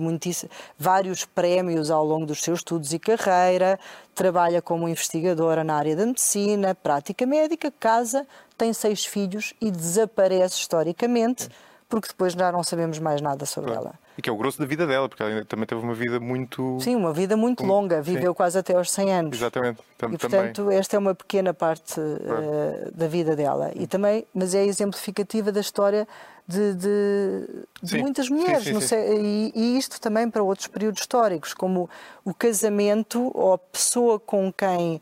vários 0.78 1.24
prémios 1.24 1.90
ao 1.90 2.04
longo 2.04 2.24
dos 2.24 2.40
seus 2.40 2.60
estudos 2.60 2.92
e 2.92 3.00
carreira, 3.00 3.80
trabalha 4.14 4.62
como 4.62 4.88
investigadora 4.88 5.64
na 5.64 5.74
área 5.74 5.96
da 5.96 6.06
medicina, 6.06 6.72
prática 6.72 7.26
médica, 7.26 7.72
casa, 7.80 8.28
tem 8.56 8.72
seis 8.72 9.04
filhos 9.04 9.54
e 9.60 9.72
desaparece 9.72 10.60
historicamente 10.60 11.48
porque 11.92 12.08
depois 12.08 12.32
já 12.32 12.50
não 12.50 12.62
sabemos 12.62 12.98
mais 12.98 13.20
nada 13.20 13.44
sobre 13.44 13.70
claro. 13.70 13.88
ela. 13.88 13.94
E 14.16 14.22
que 14.22 14.30
é 14.30 14.32
o 14.32 14.36
grosso 14.36 14.58
da 14.58 14.64
vida 14.64 14.86
dela, 14.86 15.10
porque 15.10 15.22
ela 15.22 15.44
também 15.44 15.66
teve 15.66 15.82
uma 15.82 15.92
vida 15.92 16.18
muito. 16.18 16.78
Sim, 16.80 16.96
uma 16.96 17.12
vida 17.12 17.36
muito 17.36 17.62
longa, 17.66 18.00
viveu 18.00 18.32
Sim. 18.32 18.34
quase 18.34 18.58
até 18.58 18.74
aos 18.74 18.90
100 18.90 19.12
anos. 19.12 19.36
Exatamente. 19.36 19.80
e 19.80 20.16
portanto, 20.16 20.62
também. 20.62 20.78
esta 20.78 20.96
é 20.96 20.98
uma 20.98 21.14
pequena 21.14 21.52
parte 21.52 21.96
claro. 21.96 22.42
uh, 22.42 22.92
da 22.94 23.06
vida 23.06 23.36
dela. 23.36 23.72
E 23.74 23.86
também, 23.86 24.26
mas 24.32 24.54
é 24.54 24.64
exemplificativa 24.64 25.52
da 25.52 25.60
história 25.60 26.08
de, 26.48 26.72
de, 26.76 27.46
de 27.82 27.98
muitas 27.98 28.30
mulheres. 28.30 28.64
Sim, 28.64 28.80
sim, 28.80 28.96
e, 28.96 29.52
e, 29.54 29.76
isto 29.76 30.00
também 30.00 30.30
para 30.30 30.42
outros 30.42 30.68
períodos 30.68 31.02
históricos, 31.02 31.52
como 31.52 31.90
o 32.24 32.32
casamento 32.32 33.30
ou 33.34 33.52
a 33.52 33.58
pessoa 33.58 34.18
com 34.18 34.50
quem 34.50 34.98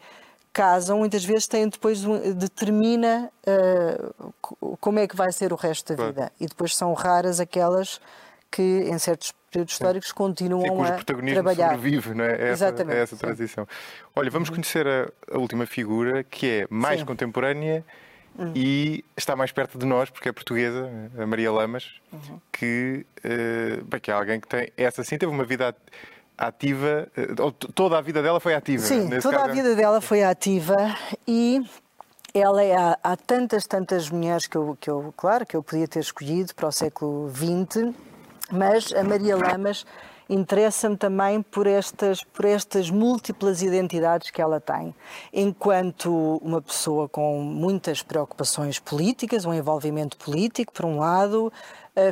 casam, 0.53 0.99
muitas 0.99 1.25
vezes 1.25 1.47
têm 1.47 1.69
depois 1.69 2.03
determina 2.37 3.31
uh, 3.47 4.77
como 4.81 4.99
é 4.99 5.07
que 5.07 5.17
vai 5.17 5.33
ser 5.33 5.53
o 5.53 5.57
resto 5.57 5.95
da 5.95 6.07
vida. 6.07 6.33
E 6.41 6.47
depois 6.47 6.77
são 6.77 6.93
raras 6.93 7.41
aquelas 7.41 8.01
que 8.51 8.63
em 8.63 8.99
certos 8.99 9.33
períodos 9.51 9.75
históricos 9.75 10.13
continuam 10.13 10.85
Sim, 10.85 10.91
a 10.91 10.95
protagonismo 10.95 11.43
trabalhar. 11.43 11.75
sobrevive, 11.75 12.15
não 12.15 12.25
é? 12.25 12.31
é 12.31 12.35
essa, 12.35 12.67
Exatamente. 12.67 12.97
É 12.97 13.01
essa 13.01 13.17
transição. 13.17 13.69
Olha, 14.15 14.31
vamos 14.31 14.51
conhecer 14.51 14.87
a, 14.87 15.11
a, 15.33 15.39
última 15.39 15.67
figura 15.67 16.25
que 16.25 16.47
é 16.63 16.67
mais 16.69 17.01
Sim. 17.01 17.07
contemporânea 17.07 17.85
uhum. 18.39 18.53
e 18.55 19.05
está 19.17 19.37
mais 19.37 19.53
perto 19.53 19.79
de 19.79 19.87
nós 19.87 20.11
porque 20.11 20.29
é 20.29 20.33
portuguesa, 20.33 20.91
a 21.19 21.27
Maria 21.27 21.53
Lamas, 21.53 22.01
uhum. 22.13 22.41
que, 22.53 23.07
uh, 23.19 23.85
bem, 23.85 24.01
que 24.01 24.11
é 24.11 24.15
alguém 24.15 24.41
que 24.41 24.49
tem 24.49 24.73
essa 24.77 25.05
sim 25.05 25.17
teve 25.17 25.31
uma 25.31 25.45
vida 25.45 25.75
ativa, 26.41 27.07
eh, 27.17 27.29
toda 27.75 27.99
a 27.99 28.01
vida 28.01 28.23
dela 28.23 28.41
foi 28.41 28.55
ativa. 28.55 28.83
Sim, 28.83 29.11
toda 29.21 29.39
caso. 29.39 29.51
a 29.51 29.53
vida 29.53 29.77
dela 29.77 30.01
foi 30.01 30.25
ativa 30.25 30.97
e 31.29 31.63
ela 32.33 32.63
é, 32.63 32.75
há, 32.75 32.99
há, 33.03 33.17
tantas, 33.17 33.67
tantas 33.67 34.09
mulheres 34.09 34.47
que 34.47 34.57
eu, 34.57 34.77
que 34.81 34.91
eu, 34.91 35.13
claro, 35.17 35.45
que 35.45 35.57
eu 35.57 35.63
podia 35.63 35.87
ter 35.87 36.01
escolhido 36.01 36.55
para 36.55 36.69
o 36.69 36.73
século 36.73 37.31
XX, 37.31 37.93
mas 38.51 38.93
a 38.95 39.05
Maria 39.05 39.37
Lamas 39.37 39.85
interessa-me 40.31 40.97
também 40.97 41.43
por 41.43 41.67
estas, 41.67 42.23
por 42.23 42.45
estas 42.45 42.89
múltiplas 42.89 43.61
identidades 43.61 44.31
que 44.31 44.41
ela 44.41 44.61
tem. 44.61 44.95
Enquanto 45.33 46.41
uma 46.43 46.63
pessoa 46.63 47.09
com 47.09 47.43
muitas 47.43 48.01
preocupações 48.03 48.79
políticas, 48.79 49.45
um 49.45 49.53
envolvimento 49.53 50.17
político, 50.17 50.73
por 50.73 50.87
um 50.87 51.01
lado, 51.01 51.53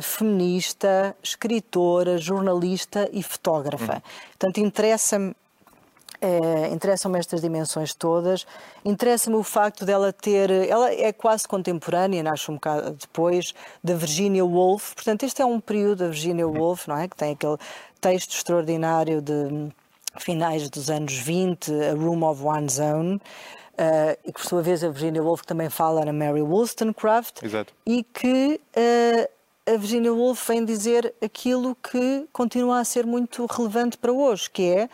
feminista, 0.01 1.15
escritora, 1.23 2.17
jornalista 2.17 3.09
e 3.11 3.23
fotógrafa. 3.23 3.93
Uhum. 3.93 4.01
Portanto, 4.37 4.57
interessa-me 4.59 5.33
é, 6.21 6.69
interessam-me 6.69 7.17
estas 7.17 7.41
dimensões 7.41 7.93
todas. 7.93 8.45
Interessa-me 8.83 9.35
o 9.35 9.43
facto 9.43 9.85
dela 9.85 10.11
ter. 10.11 10.49
Ela 10.49 10.93
é 10.93 11.13
quase 11.13 11.47
contemporânea, 11.47 12.21
nasce 12.21 12.51
um 12.51 12.55
bocado 12.55 12.91
depois, 12.91 13.53
da 13.83 13.95
Virginia 13.95 14.45
Woolf. 14.45 14.93
Portanto, 14.95 15.23
este 15.23 15.41
é 15.41 15.45
um 15.45 15.59
período 15.59 15.99
da 15.99 16.07
Virginia 16.07 16.47
Woolf, 16.47 16.87
não 16.87 16.97
é? 16.97 17.07
Que 17.07 17.15
tem 17.15 17.31
aquele 17.33 17.57
texto 18.01 18.33
extraordinário 18.33 19.21
de 19.21 19.71
finais 20.17 20.69
dos 20.69 20.89
anos 20.89 21.13
20, 21.13 21.71
A 21.71 21.93
Room 21.93 22.23
of 22.23 22.43
One's 22.43 22.79
Own. 22.79 23.15
Uh, 23.15 24.17
e 24.25 24.33
que 24.33 24.41
por 24.41 24.45
sua 24.45 24.61
vez 24.61 24.83
a 24.83 24.89
Virginia 24.89 25.23
Woolf 25.23 25.43
também 25.45 25.69
fala 25.69 26.03
na 26.03 26.11
Mary 26.11 26.41
Wollstonecraft 26.41 27.41
Exato. 27.41 27.73
e 27.85 28.03
que 28.03 28.59
uh, 28.75 29.73
a 29.73 29.77
Virginia 29.77 30.11
Woolf 30.11 30.49
vem 30.49 30.65
dizer 30.65 31.13
aquilo 31.23 31.73
que 31.75 32.27
continua 32.33 32.81
a 32.81 32.83
ser 32.83 33.05
muito 33.05 33.45
relevante 33.45 33.97
para 33.97 34.11
hoje, 34.11 34.49
que 34.49 34.63
é 34.63 34.89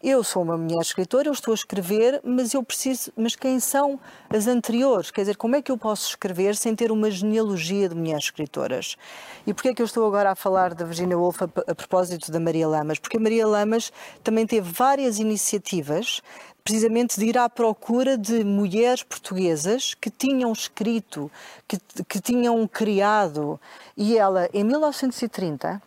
eu 0.00 0.22
sou 0.22 0.44
uma 0.44 0.56
mulher 0.56 0.80
escritora, 0.80 1.28
eu 1.28 1.32
estou 1.32 1.50
a 1.50 1.54
escrever, 1.56 2.20
mas 2.22 2.54
eu 2.54 2.62
preciso. 2.62 3.12
Mas 3.16 3.34
quem 3.34 3.58
são 3.58 3.98
as 4.30 4.46
anteriores? 4.46 5.10
Quer 5.10 5.22
dizer, 5.22 5.36
como 5.36 5.56
é 5.56 5.62
que 5.62 5.72
eu 5.72 5.76
posso 5.76 6.10
escrever 6.10 6.54
sem 6.54 6.74
ter 6.74 6.92
uma 6.92 7.10
genealogia 7.10 7.88
de 7.88 7.96
mulheres 7.96 8.24
escritoras? 8.24 8.96
E 9.44 9.52
porquê 9.52 9.70
é 9.70 9.74
que 9.74 9.82
eu 9.82 9.86
estou 9.86 10.06
agora 10.06 10.30
a 10.30 10.34
falar 10.36 10.72
da 10.72 10.84
Virginia 10.84 11.18
Woolf 11.18 11.42
a, 11.42 11.46
a 11.66 11.74
propósito 11.74 12.30
da 12.30 12.38
Maria 12.38 12.68
Lamas? 12.68 13.00
Porque 13.00 13.16
a 13.16 13.20
Maria 13.20 13.44
Lamas 13.44 13.92
também 14.22 14.46
teve 14.46 14.70
várias 14.70 15.18
iniciativas 15.18 16.22
precisamente 16.62 17.18
de 17.18 17.26
ir 17.26 17.38
à 17.38 17.48
procura 17.48 18.16
de 18.16 18.44
mulheres 18.44 19.02
portuguesas 19.02 19.94
que 19.94 20.10
tinham 20.10 20.52
escrito, 20.52 21.30
que, 21.66 21.78
que 22.06 22.20
tinham 22.20 22.68
criado. 22.68 23.58
E 23.96 24.16
ela, 24.16 24.48
em 24.52 24.62
1930, 24.62 25.82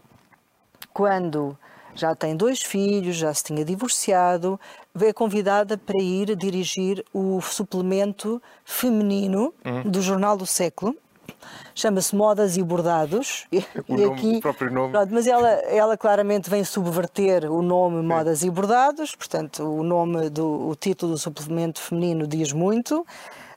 quando 0.92 1.58
já 1.96 2.16
tem 2.16 2.36
dois 2.36 2.62
filhos, 2.62 3.16
já 3.16 3.34
se 3.34 3.44
tinha 3.44 3.64
divorciado, 3.66 4.60
veio 4.94 5.14
convidada 5.14 5.78
para 5.78 6.02
ir 6.02 6.36
dirigir 6.36 7.04
o 7.14 7.42
suplemento 7.42 8.42
feminino 8.64 9.54
uhum. 9.66 9.84
do 9.84 10.02
Jornal 10.02 10.38
do 10.38 10.46
Século. 10.46 10.96
Chama-se 11.74 12.16
Modas 12.16 12.58
e 12.58 12.64
Bordados. 12.64 13.48
O, 13.88 13.96
e 13.96 14.06
nome, 14.06 14.14
aqui, 14.14 14.38
o 14.38 14.42
próprio 14.42 14.72
nome. 14.72 14.92
Pronto, 14.92 15.14
mas 15.14 15.28
ela, 15.28 15.50
ela 15.50 15.98
claramente 15.98 16.50
vem 16.50 16.64
subverter 16.64 17.52
o 17.52 17.62
nome 17.62 18.02
Modas 18.04 18.44
e 18.44 18.50
Bordados, 18.50 19.16
portanto, 19.16 19.64
o 19.64 19.84
nome 19.84 20.30
do 20.30 20.70
o 20.70 20.76
título 20.76 21.14
do 21.14 21.18
suplemento 21.18 21.80
feminino 21.82 22.28
diz 22.28 22.52
muito. 22.52 23.06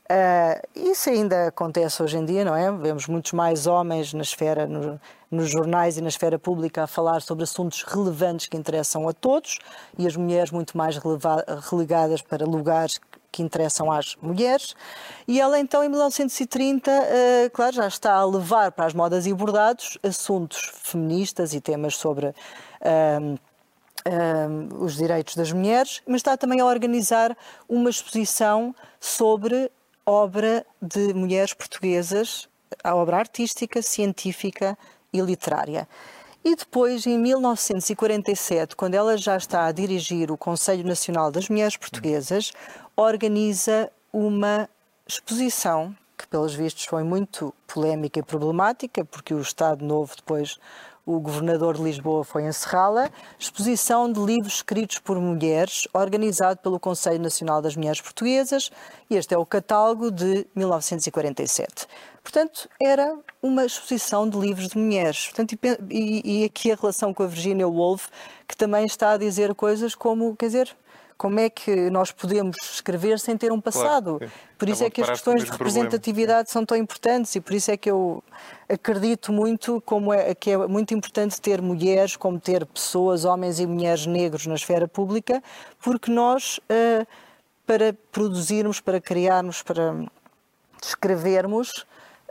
Uh, 0.05 0.91
isso 0.93 1.09
ainda 1.09 1.47
acontece 1.47 2.03
hoje 2.03 2.19
em 2.19 2.25
dia, 2.27 2.45
não 2.45 2.55
é? 2.55 2.71
Vemos 2.71 3.07
muitos 3.07 3.33
mais 3.33 3.67
homens 3.67 4.13
na 4.13 4.21
esfera, 4.21 4.67
no, 4.67 5.01
nos 5.31 5.51
jornais 5.51 5.97
e 5.97 6.03
na 6.03 6.09
esfera 6.09 6.39
pública 6.39 6.83
a 6.83 6.87
falar 6.87 7.23
sobre 7.23 7.45
assuntos 7.45 7.83
relevantes 7.83 8.47
que 8.47 8.57
interessam 8.57 9.09
a 9.09 9.15
todos 9.15 9.59
e 9.97 10.07
as 10.07 10.15
mulheres 10.15 10.51
muito 10.51 10.77
mais 10.77 10.99
relegadas 11.71 12.21
para 12.21 12.45
lugares 12.45 13.01
que 13.33 13.43
interessam 13.43 13.91
às 13.91 14.15
mulheres. 14.21 14.77
E 15.27 15.41
ela 15.41 15.59
então, 15.59 15.83
em 15.83 15.89
1930, 15.89 16.91
uh, 16.91 16.95
ah, 17.47 17.51
claro, 17.51 17.75
já 17.75 17.89
está 17.89 18.13
a 18.13 18.27
levar 18.27 18.73
para 18.73 18.85
as 18.85 18.93
modas 18.93 19.27
e 19.27 19.33
bordados 19.33 19.99
assuntos 20.03 20.71
feministas 20.83 21.55
e 21.55 21.61
temas 21.61 21.97
sobre. 21.97 22.29
Uh, 22.29 23.39
os 24.81 24.97
direitos 24.97 25.35
das 25.35 25.51
mulheres, 25.51 26.03
mas 26.07 26.17
está 26.17 26.37
também 26.37 26.61
a 26.61 26.67
organizar 26.67 27.35
uma 27.67 27.89
exposição 27.89 28.75
sobre 29.01 29.71
obra 30.07 30.65
de 30.81 31.15
mulheres 31.15 31.55
portuguesas, 31.55 32.49
a 32.83 32.95
obra 32.95 33.19
artística, 33.19 33.81
científica 33.83 34.77
e 35.13 35.21
literária. 35.21 35.89
E 36.45 36.55
depois, 36.55 37.07
em 37.07 37.19
1947, 37.19 38.77
quando 38.77 38.95
ela 38.95 39.17
já 39.17 39.37
está 39.37 39.65
a 39.65 39.73
dirigir 39.73 40.31
o 40.31 40.37
Conselho 40.37 40.87
Nacional 40.87 41.31
das 41.31 41.49
Mulheres 41.49 41.77
Portuguesas, 41.77 42.53
organiza 42.95 43.91
uma 44.13 44.69
exposição 45.09 45.97
que, 46.19 46.27
pelos 46.27 46.55
vistos, 46.55 46.85
foi 46.85 47.03
muito 47.03 47.55
polémica 47.67 48.19
e 48.19 48.23
problemática, 48.23 49.05
porque 49.05 49.33
o 49.33 49.41
Estado 49.41 49.85
Novo 49.85 50.15
depois 50.17 50.59
o 51.07 51.21
governador 51.21 51.77
de 51.77 51.83
Lisboa 51.83 52.25
foi 52.25 52.47
encerrá-la, 52.47 53.11
exposição 53.39 54.11
de 54.11 54.19
livros 54.21 54.55
escritos 54.55 54.99
por 54.99 55.19
mulheres, 55.19 55.87
organizado 55.93 56.61
pelo 56.61 56.81
Conselho 56.81 57.21
Nacional 57.21 57.61
das 57.61 57.77
Mulheres 57.77 58.01
Portuguesas, 58.01 58.71
e 59.11 59.17
este 59.17 59.35
é 59.35 59.39
o 59.39 59.45
catálogo 59.45 60.11
de 60.11 60.47
1947. 60.55 61.87
Portanto, 62.23 62.71
era 62.81 63.19
uma 63.43 63.67
exposição 63.67 64.27
de 64.27 64.39
livros 64.39 64.69
de 64.69 64.79
mulheres. 64.79 65.27
Portanto, 65.27 65.59
e, 65.91 66.41
e 66.41 66.45
aqui 66.45 66.73
a 66.73 66.75
relação 66.75 67.13
com 67.13 67.23
a 67.23 67.27
Virginia 67.27 67.69
Woolf, 67.69 68.09
que 68.49 68.57
também 68.57 68.87
está 68.87 69.11
a 69.11 69.19
dizer 69.19 69.55
coisas 69.55 69.95
como, 69.95 70.35
quer 70.35 70.47
dizer, 70.47 70.75
como 71.17 71.41
é 71.41 71.49
que 71.49 71.91
nós 71.91 72.11
podemos 72.11 72.57
escrever 72.57 73.19
sem 73.19 73.37
ter 73.37 73.53
um 73.53 73.61
passado? 73.61 74.19
Claro, 74.19 74.33
por 74.59 74.69
isso 74.69 74.85
é 74.85 74.91
que 74.91 75.01
as 75.01 75.11
questões 75.11 75.45
de 75.45 75.51
representatividade 75.51 76.51
são 76.51 76.65
tão 76.65 76.77
importantes 76.77 77.35
e 77.35 77.41
por 77.41 77.55
isso 77.55 77.71
é 77.71 77.77
que 77.77 77.91
eu 77.91 78.23
acredito 78.69 79.33
muito 79.33 79.81
como 79.83 80.12
é, 80.12 80.35
que 80.35 80.51
é 80.51 80.57
muito 80.67 80.95
importante 80.95 81.41
ter 81.41 81.62
mulheres, 81.62 82.17
como 82.17 82.39
ter 82.39 82.67
pessoas, 82.67 83.25
homens 83.25 83.61
e 83.61 83.67
mulheres 83.67 84.07
negros 84.07 84.47
na 84.47 84.55
esfera 84.55 84.89
pública, 84.89 85.43
porque 85.81 86.11
nós, 86.11 86.59
uh, 86.59 87.07
para 87.67 87.95
produzirmos, 88.12 88.81
para 88.81 89.01
criarmos, 89.01 89.62
para 89.62 89.95
escrevermos, 90.83 91.87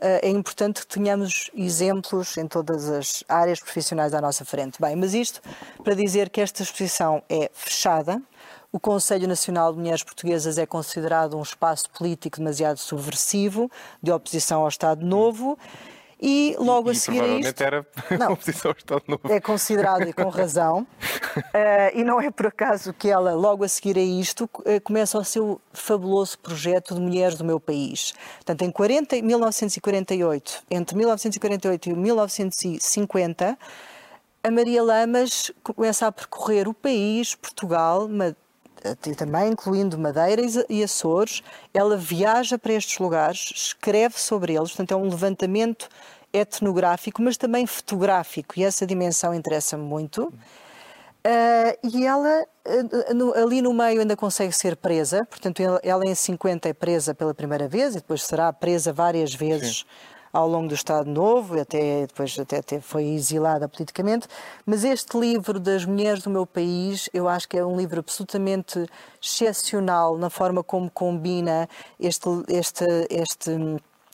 eh, 0.06 0.28
é 0.28 0.30
importante 0.30 0.82
que 0.82 0.88
tenhamos 0.88 1.50
exemplos 1.56 2.36
em 2.36 2.46
todas 2.46 2.90
as 2.90 3.24
áreas 3.30 3.62
profissionais 3.62 4.14
à 4.14 4.20
nossa 4.20 4.44
frente. 4.44 4.82
Bem, 4.82 4.98
mas 4.98 5.14
isto 5.14 5.42
para 5.82 5.96
dizer 5.96 6.30
que 6.30 6.42
esta 6.42 6.62
exposição 6.62 7.24
é 7.30 7.50
fechada. 7.54 8.22
O 8.74 8.80
Conselho 8.80 9.28
Nacional 9.28 9.72
de 9.72 9.78
Mulheres 9.78 10.02
Portuguesas 10.02 10.58
é 10.58 10.66
considerado 10.66 11.38
um 11.38 11.44
espaço 11.44 11.88
político 11.92 12.38
demasiado 12.40 12.78
subversivo, 12.78 13.70
de 14.02 14.12
oposição 14.12 14.64
ao 14.64 14.68
Estado 14.68 15.06
Novo. 15.06 15.60
E 16.20 16.56
logo 16.58 16.90
e, 16.90 16.92
a 16.92 16.96
seguir 16.96 17.22
a 17.22 17.28
isto. 17.38 17.62
era 17.62 17.86
não, 18.18 18.32
oposição 18.34 18.72
ao 18.72 18.78
Estado 18.78 19.04
Novo. 19.08 19.32
É 19.32 19.40
considerado 19.40 20.10
e 20.10 20.12
com 20.12 20.28
razão. 20.30 20.88
uh, 21.38 21.94
e 21.94 22.04
não 22.04 22.20
é 22.20 22.32
por 22.32 22.48
acaso 22.48 22.92
que 22.94 23.10
ela, 23.10 23.36
logo 23.36 23.64
a 23.64 23.68
seguir 23.68 23.96
a 23.96 24.02
isto, 24.02 24.46
uh, 24.46 24.82
começa 24.84 25.20
o 25.20 25.24
seu 25.24 25.62
fabuloso 25.72 26.40
projeto 26.40 26.96
de 26.96 27.02
Mulheres 27.02 27.38
do 27.38 27.44
Meu 27.44 27.60
País. 27.60 28.16
Portanto, 28.38 28.64
em 28.64 28.72
40, 28.72 29.22
1948, 29.22 30.64
entre 30.72 30.98
1948 30.98 31.90
e 31.92 31.94
1950, 31.94 33.56
a 34.46 34.52
Maria 34.52 34.82
Lamas 34.82 35.52
começa 35.62 36.08
a 36.08 36.12
percorrer 36.12 36.68
o 36.68 36.74
país, 36.74 37.36
Portugal, 37.36 38.10
também 39.18 39.52
incluindo 39.52 39.98
Madeira 39.98 40.42
e 40.70 40.84
Açores, 40.84 41.42
ela 41.74 41.98
viaja 41.98 42.58
para 42.58 42.74
estes 42.74 43.00
lugares, 43.00 43.52
escreve 43.56 44.20
sobre 44.20 44.54
eles, 44.54 44.70
portanto 44.70 44.92
é 44.92 44.96
um 44.96 45.10
levantamento 45.10 45.88
etnográfico, 46.34 47.22
mas 47.22 47.38
também 47.38 47.66
fotográfico, 47.66 48.56
e 48.58 48.64
essa 48.64 48.86
dimensão 48.86 49.34
interessa-me 49.34 49.84
muito. 49.84 50.34
Uh, 51.26 51.88
e 51.96 52.06
ela, 52.06 52.44
uh, 52.68 53.14
no, 53.14 53.34
ali 53.34 53.62
no 53.62 53.74
meio, 53.74 54.02
ainda 54.02 54.16
consegue 54.18 54.52
ser 54.52 54.76
presa, 54.76 55.26
portanto, 55.30 55.62
ela, 55.62 55.80
ela, 55.82 56.06
em 56.06 56.14
50 56.14 56.68
é 56.68 56.74
presa 56.74 57.16
pela 57.16 57.34
primeira 57.34 57.66
vez 57.66 57.94
e 57.94 58.00
depois 58.00 58.24
será 58.24 58.52
presa 58.52 58.92
várias 58.92 59.34
vezes 59.34 59.78
Sim. 59.78 59.86
Ao 60.34 60.48
longo 60.48 60.68
do 60.68 60.74
Estado 60.74 61.10
Novo, 61.10 61.60
até 61.60 62.08
depois 62.08 62.38
até, 62.40 62.58
até 62.58 62.82
foi 62.82 63.06
exilada 63.06 63.70
politicamente. 63.70 64.28
Mas 64.66 64.84
este 64.84 65.18
livro 65.18 65.60
das 65.60 65.86
mulheres 65.86 66.24
do 66.24 66.30
meu 66.32 66.46
país, 66.46 67.08
eu 67.14 67.30
acho 67.30 67.48
que 67.48 67.58
é 67.58 67.64
um 67.64 67.78
livro 67.78 68.00
absolutamente 68.00 68.86
excepcional 69.22 70.18
na 70.18 70.32
forma 70.32 70.64
como 70.64 70.90
combina 70.90 71.70
este, 72.00 72.28
este, 72.50 72.86
este 73.12 73.52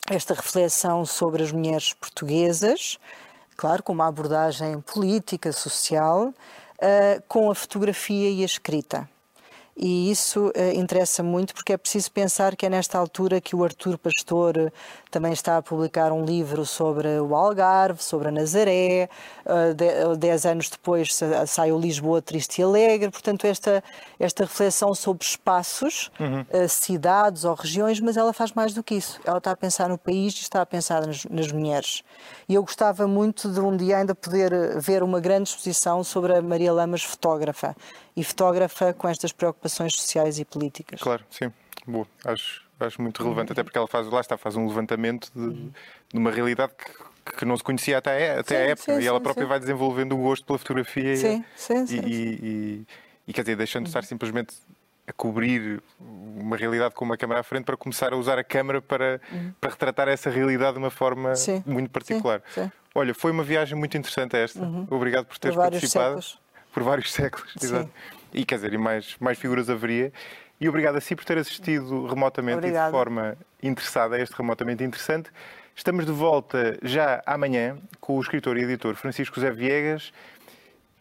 esta 0.10 0.34
reflexão 0.34 1.06
sobre 1.06 1.44
as 1.44 1.52
mulheres 1.52 1.94
portuguesas, 1.94 2.98
claro, 3.56 3.84
com 3.84 3.94
uma 3.94 4.08
abordagem 4.08 4.82
política, 4.82 5.52
social, 5.52 6.30
uh, 6.30 7.24
com 7.28 7.52
a 7.52 7.56
fotografia 7.56 8.30
e 8.32 8.42
a 8.42 8.46
escrita. 8.46 9.08
E 9.82 10.12
isso 10.12 10.48
uh, 10.48 10.76
interessa 10.76 11.24
muito 11.24 11.54
porque 11.54 11.72
é 11.72 11.78
preciso 11.78 12.12
pensar 12.12 12.54
que 12.58 12.66
é 12.66 12.70
nesta 12.70 12.98
altura 12.98 13.40
que 13.40 13.56
o 13.56 13.64
Artur 13.64 13.98
Pastor 13.98 14.74
também 15.10 15.32
está 15.32 15.56
a 15.56 15.62
publicar 15.62 16.12
um 16.12 16.26
livro 16.26 16.66
sobre 16.66 17.08
o 17.18 17.34
Algarve, 17.34 18.04
sobre 18.04 18.28
a 18.28 18.32
Nazaré. 18.32 19.08
Uh, 19.46 20.18
dez 20.18 20.46
anos 20.46 20.70
depois 20.70 21.18
sai 21.48 21.72
o 21.72 21.80
Lisboa 21.80 22.22
Triste 22.22 22.60
e 22.60 22.64
Alegre. 22.66 23.10
Portanto, 23.10 23.46
esta, 23.48 23.82
esta 24.20 24.44
reflexão 24.44 24.94
sobre 24.94 25.26
espaços, 25.26 26.12
uhum. 26.20 26.42
uh, 26.42 26.68
cidades 26.68 27.46
ou 27.46 27.56
regiões, 27.56 28.02
mas 28.02 28.18
ela 28.18 28.34
faz 28.34 28.52
mais 28.52 28.74
do 28.74 28.84
que 28.84 28.96
isso. 28.96 29.18
Ela 29.24 29.38
está 29.38 29.52
a 29.52 29.56
pensar 29.56 29.88
no 29.88 29.98
país 29.98 30.34
e 30.34 30.42
está 30.42 30.62
a 30.62 30.66
pensar 30.66 31.08
nas, 31.08 31.24
nas 31.24 31.50
mulheres. 31.54 32.04
E 32.50 32.56
eu 32.56 32.62
gostava 32.64 33.08
muito 33.08 33.48
de 33.50 33.62
um 33.62 33.78
dia 33.78 34.00
ainda 34.00 34.14
poder 34.14 34.78
ver 34.78 35.04
uma 35.04 35.22
grande 35.22 35.48
exposição 35.48 36.04
sobre 36.04 36.36
a 36.36 36.42
Maria 36.42 36.74
Lamas, 36.74 37.02
fotógrafa. 37.02 37.74
E 38.14 38.24
fotógrafa 38.24 38.92
com 38.92 39.08
estas 39.08 39.32
preocupações 39.32 39.69
sociais 39.96 40.40
e 40.40 40.46
políticas. 40.46 41.02
Claro, 41.02 41.24
sim. 41.30 41.52
Boa. 41.88 42.08
Acho 42.26 42.70
acho 42.86 43.02
muito 43.02 43.22
relevante, 43.22 43.52
até 43.52 43.64
porque 43.64 43.78
ela 43.78 43.88
faz, 43.88 44.08
lá 44.08 44.22
está, 44.22 44.38
faz 44.38 44.56
um 44.56 44.68
levantamento 44.68 45.30
de, 45.36 45.54
de 45.54 46.18
uma 46.18 46.32
realidade 46.32 46.72
que, 46.74 47.38
que 47.38 47.46
não 47.46 47.58
se 47.58 47.64
conhecia 47.64 47.98
até, 47.98 48.40
até 48.40 48.56
sim, 48.56 48.62
a 48.62 48.66
época 48.68 48.96
sim, 48.96 49.02
e 49.02 49.08
ela 49.08 49.20
própria 49.20 49.44
sim. 49.44 49.50
vai 49.50 49.60
desenvolvendo 49.60 50.14
o 50.14 50.18
gosto 50.18 50.46
pela 50.46 50.58
fotografia 50.58 51.16
sim, 51.16 51.44
e, 51.56 51.60
sim, 51.60 51.86
e, 51.90 51.98
e, 51.98 52.86
e, 53.28 53.34
quer 53.34 53.42
dizer, 53.42 53.56
deixando 53.56 53.84
de 53.84 53.90
estar 53.90 54.04
simplesmente 54.04 54.56
a 55.08 55.14
cobrir 55.14 55.82
uma 56.00 56.56
realidade 56.56 56.94
com 56.94 57.04
uma 57.04 57.18
câmera 57.18 57.40
à 57.40 57.44
frente 57.44 57.66
para 57.66 57.76
começar 57.76 58.14
a 58.14 58.16
usar 58.16 58.38
a 58.38 58.44
câmera 58.44 58.82
para, 58.82 59.20
uhum. 59.32 59.52
para 59.60 59.72
retratar 59.72 60.08
essa 60.08 60.30
realidade 60.30 60.74
de 60.74 60.80
uma 60.80 60.92
forma 60.92 61.34
muito 61.66 61.90
particular. 61.90 62.42
Olha, 62.94 63.14
foi 63.14 63.32
uma 63.32 63.44
viagem 63.44 63.78
muito 63.78 63.98
interessante 63.98 64.36
esta. 64.36 64.62
Uhum. 64.62 64.88
Obrigado 64.90 65.26
por 65.26 65.38
teres 65.38 65.56
por 65.56 65.64
participado. 65.64 66.22
Séculos. 66.22 66.40
Por 66.72 66.84
vários 66.84 67.12
séculos, 67.12 67.56
exato. 67.62 67.90
E 68.34 68.46
quer 68.46 68.56
dizer, 68.56 68.74
e 68.74 68.78
mais, 68.78 69.16
mais 69.20 69.38
figuras 69.38 69.70
haveria. 69.70 70.12
E 70.60 70.68
obrigado 70.68 70.98
a 70.98 71.02
si 71.02 71.16
por 71.16 71.24
ter 71.24 71.38
assistido 71.38 72.06
remotamente 72.06 72.58
Obrigada. 72.58 72.90
e 72.90 72.92
de 72.92 72.98
forma 72.98 73.38
interessada 73.64 74.16
a 74.16 74.20
este 74.20 74.36
remotamente 74.36 74.84
interessante. 74.84 75.32
Estamos 75.76 76.06
de 76.06 76.12
volta 76.12 76.78
já 76.84 77.22
amanhã 77.26 77.78
com 78.02 78.18
o 78.18 78.22
escritor 78.22 78.58
e 78.58 78.64
editor 78.64 78.96
Francisco 78.96 79.40
Zé 79.40 79.50
Viegas, 79.50 80.12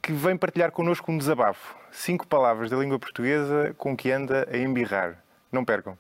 que 0.00 0.12
vem 0.12 0.36
partilhar 0.36 0.70
connosco 0.70 1.10
um 1.10 1.18
desabafo. 1.18 1.76
Cinco 1.90 2.26
palavras 2.26 2.70
da 2.70 2.76
língua 2.76 2.98
portuguesa 2.98 3.74
com 3.76 3.96
que 3.96 4.10
anda 4.10 4.48
a 4.50 4.56
embirrar. 4.56 5.22
Não 5.50 5.64
percam. 5.64 5.98